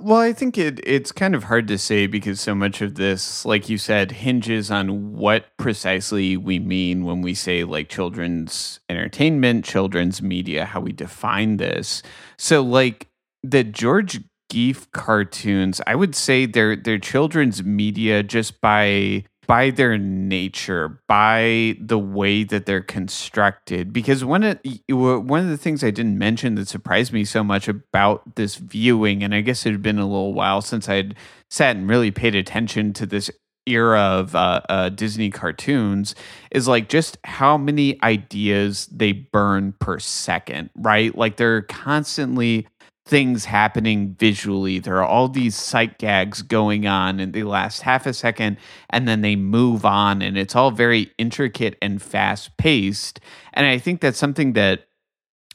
Well, 0.00 0.20
I 0.20 0.32
think 0.32 0.56
it 0.56 0.80
it's 0.86 1.12
kind 1.12 1.34
of 1.34 1.44
hard 1.44 1.68
to 1.68 1.76
say 1.76 2.06
because 2.06 2.40
so 2.40 2.54
much 2.54 2.80
of 2.80 2.94
this, 2.94 3.44
like 3.44 3.68
you 3.68 3.76
said, 3.76 4.10
hinges 4.10 4.70
on 4.70 5.12
what 5.12 5.54
precisely 5.58 6.38
we 6.38 6.58
mean 6.58 7.04
when 7.04 7.20
we 7.20 7.34
say 7.34 7.64
like 7.64 7.90
children's 7.90 8.80
entertainment, 8.88 9.66
children's 9.66 10.22
media, 10.22 10.64
how 10.64 10.80
we 10.80 10.92
define 10.92 11.58
this. 11.58 12.02
So 12.38 12.62
like 12.62 13.08
the 13.42 13.64
George 13.64 14.22
Geef 14.52 14.90
cartoons, 14.92 15.80
I 15.86 15.94
would 15.94 16.14
say 16.14 16.44
they're 16.44 16.76
they're 16.76 16.98
children's 16.98 17.64
media 17.64 18.22
just 18.22 18.60
by 18.60 19.24
by 19.46 19.70
their 19.70 19.96
nature, 19.96 21.00
by 21.08 21.74
the 21.80 21.98
way 21.98 22.44
that 22.44 22.66
they're 22.66 22.82
constructed. 22.82 23.94
Because 23.94 24.26
one 24.26 24.44
of 24.44 24.58
one 24.88 25.40
of 25.40 25.48
the 25.48 25.56
things 25.56 25.82
I 25.82 25.90
didn't 25.90 26.18
mention 26.18 26.56
that 26.56 26.68
surprised 26.68 27.14
me 27.14 27.24
so 27.24 27.42
much 27.42 27.66
about 27.66 28.36
this 28.36 28.56
viewing, 28.56 29.22
and 29.22 29.34
I 29.34 29.40
guess 29.40 29.64
it 29.64 29.72
had 29.72 29.80
been 29.80 29.98
a 29.98 30.06
little 30.06 30.34
while 30.34 30.60
since 30.60 30.86
I'd 30.86 31.14
sat 31.48 31.76
and 31.76 31.88
really 31.88 32.10
paid 32.10 32.34
attention 32.34 32.92
to 32.92 33.06
this 33.06 33.30
era 33.64 34.00
of 34.00 34.34
uh, 34.34 34.60
uh, 34.68 34.88
Disney 34.90 35.30
cartoons 35.30 36.14
is 36.50 36.68
like 36.68 36.90
just 36.90 37.16
how 37.24 37.56
many 37.56 38.02
ideas 38.02 38.86
they 38.92 39.12
burn 39.12 39.72
per 39.78 39.98
second, 39.98 40.68
right? 40.74 41.16
Like 41.16 41.36
they're 41.36 41.62
constantly 41.62 42.66
things 43.04 43.44
happening 43.44 44.14
visually. 44.18 44.78
There 44.78 44.96
are 44.98 45.04
all 45.04 45.28
these 45.28 45.56
sight 45.56 45.98
gags 45.98 46.42
going 46.42 46.86
on, 46.86 47.18
and 47.20 47.32
they 47.32 47.42
last 47.42 47.82
half 47.82 48.06
a 48.06 48.12
second 48.12 48.58
and 48.90 49.08
then 49.08 49.22
they 49.22 49.36
move 49.36 49.84
on, 49.84 50.22
and 50.22 50.38
it's 50.38 50.54
all 50.54 50.70
very 50.70 51.10
intricate 51.18 51.76
and 51.82 52.00
fast 52.00 52.56
paced. 52.56 53.20
And 53.52 53.66
I 53.66 53.78
think 53.78 54.00
that's 54.00 54.18
something 54.18 54.52
that 54.52 54.84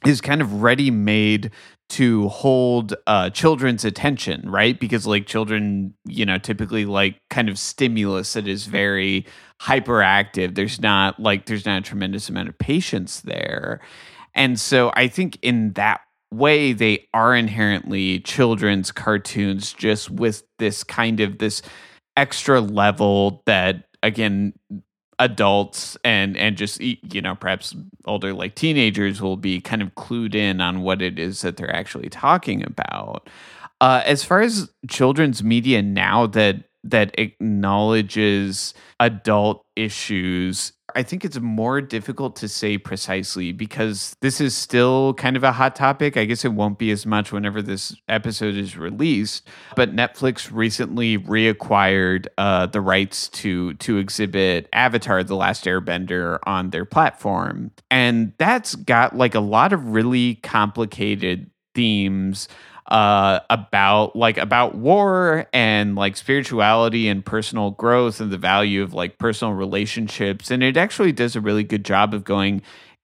is 0.05 0.21
kind 0.21 0.41
of 0.41 0.61
ready 0.61 0.91
made 0.91 1.51
to 1.89 2.27
hold 2.27 2.93
uh, 3.07 3.29
children's 3.29 3.85
attention, 3.85 4.49
right? 4.49 4.77
Because 4.77 5.07
like 5.07 5.25
children, 5.25 5.93
you 6.05 6.25
know, 6.25 6.37
typically 6.37 6.85
like 6.85 7.21
kind 7.29 7.47
of 7.47 7.57
stimulus 7.57 8.33
that 8.33 8.47
is 8.47 8.65
very 8.65 9.25
hyperactive. 9.61 10.55
There's 10.55 10.81
not 10.81 11.19
like 11.19 11.45
there's 11.45 11.65
not 11.65 11.79
a 11.79 11.85
tremendous 11.85 12.27
amount 12.27 12.49
of 12.49 12.57
patience 12.57 13.21
there. 13.21 13.79
And 14.35 14.59
so 14.59 14.91
I 14.95 15.07
think 15.07 15.39
in 15.41 15.73
that 15.73 16.01
way 16.31 16.73
they 16.73 17.07
are 17.13 17.35
inherently 17.35 18.19
children's 18.19 18.91
cartoons 18.91 19.73
just 19.73 20.09
with 20.09 20.43
this 20.59 20.83
kind 20.83 21.19
of 21.19 21.37
this 21.37 21.61
extra 22.15 22.59
level 22.59 23.43
that 23.45 23.85
again 24.03 24.53
adults 25.19 25.97
and 26.03 26.37
and 26.37 26.57
just 26.57 26.79
you 26.79 27.21
know 27.21 27.35
perhaps 27.35 27.75
older 28.05 28.33
like 28.33 28.55
teenagers 28.55 29.21
will 29.21 29.37
be 29.37 29.59
kind 29.59 29.81
of 29.81 29.93
clued 29.95 30.35
in 30.35 30.61
on 30.61 30.81
what 30.81 31.01
it 31.01 31.17
is 31.17 31.41
that 31.41 31.57
they're 31.57 31.75
actually 31.75 32.09
talking 32.09 32.63
about. 32.63 33.29
Uh, 33.79 34.01
as 34.05 34.23
far 34.23 34.41
as 34.41 34.69
children's 34.89 35.43
media 35.43 35.81
now 35.81 36.25
that 36.25 36.63
that 36.83 37.13
acknowledges 37.19 38.73
adult 38.99 39.65
issues 39.75 40.73
I 40.95 41.03
think 41.03 41.25
it's 41.25 41.39
more 41.39 41.81
difficult 41.81 42.35
to 42.37 42.47
say 42.47 42.77
precisely 42.77 43.51
because 43.51 44.15
this 44.21 44.39
is 44.39 44.55
still 44.55 45.13
kind 45.15 45.35
of 45.35 45.43
a 45.43 45.51
hot 45.51 45.75
topic. 45.75 46.15
I 46.15 46.25
guess 46.25 46.45
it 46.45 46.53
won't 46.53 46.79
be 46.79 46.91
as 46.91 47.05
much 47.05 47.31
whenever 47.31 47.61
this 47.61 47.95
episode 48.07 48.55
is 48.55 48.77
released. 48.77 49.47
But 49.75 49.95
Netflix 49.95 50.49
recently 50.51 51.17
reacquired 51.17 52.27
uh, 52.37 52.67
the 52.67 52.81
rights 52.81 53.27
to 53.29 53.73
to 53.75 53.97
exhibit 53.97 54.69
Avatar: 54.71 55.23
The 55.23 55.35
Last 55.35 55.65
Airbender 55.65 56.39
on 56.43 56.69
their 56.69 56.85
platform, 56.85 57.71
and 57.91 58.33
that's 58.37 58.75
got 58.75 59.15
like 59.15 59.35
a 59.35 59.39
lot 59.41 59.73
of 59.73 59.89
really 59.89 60.35
complicated 60.35 61.51
themes 61.75 62.47
uh, 62.87 63.39
about 63.49 64.15
like 64.15 64.37
about 64.37 64.75
war 64.75 65.47
and 65.53 65.95
like 65.95 66.15
spirituality 66.15 67.07
and 67.09 67.25
personal 67.25 67.71
growth 67.71 68.21
and 68.21 68.31
the 68.31 68.37
value 68.37 68.81
of 68.81 68.93
like 68.93 69.17
personal 69.17 69.53
relationships. 69.53 70.49
And 70.49 70.63
it 70.63 70.77
actually 70.77 71.11
does 71.11 71.35
a 71.35 71.41
really 71.41 71.63
good 71.63 71.83
job 71.83 72.13
of 72.13 72.23
going 72.23 72.61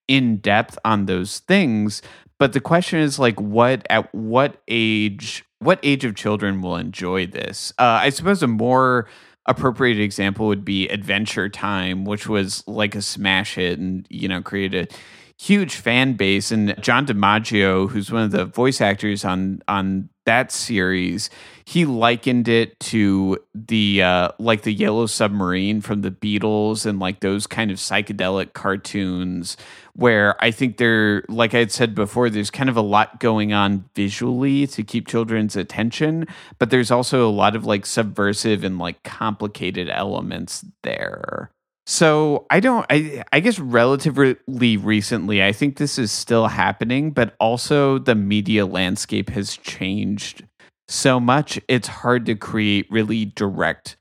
in 0.07 0.37
depth 0.37 0.77
on 0.85 1.05
those 1.05 1.39
things. 1.39 2.01
But 2.39 2.53
the 2.53 2.61
question 2.61 2.99
is 2.99 3.19
like 3.19 3.39
what 3.39 3.85
at 3.89 4.13
what 4.13 4.61
age 4.67 5.43
what 5.59 5.79
age 5.83 6.03
of 6.03 6.15
children 6.15 6.61
will 6.61 6.75
enjoy 6.75 7.25
this? 7.25 7.71
Uh, 7.77 7.99
i 8.03 8.09
suppose 8.09 8.43
a 8.43 8.47
more 8.47 9.07
appropriate 9.45 9.99
example 9.99 10.47
would 10.47 10.63
be 10.63 10.87
adventure 10.87 11.49
time 11.49 12.05
which 12.05 12.27
was 12.27 12.65
like 12.65 12.95
a 12.95 13.01
smash 13.01 13.55
hit 13.55 13.77
and 13.77 14.07
you 14.09 14.27
know 14.27 14.41
created 14.41 14.93
huge 15.39 15.75
fan 15.75 16.13
base. 16.13 16.51
And 16.51 16.75
John 16.81 17.05
DiMaggio, 17.05 17.89
who's 17.89 18.11
one 18.11 18.23
of 18.23 18.31
the 18.31 18.45
voice 18.45 18.81
actors 18.81 19.25
on 19.25 19.61
on 19.67 20.09
that 20.25 20.51
series, 20.53 21.29
he 21.65 21.83
likened 21.83 22.47
it 22.47 22.79
to 22.79 23.37
the 23.53 24.01
uh, 24.01 24.29
like 24.39 24.61
the 24.61 24.73
Yellow 24.73 25.05
Submarine 25.05 25.81
from 25.81 26.01
the 26.01 26.11
Beatles 26.11 26.85
and 26.85 26.99
like 26.99 27.19
those 27.19 27.47
kind 27.47 27.71
of 27.71 27.77
psychedelic 27.77 28.53
cartoons. 28.53 29.57
Where 29.95 30.41
I 30.43 30.49
think 30.49 30.77
they're 30.77 31.23
like 31.29 31.53
I 31.53 31.59
had 31.59 31.71
said 31.71 31.93
before, 31.93 32.29
there's 32.29 32.49
kind 32.49 32.69
of 32.69 32.77
a 32.77 32.81
lot 32.81 33.19
going 33.19 33.53
on 33.53 33.85
visually 33.95 34.65
to 34.67 34.83
keep 34.83 35.07
children's 35.07 35.55
attention, 35.55 36.25
but 36.57 36.71
there's 36.71 36.89
also 36.89 37.27
a 37.27 37.31
lot 37.31 37.55
of 37.55 37.65
like 37.65 37.85
subversive 37.85 38.63
and 38.63 38.79
like 38.79 39.03
complicated 39.03 39.89
elements 39.89 40.65
there. 40.81 41.51
So 41.85 42.45
I 42.49 42.59
don't 42.59 42.85
I 42.89 43.23
I 43.33 43.39
guess 43.39 43.59
relatively 43.59 44.77
recently 44.77 45.43
I 45.43 45.51
think 45.51 45.77
this 45.77 45.99
is 45.99 46.11
still 46.11 46.47
happening 46.47 47.11
but 47.11 47.35
also 47.39 47.99
the 47.99 48.15
media 48.15 48.65
landscape 48.65 49.29
has 49.31 49.57
changed 49.57 50.43
so 50.87 51.19
much 51.19 51.59
it's 51.67 51.87
hard 51.87 52.25
to 52.25 52.35
create 52.35 52.87
really 52.89 53.25
direct 53.25 53.97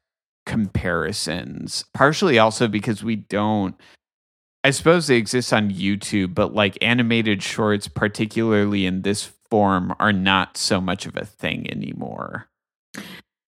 comparisons 0.46 1.84
partially 1.94 2.38
also 2.38 2.68
because 2.68 3.02
we 3.02 3.16
don't 3.16 3.74
I 4.64 4.70
suppose 4.70 5.06
they 5.06 5.16
exist 5.16 5.52
on 5.52 5.70
YouTube 5.70 6.34
but 6.34 6.54
like 6.54 6.78
animated 6.80 7.42
shorts 7.42 7.88
particularly 7.88 8.86
in 8.86 9.02
this 9.02 9.30
form 9.50 9.92
are 9.98 10.12
not 10.12 10.56
so 10.56 10.80
much 10.80 11.06
of 11.06 11.16
a 11.16 11.24
thing 11.24 11.70
anymore. 11.70 12.48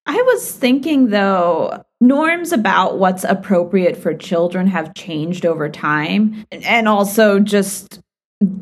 I 0.07 0.20
was 0.22 0.52
thinking 0.52 1.11
though, 1.11 1.84
norms 2.00 2.52
about 2.52 2.98
what's 2.98 3.24
appropriate 3.24 3.96
for 3.96 4.14
children 4.14 4.66
have 4.66 4.94
changed 4.94 5.46
over 5.46 5.68
time. 5.68 6.44
And 6.50 6.88
also 6.88 7.40
just 7.40 8.00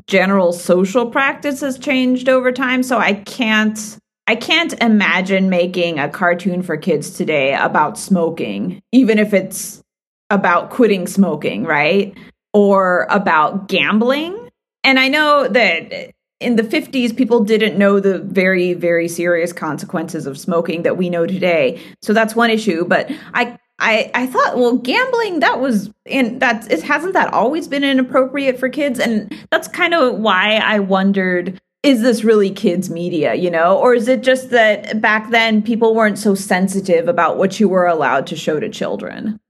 general 0.07 0.53
social 0.53 1.11
practice 1.11 1.61
has 1.61 1.79
changed 1.79 2.29
over 2.29 2.53
time. 2.53 2.83
So 2.83 2.99
I 2.99 3.15
can't 3.15 3.99
I 4.29 4.37
can't 4.37 4.73
imagine 4.81 5.51
making 5.51 5.99
a 5.99 6.09
cartoon 6.09 6.63
for 6.63 6.77
kids 6.77 7.11
today 7.11 7.55
about 7.55 7.99
smoking, 7.99 8.81
even 8.93 9.19
if 9.19 9.35
it's 9.35 9.83
about 10.31 10.71
quitting 10.71 11.09
smoking, 11.09 11.65
right? 11.65 12.17
Or 12.55 13.07
about 13.11 13.67
gambling. 13.67 14.49
And 14.85 15.01
I 15.01 15.09
know 15.09 15.49
that 15.49 16.13
in 16.43 16.57
the 16.57 16.63
50s, 16.63 17.17
people 17.17 17.45
didn't 17.45 17.79
know 17.79 18.01
the 18.01 18.19
very, 18.19 18.75
very 18.75 19.09
serious 19.09 19.53
consequences 19.53 20.27
of 20.27 20.39
smoking 20.39 20.83
that 20.83 20.97
we 20.97 21.09
know 21.09 21.27
today. 21.27 21.81
So 22.03 22.13
that's 22.13 22.35
one 22.35 22.51
issue. 22.51 22.85
But 22.85 23.11
I 23.35 23.59
I, 23.79 24.11
I 24.15 24.27
thought, 24.27 24.57
well, 24.57 24.77
gambling 24.77 25.41
that 25.41 25.59
was 25.61 25.91
and 26.07 26.41
that 26.41 26.71
it 26.71 26.83
hasn't 26.83 27.15
that 27.15 27.33
always 27.33 27.67
been 27.67 27.83
inappropriate 27.83 28.59
for 28.59 28.69
kids, 28.69 29.01
and 29.01 29.35
that's 29.51 29.67
kind 29.67 29.93
of 29.93 30.19
why 30.19 30.57
I 30.57 30.79
wondered 30.79 31.61
is 31.83 32.01
this 32.01 32.23
really 32.23 32.51
kids 32.51 32.89
media, 32.91 33.35
you 33.35 33.51
know? 33.51 33.77
Or 33.77 33.93
is 33.93 34.07
it 34.07 34.23
just 34.23 34.51
that 34.51 35.01
back 35.01 35.31
then 35.31 35.63
people 35.63 35.97
weren't 35.97 36.19
so 36.19 36.35
sensitive 36.35 37.09
about 37.09 37.39
what 37.39 37.59
you 37.59 37.69
were 37.69 37.87
allowed 37.87 38.27
to 38.29 38.37
show 38.37 38.61
to 38.61 38.69
children? 38.69 39.41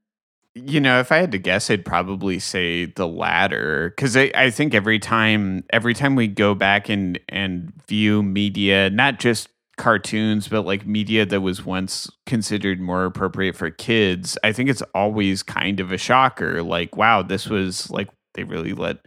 You 0.55 0.79
know, 0.79 0.99
if 0.99 1.11
I 1.11 1.17
had 1.17 1.31
to 1.31 1.39
guess, 1.39 1.69
I'd 1.71 1.83
probably 1.85 2.37
say 2.37 2.85
the 2.85 3.07
latter 3.07 3.89
because 3.95 4.15
I, 4.15 4.31
I 4.35 4.51
think 4.51 4.75
every 4.75 4.99
time 4.99 5.63
every 5.71 5.95
time 5.95 6.15
we 6.15 6.27
go 6.27 6.53
back 6.53 6.89
and 6.89 7.19
and 7.27 7.73
view 7.87 8.21
media, 8.21 8.91
not 8.91 9.19
just 9.19 9.49
cartoons, 9.77 10.47
but 10.47 10.61
like 10.61 10.85
media 10.85 11.25
that 11.25 11.41
was 11.41 11.65
once 11.65 12.09
considered 12.25 12.79
more 12.79 13.05
appropriate 13.05 13.55
for 13.55 13.69
kids, 13.71 14.37
I 14.43 14.51
think 14.51 14.69
it's 14.69 14.83
always 14.93 15.41
kind 15.41 15.79
of 15.79 15.91
a 15.91 15.97
shocker. 15.97 16.61
Like, 16.61 16.95
wow, 16.95 17.23
this 17.23 17.47
was 17.47 17.89
like 17.89 18.09
they 18.35 18.43
really 18.43 18.73
let 18.73 18.97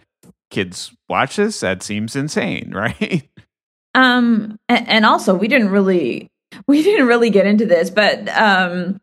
kids 0.50 0.92
watch 1.08 1.36
this. 1.36 1.60
That 1.60 1.82
seems 1.82 2.16
insane, 2.16 2.72
right? 2.74 3.28
Um, 3.94 4.58
and 4.68 5.06
also 5.06 5.34
we 5.34 5.48
didn't 5.48 5.70
really 5.70 6.28
we 6.66 6.82
didn't 6.82 7.06
really 7.06 7.30
get 7.30 7.46
into 7.46 7.66
this, 7.66 7.90
but 7.90 8.28
um 8.30 9.00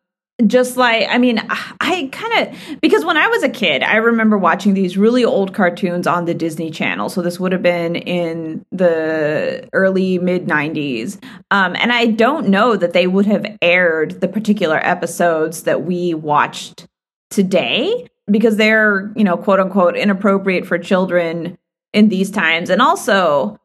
just 0.48 0.78
like 0.78 1.08
i 1.10 1.18
mean 1.18 1.40
i 1.80 2.10
kind 2.12 2.48
of 2.48 2.80
because 2.82 3.06
when 3.06 3.18
i 3.18 3.28
was 3.28 3.44
a 3.44 3.50
kid 3.50 3.84
i 3.84 3.98
remember 3.98 4.36
watching 4.36 4.74
these 4.74 4.98
really 4.98 5.24
old 5.24 5.54
cartoons 5.54 6.08
on 6.08 6.26
the 6.26 6.34
disney 6.34 6.72
channel. 6.72 7.08
So 7.08 7.22
this 7.22 7.40
would 7.40 7.52
have 7.52 7.62
been 7.62 7.96
in 7.96 8.66
the 8.72 9.70
early 9.74 10.18
mid 10.18 10.48
90s 10.48 11.24
um, 11.52 11.76
and 11.76 11.92
i 11.92 12.08
don't 12.08 12.48
know 12.48 12.76
that 12.76 12.94
they 12.94 13.06
would 13.06 13.28
have 13.28 13.46
aired 13.62 14.22
the 14.22 14.28
particular 14.28 14.78
episodes 14.78 15.64
that 15.64 15.84
we 15.84 16.16
watched 16.16 16.88
today 17.30 18.08
because 18.30 18.58
they're 18.58 19.14
you 19.16 19.24
know 19.24 19.38
quote 19.38 19.60
unquote 19.60 19.96
inappropriate 19.96 20.66
for 20.66 20.80
children 20.80 21.58
in 21.94 22.10
these 22.10 22.32
times. 22.32 22.70
And 22.70 22.82
also 22.82 23.58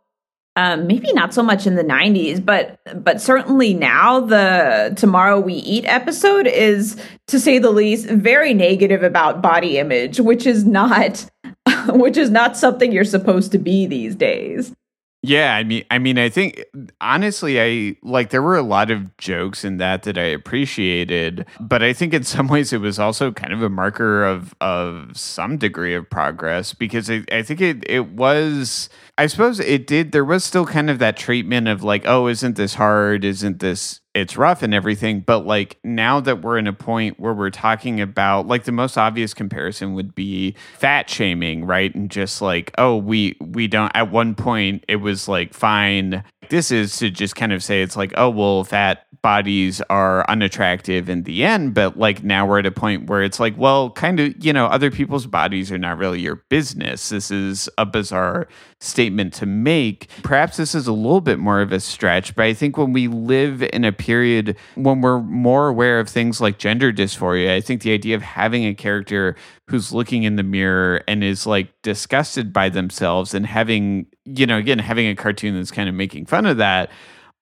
um, 0.56 0.86
maybe 0.86 1.12
not 1.12 1.32
so 1.32 1.42
much 1.42 1.66
in 1.66 1.76
the 1.76 1.84
90s 1.84 2.44
but 2.44 2.78
but 3.02 3.20
certainly 3.20 3.74
now 3.74 4.20
the 4.20 4.92
Tomorrow 4.96 5.40
We 5.40 5.62
Diet 5.62 5.84
episode 5.86 6.46
is 6.46 7.00
to 7.28 7.38
say 7.38 7.58
the 7.58 7.70
least 7.70 8.08
very 8.08 8.54
negative 8.54 9.02
about 9.02 9.42
body 9.42 9.78
image 9.78 10.20
which 10.20 10.46
is 10.46 10.64
not 10.64 11.28
which 11.88 12.16
is 12.16 12.30
not 12.30 12.56
something 12.56 12.92
you're 12.92 13.04
supposed 13.04 13.52
to 13.52 13.58
be 13.58 13.86
these 13.86 14.14
days 14.14 14.74
yeah, 15.22 15.56
I 15.56 15.64
mean, 15.64 15.84
I 15.90 15.98
mean, 15.98 16.16
I 16.16 16.28
think 16.28 16.64
honestly, 17.00 17.60
I 17.60 17.96
like 18.02 18.30
there 18.30 18.42
were 18.42 18.56
a 18.56 18.62
lot 18.62 18.92
of 18.92 19.16
jokes 19.16 19.64
in 19.64 19.78
that 19.78 20.04
that 20.04 20.16
I 20.16 20.22
appreciated, 20.22 21.44
but 21.58 21.82
I 21.82 21.92
think 21.92 22.14
in 22.14 22.22
some 22.22 22.46
ways 22.48 22.72
it 22.72 22.80
was 22.80 23.00
also 23.00 23.32
kind 23.32 23.52
of 23.52 23.62
a 23.62 23.68
marker 23.68 24.24
of 24.24 24.54
of 24.60 25.16
some 25.16 25.56
degree 25.58 25.94
of 25.94 26.08
progress 26.08 26.72
because 26.72 27.10
I, 27.10 27.24
I 27.32 27.42
think 27.42 27.60
it 27.60 27.84
it 27.88 28.10
was. 28.10 28.88
I 29.18 29.26
suppose 29.26 29.58
it 29.58 29.88
did. 29.88 30.12
There 30.12 30.24
was 30.24 30.44
still 30.44 30.64
kind 30.64 30.88
of 30.88 31.00
that 31.00 31.16
treatment 31.16 31.66
of 31.66 31.82
like, 31.82 32.04
oh, 32.06 32.28
isn't 32.28 32.56
this 32.56 32.74
hard? 32.74 33.24
Isn't 33.24 33.58
this 33.58 34.00
it's 34.20 34.36
rough 34.36 34.62
and 34.62 34.74
everything 34.74 35.20
but 35.20 35.46
like 35.46 35.78
now 35.84 36.20
that 36.20 36.42
we're 36.42 36.58
in 36.58 36.66
a 36.66 36.72
point 36.72 37.18
where 37.20 37.34
we're 37.34 37.50
talking 37.50 38.00
about 38.00 38.46
like 38.46 38.64
the 38.64 38.72
most 38.72 38.98
obvious 38.98 39.32
comparison 39.32 39.94
would 39.94 40.14
be 40.14 40.54
fat 40.76 41.08
shaming 41.08 41.64
right 41.64 41.94
and 41.94 42.10
just 42.10 42.42
like 42.42 42.72
oh 42.78 42.96
we 42.96 43.36
we 43.40 43.66
don't 43.68 43.92
at 43.94 44.10
one 44.10 44.34
point 44.34 44.84
it 44.88 44.96
was 44.96 45.28
like 45.28 45.54
fine 45.54 46.22
this 46.50 46.70
is 46.70 46.96
to 46.98 47.10
just 47.10 47.36
kind 47.36 47.52
of 47.52 47.62
say 47.62 47.82
it's 47.82 47.96
like 47.96 48.12
oh 48.16 48.30
well 48.30 48.64
fat 48.64 49.04
bodies 49.22 49.80
are 49.90 50.24
unattractive 50.28 51.08
in 51.08 51.24
the 51.24 51.44
end 51.44 51.74
but 51.74 51.98
like 51.98 52.22
now 52.22 52.46
we're 52.46 52.58
at 52.58 52.66
a 52.66 52.70
point 52.70 53.08
where 53.08 53.22
it's 53.22 53.40
like 53.40 53.56
well 53.58 53.90
kind 53.90 54.20
of 54.20 54.44
you 54.44 54.52
know 54.52 54.66
other 54.66 54.90
people's 54.90 55.26
bodies 55.26 55.70
are 55.72 55.78
not 55.78 55.98
really 55.98 56.20
your 56.20 56.36
business. 56.48 57.08
This 57.08 57.30
is 57.30 57.68
a 57.78 57.84
bizarre 57.84 58.48
statement 58.80 59.32
to 59.34 59.46
make. 59.46 60.08
Perhaps 60.22 60.56
this 60.56 60.74
is 60.74 60.86
a 60.86 60.92
little 60.92 61.20
bit 61.20 61.38
more 61.38 61.60
of 61.60 61.72
a 61.72 61.80
stretch 61.80 62.34
but 62.34 62.44
i 62.44 62.54
think 62.54 62.76
when 62.76 62.92
we 62.92 63.08
live 63.08 63.62
in 63.62 63.84
a 63.84 63.92
period 63.92 64.56
when 64.74 65.00
we're 65.00 65.20
more 65.20 65.68
aware 65.68 65.98
of 66.00 66.08
things 66.08 66.40
like 66.40 66.58
gender 66.58 66.92
dysphoria 66.92 67.54
i 67.54 67.60
think 67.60 67.82
the 67.82 67.92
idea 67.92 68.14
of 68.14 68.22
having 68.22 68.64
a 68.64 68.74
character 68.74 69.36
who's 69.68 69.92
looking 69.92 70.22
in 70.22 70.36
the 70.36 70.42
mirror 70.42 71.02
and 71.06 71.22
is 71.22 71.46
like 71.46 71.68
disgusted 71.82 72.52
by 72.52 72.68
themselves 72.68 73.34
and 73.34 73.46
having 73.46 74.06
you 74.34 74.46
know 74.46 74.58
again 74.58 74.78
having 74.78 75.08
a 75.08 75.14
cartoon 75.14 75.54
that's 75.54 75.70
kind 75.70 75.88
of 75.88 75.94
making 75.94 76.26
fun 76.26 76.46
of 76.46 76.56
that 76.56 76.90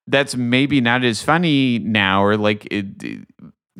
that's 0.07 0.37
maybe 0.37 0.81
not 0.81 1.05
as 1.05 1.23
funny 1.23 1.79
now 1.81 2.23
or 2.23 2.37
like 2.37 2.67
it, 2.71 2.87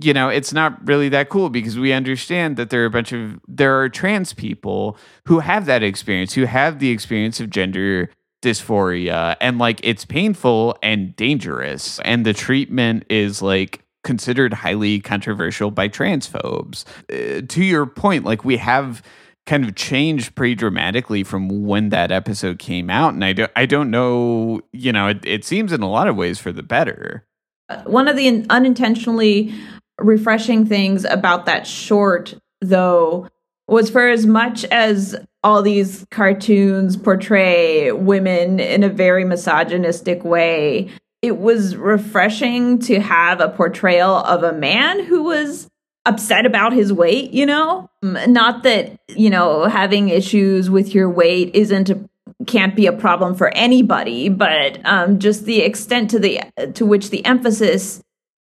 you 0.01 0.13
know 0.13 0.29
it's 0.29 0.53
not 0.53 0.87
really 0.87 1.09
that 1.09 1.29
cool 1.29 1.49
because 1.49 1.79
we 1.79 1.93
understand 1.93 2.57
that 2.57 2.71
there 2.71 2.83
are 2.83 2.87
a 2.87 2.91
bunch 2.91 3.13
of 3.13 3.39
there 3.47 3.81
are 3.81 3.89
trans 3.89 4.33
people 4.33 4.97
who 5.27 5.41
have 5.41 5.67
that 5.67 5.83
experience 5.83 6.35
who 6.35 6.45
have 6.45 6.79
the 6.79 6.91
experience 6.91 7.41
of 7.41 7.51
gender 7.51 8.11
dysphoria 8.43 9.37
and 9.41 9.59
like 9.59 9.81
it's 9.83 10.05
painful 10.05 10.77
and 10.83 11.15
dangerous. 11.17 11.99
And 12.01 12.25
the 12.25 12.33
treatment 12.33 13.05
is 13.09 13.43
like 13.43 13.83
considered 14.05 14.53
highly 14.53 15.01
controversial 15.01 15.71
by 15.71 15.89
transphobes. 15.89 16.85
Uh, 17.11 17.45
to 17.49 17.65
your 17.65 17.87
point 17.87 18.25
like 18.25 18.45
we 18.45 18.57
have 18.57 19.03
kind 19.47 19.65
of 19.65 19.75
changed 19.75 20.35
pretty 20.35 20.55
dramatically 20.55 21.23
from 21.23 21.65
when 21.65 21.89
that 21.91 22.11
episode 22.11 22.59
came 22.59 22.91
out 22.91 23.15
and 23.15 23.25
i 23.25 23.33
don't 23.33 23.53
i 23.57 23.65
don't 23.65 23.91
know 23.91 24.61
you 24.73 24.93
know 24.93 25.09
it, 25.09 25.25
it 25.25 25.45
seems 25.45 25.73
in 25.73 25.83
a 25.83 25.89
lot 25.89 26.09
of 26.09 26.17
ways 26.17 26.39
for 26.39 26.53
the 26.53 26.63
better. 26.63 27.25
Uh, 27.69 27.83
one 27.85 28.07
of 28.07 28.17
the 28.17 28.47
unintentionally 28.51 29.55
refreshing 29.99 30.67
things 30.67 31.05
about 31.05 31.47
that 31.47 31.67
short 31.67 32.35
though 32.61 33.29
was 33.69 33.91
for 33.91 34.09
as 34.09 34.27
much 34.27 34.65
as 34.67 35.17
all 35.43 35.63
these 35.63 36.05
cartoons 36.11 36.97
portray 36.97 37.93
women 37.93 38.61
in 38.61 38.83
a 38.83 38.89
very 38.89 39.25
misogynistic 39.25 40.25
way 40.25 40.91
it 41.23 41.39
was 41.39 41.77
refreshing 41.77 42.79
to 42.79 43.01
have 43.01 43.41
a 43.41 43.49
portrayal 43.49 44.17
of 44.17 44.43
a 44.43 44.53
man 44.53 45.05
who 45.05 45.23
was 45.23 45.69
upset 46.07 46.47
about 46.47 46.73
his 46.73 46.93
weight, 46.93 47.33
you 47.33 47.45
know? 47.45 47.91
Not 48.03 48.63
that, 48.63 48.99
you 49.09 49.31
know, 49.31 49.65
having 49.65 50.09
issues 50.09 50.71
with 50.71 50.95
your 50.95 51.11
weight 51.11 51.55
isn't 51.55 51.91
a 51.91 52.09
can't 52.47 52.77
be 52.77 52.87
a 52.87 52.93
problem 52.93 53.35
for 53.35 53.49
anybody, 53.55 54.29
but 54.29 54.85
um, 54.85 55.19
just 55.19 55.45
the 55.45 55.61
extent 55.63 56.11
to 56.11 56.19
the 56.19 56.41
to 56.75 56.85
which 56.85 57.11
the 57.11 57.25
emphasis 57.25 58.03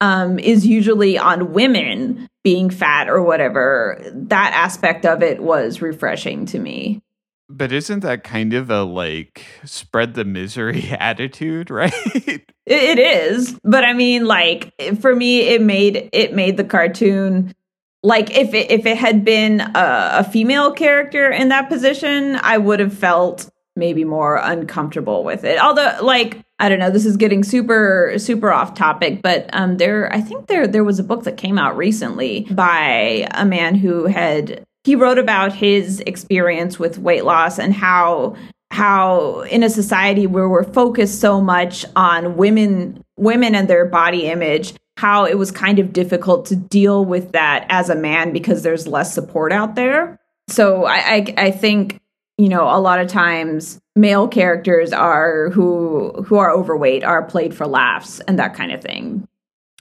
um, 0.01 0.39
is 0.39 0.67
usually 0.67 1.19
on 1.19 1.53
women 1.53 2.29
being 2.43 2.71
fat 2.71 3.09
or 3.09 3.23
whatever. 3.23 4.01
That 4.13 4.53
aspect 4.55 5.05
of 5.07 5.23
it 5.23 5.43
was 5.43 5.83
refreshing 5.83 6.47
to 6.47 6.59
me. 6.59 7.03
But 7.55 7.71
isn't 7.71 8.01
that 8.01 8.25
kind 8.25 8.55
of 8.55 8.71
a 8.71 8.83
like 8.83 9.45
spread 9.65 10.15
the 10.15 10.25
misery 10.25 10.89
attitude, 10.99 11.71
right? 11.71 11.93
it 12.67 12.99
is. 12.99 13.59
But 13.63 13.85
I 13.85 13.93
mean 13.93 14.25
like 14.27 14.73
for 15.01 15.15
me 15.15 15.41
it 15.41 15.61
made 15.61 16.09
it 16.13 16.35
made 16.35 16.57
the 16.57 16.65
cartoon 16.65 17.55
like 18.03 18.37
if 18.37 18.53
it, 18.53 18.71
if 18.71 18.87
it 18.87 18.97
had 18.97 19.25
been 19.25 19.61
a, 19.61 20.11
a 20.15 20.25
female 20.25 20.73
character 20.73 21.31
in 21.31 21.51
that 21.51 21.69
position, 21.69 22.37
I 22.43 22.59
would 22.59 22.81
have 22.81 22.93
felt 22.93 23.49
maybe 23.77 24.05
more 24.05 24.37
uncomfortable 24.37 25.23
with 25.23 25.45
it. 25.45 25.59
Although 25.59 25.99
like 26.03 26.43
I 26.59 26.69
don't 26.69 26.79
know, 26.79 26.91
this 26.91 27.07
is 27.07 27.17
getting 27.17 27.45
super 27.45 28.15
super 28.17 28.51
off 28.51 28.75
topic, 28.75 29.21
but 29.23 29.51
um 29.53 29.77
there 29.77 30.13
I 30.13 30.21
think 30.21 30.47
there 30.47 30.67
there 30.67 30.85
was 30.85 30.99
a 30.99 31.05
book 31.05 31.25
that 31.25 31.37
came 31.37 31.59
out 31.59 31.77
recently 31.77 32.47
by 32.51 33.29
a 33.33 33.45
man 33.45 33.75
who 33.75 34.07
had 34.07 34.65
he 34.85 34.97
wrote 34.97 35.19
about 35.19 35.53
his 35.53 36.01
experience 36.01 36.79
with 36.79 36.99
weight 36.99 37.25
loss 37.25 37.59
and 37.59 37.73
how 37.75 38.37
how 38.71 39.43
in 39.43 39.63
a 39.63 39.69
society 39.69 40.27
where 40.27 40.49
we're 40.49 40.65
focused 40.65 41.21
so 41.21 41.41
much 41.41 41.85
on 41.95 42.37
women 42.37 43.03
women 43.17 43.55
and 43.55 43.69
their 43.69 43.85
body 43.85 44.27
image 44.27 44.75
how 44.97 45.25
it 45.25 45.39
was 45.39 45.51
kind 45.51 45.79
of 45.79 45.93
difficult 45.93 46.47
to 46.47 46.57
deal 46.57 47.05
with 47.05 47.33
that 47.33 47.67
as 47.71 47.89
a 47.91 47.95
man 47.95 48.33
because 48.33 48.63
there's 48.63 48.87
less 48.87 49.13
support 49.13 49.53
out 49.53 49.75
there. 49.75 50.19
So 50.49 50.85
i 50.85 50.97
i, 50.97 51.35
I 51.37 51.51
think 51.51 52.01
you 52.39 52.49
know 52.49 52.65
a 52.65 52.81
lot 52.81 52.99
of 52.99 53.09
times 53.09 53.79
male 53.95 54.27
characters 54.27 54.93
are 54.93 55.51
who 55.51 56.11
who 56.27 56.37
are 56.37 56.51
overweight 56.51 57.05
are 57.05 57.23
played 57.23 57.55
for 57.55 57.67
laughs 57.67 58.21
and 58.21 58.39
that 58.39 58.55
kind 58.55 58.73
of 58.73 58.81
thing 58.83 59.29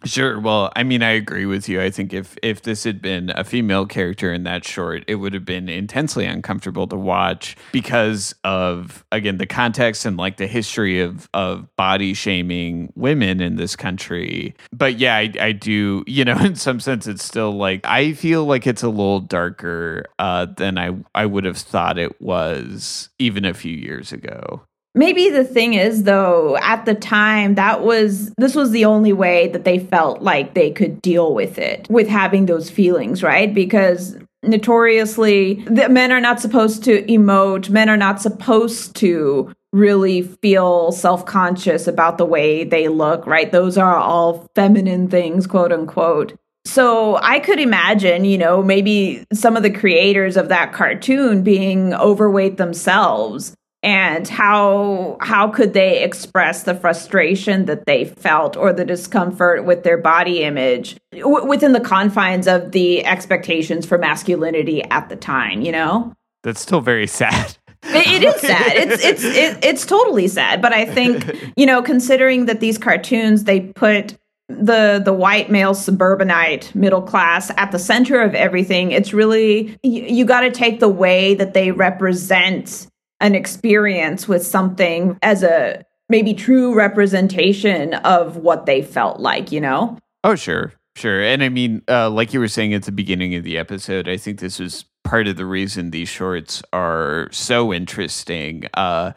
Sure. 0.03 0.39
Well, 0.39 0.71
I 0.75 0.83
mean, 0.83 1.03
I 1.03 1.11
agree 1.11 1.45
with 1.45 1.69
you. 1.69 1.79
I 1.79 1.91
think 1.91 2.11
if 2.11 2.35
if 2.41 2.63
this 2.63 2.83
had 2.83 3.03
been 3.03 3.29
a 3.35 3.43
female 3.43 3.85
character 3.85 4.33
in 4.33 4.43
that 4.45 4.65
short, 4.65 5.03
it 5.07 5.15
would 5.15 5.33
have 5.33 5.45
been 5.45 5.69
intensely 5.69 6.25
uncomfortable 6.25 6.87
to 6.87 6.95
watch 6.95 7.55
because 7.71 8.33
of 8.43 9.05
again 9.11 9.37
the 9.37 9.45
context 9.45 10.05
and 10.05 10.17
like 10.17 10.37
the 10.37 10.47
history 10.47 11.01
of 11.01 11.29
of 11.35 11.67
body 11.75 12.15
shaming 12.15 12.91
women 12.95 13.41
in 13.41 13.57
this 13.57 13.75
country. 13.75 14.55
But 14.73 14.97
yeah, 14.97 15.17
I, 15.17 15.31
I 15.39 15.51
do. 15.51 16.03
You 16.07 16.25
know, 16.25 16.37
in 16.43 16.55
some 16.55 16.79
sense, 16.79 17.05
it's 17.05 17.23
still 17.23 17.51
like 17.51 17.81
I 17.83 18.13
feel 18.13 18.45
like 18.45 18.65
it's 18.65 18.81
a 18.83 18.89
little 18.89 19.19
darker 19.19 20.05
uh, 20.17 20.47
than 20.57 20.79
I 20.79 20.95
I 21.13 21.27
would 21.27 21.43
have 21.43 21.57
thought 21.57 21.99
it 21.99 22.19
was 22.19 23.09
even 23.19 23.45
a 23.45 23.53
few 23.53 23.75
years 23.75 24.11
ago. 24.11 24.63
Maybe 24.93 25.29
the 25.29 25.45
thing 25.45 25.73
is 25.73 26.03
though, 26.03 26.57
at 26.57 26.85
the 26.85 26.95
time 26.95 27.55
that 27.55 27.81
was 27.81 28.31
this 28.37 28.55
was 28.55 28.71
the 28.71 28.85
only 28.85 29.13
way 29.13 29.47
that 29.49 29.63
they 29.63 29.79
felt 29.79 30.21
like 30.21 30.53
they 30.53 30.71
could 30.71 31.01
deal 31.01 31.33
with 31.33 31.57
it, 31.57 31.87
with 31.89 32.07
having 32.07 32.45
those 32.45 32.69
feelings, 32.69 33.23
right? 33.23 33.53
Because 33.53 34.17
notoriously 34.43 35.63
the 35.65 35.87
men 35.87 36.11
are 36.11 36.19
not 36.19 36.41
supposed 36.41 36.83
to 36.83 37.03
emote, 37.03 37.69
men 37.69 37.89
are 37.89 37.97
not 37.97 38.21
supposed 38.21 38.95
to 38.97 39.53
really 39.71 40.23
feel 40.23 40.91
self-conscious 40.91 41.87
about 41.87 42.17
the 42.17 42.25
way 42.25 42.65
they 42.65 42.89
look, 42.89 43.25
right? 43.25 43.53
Those 43.53 43.77
are 43.77 43.95
all 43.95 44.49
feminine 44.55 45.07
things, 45.07 45.47
quote 45.47 45.71
unquote. 45.71 46.37
So 46.65 47.15
I 47.17 47.39
could 47.39 47.59
imagine, 47.59 48.25
you 48.25 48.37
know, 48.37 48.61
maybe 48.61 49.25
some 49.31 49.55
of 49.55 49.63
the 49.63 49.71
creators 49.71 50.35
of 50.35 50.49
that 50.49 50.73
cartoon 50.73 51.43
being 51.43 51.93
overweight 51.93 52.57
themselves 52.57 53.55
and 53.83 54.27
how 54.27 55.17
how 55.21 55.47
could 55.47 55.73
they 55.73 56.03
express 56.03 56.63
the 56.63 56.75
frustration 56.75 57.65
that 57.65 57.85
they 57.85 58.05
felt 58.05 58.55
or 58.55 58.71
the 58.73 58.85
discomfort 58.85 59.65
with 59.65 59.83
their 59.83 59.97
body 59.97 60.43
image 60.43 60.97
w- 61.11 61.45
within 61.45 61.71
the 61.73 61.79
confines 61.79 62.47
of 62.47 62.71
the 62.71 63.05
expectations 63.05 63.85
for 63.85 63.97
masculinity 63.97 64.83
at 64.85 65.09
the 65.09 65.15
time 65.15 65.61
you 65.61 65.71
know? 65.71 66.13
That's 66.43 66.61
still 66.61 66.81
very 66.81 67.07
sad. 67.07 67.55
It, 67.83 68.23
it 68.23 68.23
is 68.23 68.41
sad. 68.41 68.73
It's 68.75 69.03
it's 69.05 69.23
it, 69.23 69.63
it's 69.63 69.85
totally 69.85 70.27
sad. 70.27 70.61
But 70.61 70.73
i 70.73 70.85
think 70.85 71.25
you 71.55 71.65
know 71.65 71.81
considering 71.81 72.45
that 72.45 72.59
these 72.59 72.77
cartoons 72.77 73.45
they 73.45 73.61
put 73.61 74.17
the 74.59 75.01
the 75.03 75.13
white 75.13 75.49
male 75.49 75.73
suburbanite 75.73 76.73
middle 76.75 77.01
class 77.01 77.51
at 77.57 77.71
the 77.71 77.79
center 77.79 78.21
of 78.21 78.35
everything 78.35 78.91
it's 78.91 79.13
really 79.13 79.77
you, 79.81 80.03
you 80.03 80.25
got 80.25 80.41
to 80.41 80.51
take 80.51 80.81
the 80.81 80.89
way 80.89 81.33
that 81.35 81.53
they 81.53 81.71
represent 81.71 82.87
an 83.21 83.35
experience 83.35 84.27
with 84.27 84.45
something 84.45 85.17
as 85.21 85.43
a 85.43 85.85
maybe 86.09 86.33
true 86.33 86.73
representation 86.73 87.93
of 87.93 88.35
what 88.35 88.65
they 88.65 88.81
felt 88.81 89.19
like, 89.19 89.51
you 89.51 89.61
know? 89.61 89.97
Oh, 90.23 90.35
sure. 90.35 90.73
Sure. 90.97 91.23
And 91.23 91.41
I 91.41 91.47
mean, 91.47 91.81
uh, 91.87 92.09
like 92.09 92.33
you 92.33 92.41
were 92.41 92.49
saying 92.49 92.73
at 92.73 92.83
the 92.83 92.91
beginning 92.91 93.33
of 93.35 93.45
the 93.45 93.57
episode, 93.57 94.09
I 94.09 94.17
think 94.17 94.39
this 94.39 94.59
was 94.59 94.83
part 95.05 95.27
of 95.27 95.37
the 95.37 95.45
reason 95.45 95.91
these 95.91 96.09
shorts 96.09 96.61
are 96.73 97.29
so 97.31 97.71
interesting. 97.71 98.65
Uh, 98.73 99.13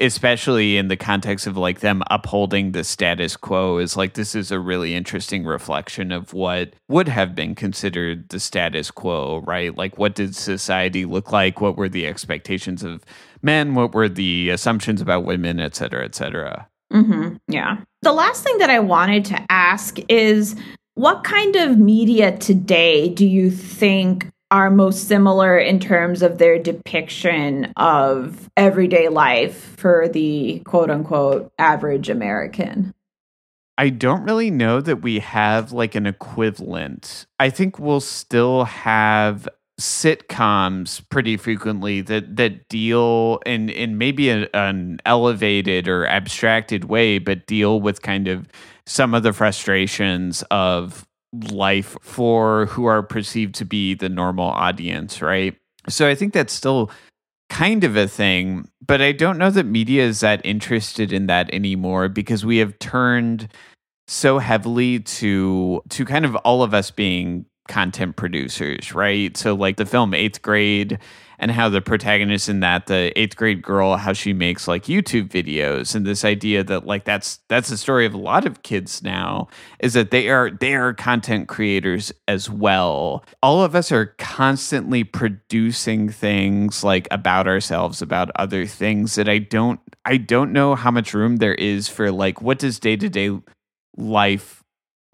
especially 0.00 0.76
in 0.76 0.88
the 0.88 0.96
context 0.96 1.46
of 1.46 1.56
like 1.56 1.78
them 1.78 2.02
upholding 2.10 2.72
the 2.72 2.82
status 2.82 3.36
quo 3.36 3.78
is 3.78 3.96
like 3.96 4.14
this 4.14 4.34
is 4.34 4.50
a 4.50 4.58
really 4.58 4.92
interesting 4.92 5.44
reflection 5.44 6.10
of 6.10 6.32
what 6.34 6.74
would 6.88 7.06
have 7.06 7.34
been 7.34 7.54
considered 7.54 8.28
the 8.30 8.40
status 8.40 8.90
quo 8.90 9.40
right 9.46 9.78
like 9.78 9.96
what 9.96 10.16
did 10.16 10.34
society 10.34 11.04
look 11.04 11.30
like 11.30 11.60
what 11.60 11.76
were 11.76 11.88
the 11.88 12.08
expectations 12.08 12.82
of 12.82 13.04
men 13.44 13.74
what 13.74 13.94
were 13.94 14.08
the 14.08 14.50
assumptions 14.50 15.00
about 15.00 15.24
women 15.24 15.60
et 15.60 15.74
cetera 15.74 16.04
et 16.04 16.14
cetera 16.14 16.68
mm-hmm. 16.92 17.36
yeah 17.48 17.78
the 18.02 18.12
last 18.12 18.42
thing 18.42 18.58
that 18.58 18.70
i 18.70 18.80
wanted 18.80 19.24
to 19.24 19.40
ask 19.50 19.98
is 20.08 20.56
what 20.94 21.24
kind 21.24 21.56
of 21.56 21.78
media 21.78 22.36
today 22.38 23.08
do 23.08 23.26
you 23.26 23.50
think 23.50 24.30
are 24.54 24.70
most 24.70 25.08
similar 25.08 25.58
in 25.58 25.80
terms 25.80 26.22
of 26.22 26.38
their 26.38 26.60
depiction 26.60 27.72
of 27.76 28.48
everyday 28.56 29.08
life 29.08 29.74
for 29.76 30.06
the 30.08 30.60
quote 30.60 30.90
unquote 30.90 31.52
average 31.58 32.08
American? 32.08 32.94
I 33.76 33.88
don't 33.88 34.22
really 34.22 34.52
know 34.52 34.80
that 34.80 35.02
we 35.02 35.18
have 35.18 35.72
like 35.72 35.96
an 35.96 36.06
equivalent. 36.06 37.26
I 37.40 37.50
think 37.50 37.80
we'll 37.80 37.98
still 37.98 38.64
have 38.64 39.48
sitcoms 39.80 41.02
pretty 41.08 41.36
frequently 41.36 42.00
that 42.00 42.36
that 42.36 42.68
deal 42.68 43.40
in 43.44 43.68
in 43.68 43.98
maybe 43.98 44.28
a, 44.30 44.48
an 44.54 44.98
elevated 45.04 45.88
or 45.88 46.06
abstracted 46.06 46.84
way 46.84 47.18
but 47.18 47.46
deal 47.46 47.80
with 47.80 48.00
kind 48.00 48.28
of 48.28 48.46
some 48.86 49.14
of 49.14 49.24
the 49.24 49.32
frustrations 49.32 50.42
of 50.50 51.06
life 51.50 51.96
for 52.00 52.66
who 52.66 52.84
are 52.84 53.02
perceived 53.02 53.54
to 53.56 53.64
be 53.64 53.94
the 53.94 54.08
normal 54.08 54.48
audience, 54.48 55.20
right? 55.20 55.56
So 55.88 56.08
I 56.08 56.14
think 56.14 56.32
that's 56.32 56.52
still 56.52 56.90
kind 57.50 57.84
of 57.84 57.96
a 57.96 58.08
thing, 58.08 58.68
but 58.84 59.02
I 59.02 59.12
don't 59.12 59.38
know 59.38 59.50
that 59.50 59.66
media 59.66 60.04
is 60.04 60.20
that 60.20 60.40
interested 60.44 61.12
in 61.12 61.26
that 61.26 61.52
anymore 61.52 62.08
because 62.08 62.44
we 62.44 62.58
have 62.58 62.78
turned 62.78 63.48
so 64.06 64.38
heavily 64.38 65.00
to 65.00 65.82
to 65.88 66.04
kind 66.04 66.24
of 66.24 66.36
all 66.36 66.62
of 66.62 66.74
us 66.74 66.90
being 66.90 67.46
content 67.68 68.16
producers, 68.16 68.94
right? 68.94 69.36
So 69.36 69.54
like 69.54 69.76
the 69.76 69.86
film 69.86 70.12
8th 70.12 70.42
grade 70.42 70.98
and 71.38 71.50
how 71.50 71.68
the 71.68 71.80
protagonist 71.80 72.48
in 72.48 72.60
that 72.60 72.86
the 72.86 73.12
eighth 73.18 73.36
grade 73.36 73.62
girl 73.62 73.96
how 73.96 74.12
she 74.12 74.32
makes 74.32 74.68
like 74.68 74.84
youtube 74.84 75.28
videos 75.28 75.94
and 75.94 76.06
this 76.06 76.24
idea 76.24 76.62
that 76.64 76.86
like 76.86 77.04
that's 77.04 77.40
that's 77.48 77.68
the 77.68 77.76
story 77.76 78.06
of 78.06 78.14
a 78.14 78.18
lot 78.18 78.46
of 78.46 78.62
kids 78.62 79.02
now 79.02 79.48
is 79.80 79.94
that 79.94 80.10
they 80.10 80.28
are 80.28 80.50
they 80.50 80.74
are 80.74 80.94
content 80.94 81.48
creators 81.48 82.12
as 82.28 82.48
well 82.48 83.24
all 83.42 83.62
of 83.62 83.74
us 83.74 83.90
are 83.92 84.06
constantly 84.18 85.04
producing 85.04 86.08
things 86.08 86.84
like 86.84 87.08
about 87.10 87.46
ourselves 87.46 88.00
about 88.00 88.30
other 88.36 88.66
things 88.66 89.14
that 89.14 89.28
i 89.28 89.38
don't 89.38 89.80
i 90.04 90.16
don't 90.16 90.52
know 90.52 90.74
how 90.74 90.90
much 90.90 91.14
room 91.14 91.36
there 91.36 91.54
is 91.54 91.88
for 91.88 92.10
like 92.10 92.40
what 92.40 92.58
does 92.58 92.78
day-to-day 92.78 93.30
life 93.96 94.63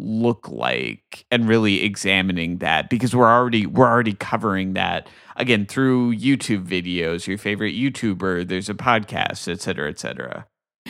look 0.00 0.48
like 0.48 1.24
and 1.30 1.46
really 1.46 1.82
examining 1.82 2.58
that 2.58 2.88
because 2.88 3.14
we're 3.14 3.30
already 3.30 3.66
we're 3.66 3.88
already 3.88 4.14
covering 4.14 4.72
that 4.74 5.08
again 5.36 5.66
through 5.66 6.14
YouTube 6.16 6.66
videos, 6.66 7.26
your 7.26 7.38
favorite 7.38 7.74
YouTuber, 7.74 8.48
there's 8.48 8.68
a 8.68 8.74
podcast, 8.74 9.46
et 9.48 9.60
cetera, 9.60 9.88
et 9.88 9.98
cetera. 9.98 10.46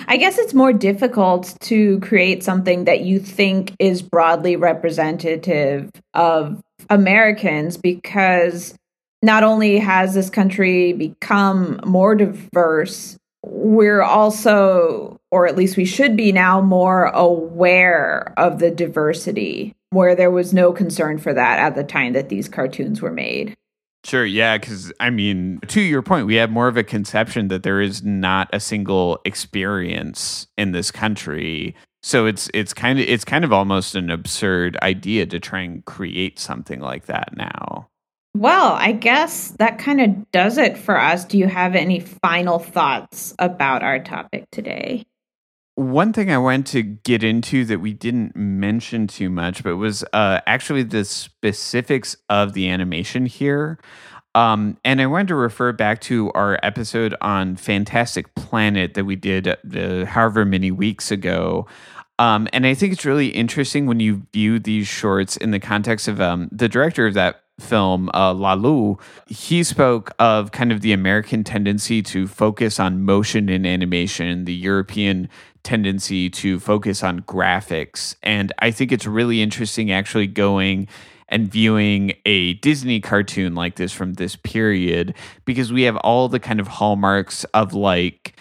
I 0.07 0.17
guess 0.17 0.39
it's 0.39 0.55
more 0.55 0.73
difficult 0.73 1.57
to 1.63 1.99
create 2.01 2.43
something 2.43 2.85
that 2.85 3.01
you 3.01 3.19
think 3.19 3.75
is 3.79 4.03
broadly 4.03 4.57
representative 4.57 5.91
of 6.15 6.61
Americans 6.89 7.77
because 7.77 8.75
not 9.23 9.43
only 9.43 9.79
has 9.79 10.15
this 10.15 10.31
country 10.31 10.93
become 10.93 11.81
more 11.85 12.15
diverse, 12.15 13.19
we're 13.43 14.03
also, 14.03 15.21
or 15.31 15.47
at 15.47 15.57
least 15.57 15.77
we 15.77 15.85
should 15.85 16.17
be 16.17 16.33
now, 16.33 16.61
more 16.61 17.07
aware 17.07 18.35
of 18.37 18.59
the 18.59 18.71
diversity 18.71 19.75
where 19.91 20.15
there 20.15 20.31
was 20.31 20.55
no 20.55 20.73
concern 20.73 21.19
for 21.19 21.35
that 21.35 21.59
at 21.59 21.75
the 21.75 21.85
time 21.85 22.13
that 22.13 22.29
these 22.29 22.49
cartoons 22.49 23.03
were 23.03 23.11
made. 23.11 23.55
Sure, 24.05 24.25
yeah, 24.25 24.57
because 24.57 24.93
I 24.99 25.11
mean, 25.11 25.61
to 25.69 25.81
your 25.81 26.01
point, 26.01 26.27
we 26.27 26.37
have 26.37 26.51
more 26.51 26.69
of 26.69 26.77
a 26.77 26.85
conception 26.85 27.49
that 27.49 27.65
there 27.65 27.81
is 27.81 28.03
not 28.03 28.49
a 28.53 28.61
single 28.61 29.21
experience 29.25 30.47
in 30.57 30.73
this 30.73 30.91
country. 30.91 31.75
So 32.03 32.25
it's 32.25 32.49
it's 32.55 32.73
kind 32.73 32.99
of 32.99 33.05
it's 33.07 33.27
kind 33.27 33.45
of 33.45 33.53
almost 33.53 33.95
an 33.95 34.09
absurd 34.09 34.79
idea 34.83 35.27
to 35.27 35.39
try 35.39 35.61
and 35.61 35.85
create 35.85 36.39
something 36.39 36.81
like 36.81 37.07
that 37.07 37.37
now. 37.37 37.90
Well, 38.37 38.73
I 38.75 38.93
guess 38.93 39.49
that 39.59 39.79
kind 39.79 40.01
of 40.01 40.31
does 40.31 40.57
it 40.57 40.79
for 40.79 40.99
us. 40.99 41.25
Do 41.25 41.37
you 41.37 41.49
have 41.49 41.75
any 41.75 42.01
final 42.01 42.59
thoughts 42.59 43.35
about 43.39 43.83
our 43.83 43.99
topic 43.99 44.45
today? 44.53 45.05
One 45.75 46.13
thing 46.13 46.31
I 46.31 46.39
wanted 46.39 46.67
to 46.67 46.83
get 46.83 47.25
into 47.25 47.65
that 47.65 47.81
we 47.81 47.93
didn't 47.93 48.37
mention 48.37 49.07
too 49.07 49.31
much, 49.31 49.65
but 49.65 49.77
was 49.77 50.05
uh, 50.13 50.41
actually 50.47 50.83
the 50.85 51.05
specifics 51.05 52.17
of 52.29 52.53
the 52.53 52.69
animation 52.69 53.27
here. 53.27 53.79
Um, 54.35 54.77
and 54.85 55.01
I 55.01 55.07
wanted 55.07 55.29
to 55.29 55.35
refer 55.35 55.73
back 55.73 56.01
to 56.03 56.31
our 56.33 56.59
episode 56.63 57.17
on 57.21 57.57
Fantastic 57.57 58.35
Planet 58.37 58.95
that 58.95 59.05
we 59.05 59.17
did 59.17 59.49
uh, 59.49 60.05
however 60.05 60.45
many 60.45 60.71
weeks 60.71 61.11
ago. 61.11 61.67
Um, 62.21 62.47
and 62.53 62.67
I 62.67 62.75
think 62.75 62.93
it's 62.93 63.07
really 63.07 63.29
interesting 63.29 63.87
when 63.87 63.99
you 63.99 64.27
view 64.33 64.59
these 64.59 64.87
shorts 64.87 65.37
in 65.37 65.51
the 65.51 65.59
context 65.59 66.07
of 66.07 66.21
um, 66.21 66.49
the 66.53 66.69
director 66.69 67.07
of 67.07 67.15
that 67.15 67.43
film, 67.61 68.11
uh, 68.15 68.35
Laloux, 68.35 69.01
he 69.27 69.63
spoke 69.63 70.11
of 70.19 70.53
kind 70.53 70.73
of 70.73 70.81
the 70.81 70.93
American 70.93 71.45
tendency 71.45 72.03
to 72.03 72.27
focus 72.27 72.81
on 72.81 73.03
motion 73.03 73.49
and 73.49 73.67
animation, 73.67 74.45
the 74.45 74.55
European 74.55 75.29
tendency 75.63 76.31
to 76.31 76.59
focus 76.59 77.03
on 77.03 77.21
graphics. 77.21 78.17
And 78.23 78.53
I 78.59 78.71
think 78.71 78.93
it's 78.93 79.07
really 79.07 79.43
interesting 79.43 79.93
actually 79.93 80.27
going 80.27 80.89
and 81.29 81.49
viewing 81.49 82.13
a 82.27 82.55
Disney 82.55 83.01
cartoon 83.01 83.55
like 83.55 83.77
this 83.77 83.93
from 83.93 84.15
this 84.15 84.37
period 84.37 85.15
because 85.45 85.73
we 85.73 85.83
have 85.83 85.97
all 85.99 86.29
the 86.29 86.41
kind 86.41 86.61
of 86.61 86.67
hallmarks 86.67 87.45
of 87.55 87.73
like 87.73 88.35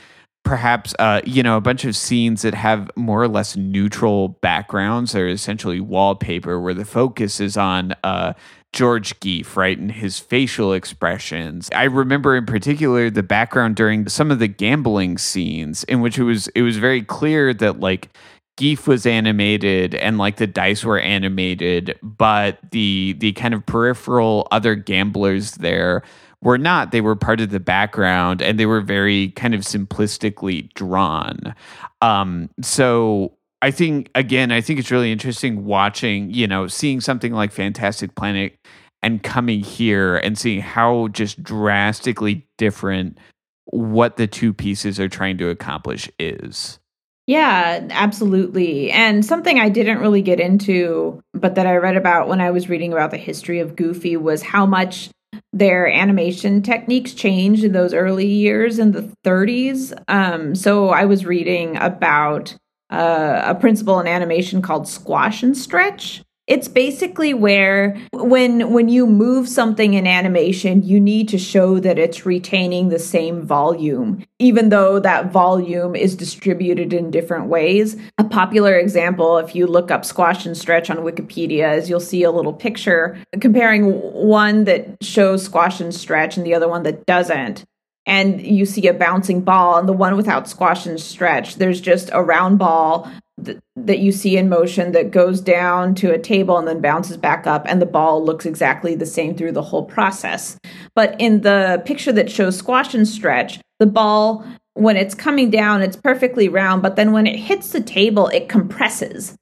perhaps 0.44 0.96
uh, 0.98 1.22
you 1.26 1.44
know 1.44 1.58
a 1.58 1.62
bunch 1.62 1.86
of 1.86 1.96
scenes 1.96 2.42
that 2.42 2.56
have 2.56 2.90
more 2.96 3.22
or 3.22 3.28
less 3.28 3.56
neutral 3.56 4.30
backgrounds 4.42 5.14
are 5.16 5.28
essentially 5.28 5.80
wallpaper 5.80 6.60
where 6.60 6.74
the 6.74 6.86
focus 6.86 7.40
is 7.40 7.56
on 7.56 7.94
uh, 8.04 8.34
George 8.72 9.20
Geef, 9.20 9.56
right, 9.56 9.78
and 9.78 9.92
his 9.92 10.20
facial 10.20 10.74
expressions. 10.74 11.70
I 11.74 11.84
remember 11.84 12.36
in 12.36 12.46
particular 12.46 13.10
the 13.10 13.24
background 13.24 13.76
during 13.76 14.08
some 14.08 14.32
of 14.32 14.40
the 14.40 14.48
gambling 14.48 15.18
scenes 15.18 15.84
in 15.86 16.02
which 16.02 16.18
it 16.18 16.24
was 16.24 16.48
it 16.50 16.62
was 16.62 16.78
very 16.78 17.02
clear 17.02 17.54
that 17.56 17.80
like 17.80 18.10
Geef 18.58 18.88
was 18.88 19.06
animated 19.06 19.96
and 19.96 20.18
like 20.18 20.36
the 20.36 20.46
dice 20.46 20.84
were 20.84 21.00
animated, 21.00 21.98
but 22.04 22.60
the 22.72 23.16
the 23.18 23.32
kind 23.34 23.54
of 23.54 23.66
peripheral 23.66 24.48
other 24.52 24.76
gamblers 24.76 25.52
there 25.54 26.04
were 26.42 26.58
not. 26.58 26.92
They 26.92 27.02
were 27.02 27.16
part 27.16 27.42
of 27.42 27.50
the 27.50 27.60
background 27.60 28.42
and 28.42 28.60
they 28.60 28.66
were 28.66 28.82
very 28.82 29.30
kind 29.30 29.56
of 29.56 29.62
simplistically 29.62 30.72
drawn. 30.74 31.56
Um, 32.02 32.50
so 32.62 33.34
I 33.62 33.72
think 33.72 34.10
again, 34.16 34.52
I 34.52 34.62
think 34.62 34.80
it's 34.80 34.92
really 34.92 35.12
interesting 35.12 35.66
watching, 35.66 36.34
you 36.34 36.48
know, 36.48 36.68
seeing 36.68 37.02
something 37.02 37.34
like 37.34 37.52
Fantastic 37.52 38.16
Planet 38.16 38.58
and 39.02 39.22
coming 39.24 39.62
here 39.62 40.18
and 40.18 40.38
seeing 40.38 40.62
how 40.62 41.10
just 41.10 41.42
drastically 41.44 42.48
different 42.58 43.18
what 43.66 44.18
the 44.18 44.28
two 44.28 44.54
pieces 44.54 45.00
are 45.00 45.10
trying 45.10 45.38
to 45.38 45.50
accomplish 45.50 46.10
is. 46.20 46.80
Yeah, 47.28 47.86
absolutely. 47.92 48.90
And 48.92 49.24
something 49.24 49.60
I 49.60 49.70
didn't 49.70 50.00
really 50.00 50.24
get 50.24 50.40
into, 50.40 51.22
but 51.34 51.56
that 51.56 51.68
I 51.68 51.76
read 51.76 51.96
about 51.96 52.28
when 52.28 52.42
I 52.42 52.50
was 52.50 52.70
reading 52.70 52.92
about 52.92 53.12
the 53.12 53.18
history 53.18 53.60
of 53.60 53.76
Goofy 53.76 54.18
was 54.18 54.42
how 54.42 54.66
much 54.66 55.10
their 55.54 55.88
animation 55.88 56.64
techniques 56.64 57.14
changed 57.14 57.64
in 57.64 57.72
those 57.72 57.94
early 57.94 58.28
years 58.28 58.80
in 58.80 58.94
the 58.94 59.12
30s. 59.24 59.94
Um, 60.08 60.56
so 60.56 60.90
I 60.90 61.06
was 61.06 61.26
reading 61.26 61.78
about 61.78 62.56
uh, 62.90 63.44
a 63.46 63.56
principle 63.56 64.00
in 64.00 64.08
animation 64.08 64.62
called 64.62 64.88
squash 64.88 65.44
and 65.44 65.58
stretch. 65.58 66.24
It's 66.50 66.68
basically 66.68 67.36
where 67.36 67.96
when 68.12 68.72
when 68.74 68.90
you 68.90 69.06
move 69.06 69.48
something 69.48 69.94
in 69.94 70.08
animation, 70.08 70.82
you 70.82 71.00
need 71.00 71.30
to 71.30 71.38
show 71.38 71.80
that 71.80 72.00
it's 72.00 72.26
retaining 72.26 72.90
the 72.90 72.98
same 72.98 73.44
volume, 73.44 74.26
even 74.40 74.70
though 74.70 75.00
that 75.00 75.32
volume 75.32 75.96
is 75.96 76.16
distributed 76.16 76.92
in 76.92 77.12
different 77.12 77.50
ways. 77.50 77.98
A 78.18 78.24
popular 78.24 78.76
example, 78.80 79.38
if 79.38 79.54
you 79.54 79.68
look 79.68 79.92
up 79.92 80.04
squash 80.04 80.44
and 80.48 80.58
stretch 80.58 80.90
on 80.90 80.98
Wikipedia, 80.98 81.78
is 81.78 81.88
you'll 81.88 82.00
see 82.00 82.24
a 82.24 82.32
little 82.32 82.54
picture 82.54 83.20
comparing 83.40 83.84
one 83.84 84.64
that 84.64 85.04
shows 85.04 85.44
squash 85.44 85.80
and 85.80 85.94
stretch 85.94 86.36
and 86.36 86.48
the 86.48 86.56
other 86.56 86.68
one 86.68 86.82
that 86.82 87.06
doesn't 87.06 87.64
and 88.10 88.42
you 88.42 88.66
see 88.66 88.88
a 88.88 88.94
bouncing 88.94 89.40
ball 89.40 89.78
and 89.78 89.88
the 89.88 89.94
one 89.94 90.18
without 90.18 90.50
squash 90.50 90.86
and 90.88 91.00
stretch 91.00 91.56
there's 91.56 91.80
just 91.80 92.10
a 92.12 92.24
round 92.24 92.58
ball 92.58 93.10
th- 93.46 93.60
that 93.76 94.00
you 94.00 94.12
see 94.12 94.36
in 94.36 94.50
motion 94.50 94.92
that 94.92 95.12
goes 95.12 95.40
down 95.40 95.94
to 95.94 96.12
a 96.12 96.18
table 96.18 96.58
and 96.58 96.68
then 96.68 96.82
bounces 96.82 97.18
back 97.18 97.46
up 97.46 97.64
and 97.68 97.82
the 97.82 97.86
ball 97.86 98.24
looks 98.24 98.46
exactly 98.46 98.96
the 98.96 99.06
same 99.06 99.36
through 99.36 99.52
the 99.52 99.62
whole 99.62 99.86
process. 99.86 100.58
But 100.96 101.16
in 101.22 101.42
the 101.42 101.82
picture 101.86 102.12
that 102.14 102.32
shows 102.32 102.58
squash 102.58 102.94
and 102.94 103.08
stretch 103.08 103.60
the 103.78 103.86
ball 103.86 104.46
when 104.74 104.98
it's 104.98 105.16
coming 105.16 105.52
down 105.52 105.82
it's 105.82 105.96
perfectly 105.96 106.50
round 106.50 106.82
but 106.82 106.96
then 106.96 107.12
when 107.12 107.28
it 107.28 107.38
hits 107.38 107.72
the 107.72 107.82
table 107.82 108.28
it 108.30 108.50
compresses. 108.50 109.36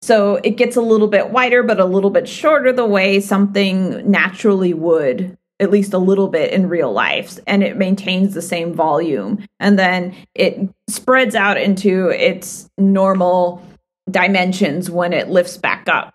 So 0.00 0.36
it 0.36 0.56
gets 0.56 0.76
a 0.76 0.80
little 0.80 1.08
bit 1.08 1.30
wider 1.30 1.64
but 1.64 1.80
a 1.80 1.84
little 1.84 2.10
bit 2.10 2.28
shorter 2.28 2.72
the 2.72 2.86
way 2.86 3.18
something 3.18 4.08
naturally 4.08 4.74
would 4.74 5.36
at 5.62 5.70
least 5.70 5.94
a 5.94 5.98
little 5.98 6.26
bit 6.26 6.52
in 6.52 6.68
real 6.68 6.92
life 6.92 7.38
and 7.46 7.62
it 7.62 7.76
maintains 7.76 8.34
the 8.34 8.42
same 8.42 8.74
volume. 8.74 9.46
And 9.60 9.78
then 9.78 10.14
it 10.34 10.58
spreads 10.90 11.36
out 11.36 11.56
into 11.56 12.08
its 12.08 12.68
normal 12.76 13.62
dimensions 14.10 14.90
when 14.90 15.12
it 15.12 15.28
lifts 15.28 15.56
back 15.56 15.88
up. 15.88 16.14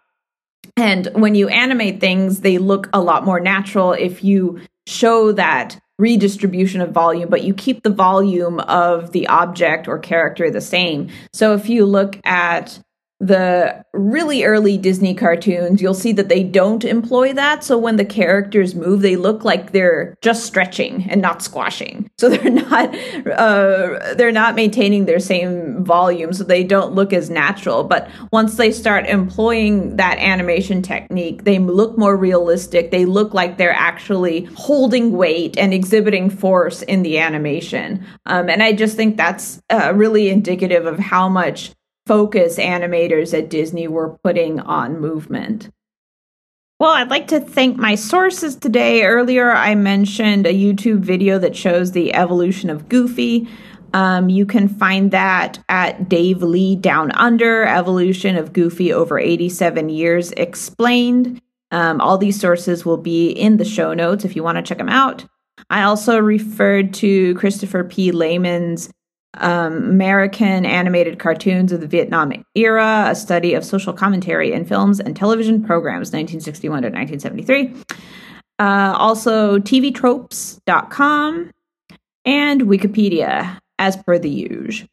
And 0.76 1.08
when 1.14 1.34
you 1.34 1.48
animate 1.48 2.02
things 2.02 2.42
they 2.42 2.58
look 2.58 2.90
a 2.92 3.02
lot 3.02 3.24
more 3.24 3.40
natural 3.40 3.94
if 3.94 4.22
you 4.22 4.60
show 4.86 5.32
that 5.32 5.80
redistribution 5.98 6.82
of 6.82 6.92
volume 6.92 7.30
but 7.30 7.44
you 7.44 7.54
keep 7.54 7.84
the 7.84 7.90
volume 7.90 8.60
of 8.60 9.14
the 9.14 9.28
object 9.28 9.88
or 9.88 9.98
character 9.98 10.52
the 10.52 10.62
same. 10.62 11.10
So 11.32 11.54
if 11.54 11.70
you 11.70 11.86
look 11.86 12.20
at 12.26 12.80
the 13.20 13.84
really 13.94 14.44
early 14.44 14.78
Disney 14.78 15.16
cartoons, 15.16 15.82
you'll 15.82 15.96
see 15.96 16.12
that 16.14 16.30
they 16.30 16.44
don't 16.44 16.86
employ 16.86 17.34
that. 17.34 17.64
So 17.64 17.78
when 17.78 17.96
the 17.96 18.06
characters 18.06 18.76
move, 18.76 19.02
they 19.02 19.16
look 19.16 19.44
like 19.44 19.72
they're 19.72 20.16
just 20.22 20.46
stretching 20.46 21.10
and 21.10 21.20
not 21.22 21.42
squashing. 21.42 22.10
So 22.20 22.30
they're 22.38 22.52
not 22.52 22.96
uh, 23.28 24.14
they're 24.16 24.32
not 24.32 24.56
maintaining 24.56 25.06
their 25.06 25.20
same 25.20 25.84
volume, 25.84 26.32
so 26.34 26.44
they 26.44 26.64
don't 26.64 26.94
look 26.94 27.12
as 27.12 27.30
natural. 27.30 27.84
But 27.84 28.10
once 28.32 28.56
they 28.56 28.72
start 28.72 29.08
employing 29.08 29.96
that 29.96 30.20
animation 30.20 30.82
technique, 30.82 31.44
they 31.44 31.58
look 31.58 31.98
more 31.98 32.16
realistic. 32.16 32.92
They 32.92 33.06
look 33.06 33.34
like 33.34 33.58
they're 33.58 33.72
actually 33.74 34.46
holding 34.56 35.14
weight 35.14 35.58
and 35.58 35.74
exhibiting 35.74 36.30
force 36.30 36.84
in 36.84 37.02
the 37.02 37.18
animation. 37.18 38.06
Um, 38.28 38.50
and 38.50 38.62
I 38.62 38.74
just 38.74 38.96
think 38.96 39.18
that's 39.18 39.60
uh, 39.72 39.94
really 39.96 40.30
indicative 40.30 40.86
of 40.86 41.00
how 41.00 41.30
much 41.30 41.72
focus 42.08 42.58
animators 42.58 43.38
at 43.38 43.50
Disney 43.50 43.88
were 43.88 44.18
putting 44.24 44.60
on 44.60 45.00
movement. 45.00 45.70
Well, 46.80 46.92
I'd 46.92 47.10
like 47.10 47.28
to 47.30 47.40
thank 47.40 47.78
my 47.78 47.96
sources 47.96 48.56
today. 48.56 49.04
Earlier, 49.04 49.52
I 49.52 49.76
mentioned 49.76 50.46
a 50.46 50.54
YouTube 50.54 51.00
video 51.00 51.40
that 51.40 51.56
shows 51.56 51.92
the 51.92 52.14
evolution 52.14 52.70
of 52.70 52.88
Goofy. 52.88 53.48
Um, 53.94 54.30
you 54.30 54.46
can 54.46 54.68
find 54.68 55.12
that 55.12 55.64
at 55.70 56.08
Dave 56.08 56.44
Lee 56.44 56.76
Down 56.76 57.12
Under 57.14 57.64
Evolution 57.64 58.36
of 58.36 58.54
Goofy 58.54 58.94
Over 58.94 59.18
87 59.18 59.90
Years 59.90 60.32
Explained. 60.34 61.42
Um, 61.72 62.00
all 62.00 62.18
these 62.18 62.40
sources 62.40 62.86
will 62.86 62.98
be 62.98 63.32
in 63.32 63.58
the 63.58 63.66
show 63.66 63.94
notes 63.94 64.24
if 64.24 64.36
you 64.36 64.44
want 64.44 64.58
to 64.58 64.62
check 64.62 64.78
them 64.78 64.90
out. 64.90 65.26
I 65.70 65.84
also 65.84 66.20
referred 66.20 66.94
to 66.96 67.34
Christopher 67.36 67.84
P. 67.84 68.12
Lehman's 68.12 68.90
um, 69.40 69.78
American 69.90 70.66
animated 70.66 71.20
cartoons 71.20 71.72
of 71.72 71.82
the 71.82 71.88
Vietnam 71.88 72.32
era, 72.56 73.06
a 73.10 73.16
study 73.16 73.54
of 73.54 73.64
social 73.64 73.94
commentary 73.94 74.52
in 74.52 74.66
films 74.66 75.00
and 75.00 75.16
television 75.16 75.64
programs, 75.64 76.10
1961 76.10 76.84
to 76.84 76.90
1973. 76.90 77.74
Uh, 78.60 78.96
also, 78.98 79.60
tvtropes.com 79.60 81.52
and 82.26 82.62
Wikipedia, 82.62 83.60
as 83.80 83.96
per 83.98 84.18
the 84.20 84.30
usual. 84.30 84.88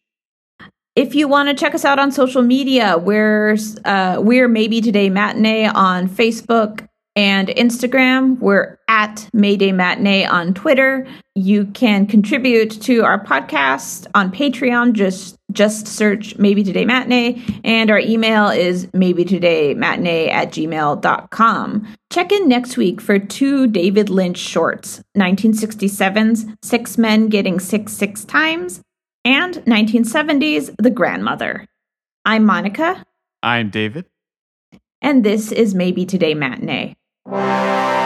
If 0.96 1.16
you 1.16 1.26
want 1.26 1.48
to 1.48 1.54
check 1.56 1.74
us 1.74 1.84
out 1.84 1.98
on 1.98 2.12
social 2.12 2.42
media, 2.42 2.96
we're 2.98 3.56
uh, 3.84 4.18
we're 4.20 4.46
maybe 4.46 4.80
today 4.80 5.10
matinee 5.10 5.66
on 5.66 6.08
Facebook 6.08 6.86
and 7.16 7.48
Instagram. 7.48 8.38
We're 8.40 8.78
at 8.88 9.28
Mayday 9.32 9.72
Matinee 9.72 10.24
on 10.26 10.54
Twitter. 10.54 11.06
You 11.34 11.66
can 11.66 12.06
contribute 12.06 12.70
to 12.82 13.04
our 13.04 13.22
podcast 13.22 14.06
on 14.14 14.32
Patreon. 14.32 14.94
Just 14.94 15.36
just 15.52 15.86
search 15.86 16.36
Maybe 16.36 16.64
Today 16.64 16.84
Matinee. 16.84 17.42
And 17.62 17.90
our 17.90 17.98
email 17.98 18.48
is 18.48 18.88
maybe 18.92 19.24
today 19.24 19.74
matinee 19.74 20.28
at 20.28 20.48
gmail.com. 20.48 21.96
Check 22.12 22.32
in 22.32 22.48
next 22.48 22.76
week 22.76 23.00
for 23.00 23.18
two 23.18 23.66
David 23.68 24.10
Lynch 24.10 24.38
shorts 24.38 25.02
1967's 25.16 26.46
Six 26.62 26.98
Men 26.98 27.28
Getting 27.28 27.60
Sick 27.60 27.88
Six 27.88 28.24
Times 28.24 28.80
and 29.24 29.54
1970's 29.64 30.70
The 30.78 30.90
Grandmother. 30.90 31.66
I'm 32.24 32.44
Monica. 32.44 33.04
I'm 33.42 33.70
David. 33.70 34.06
And 35.00 35.22
this 35.22 35.52
is 35.52 35.74
Maybe 35.74 36.06
Today 36.06 36.34
Matinee. 36.34 36.94
Música 37.26 38.03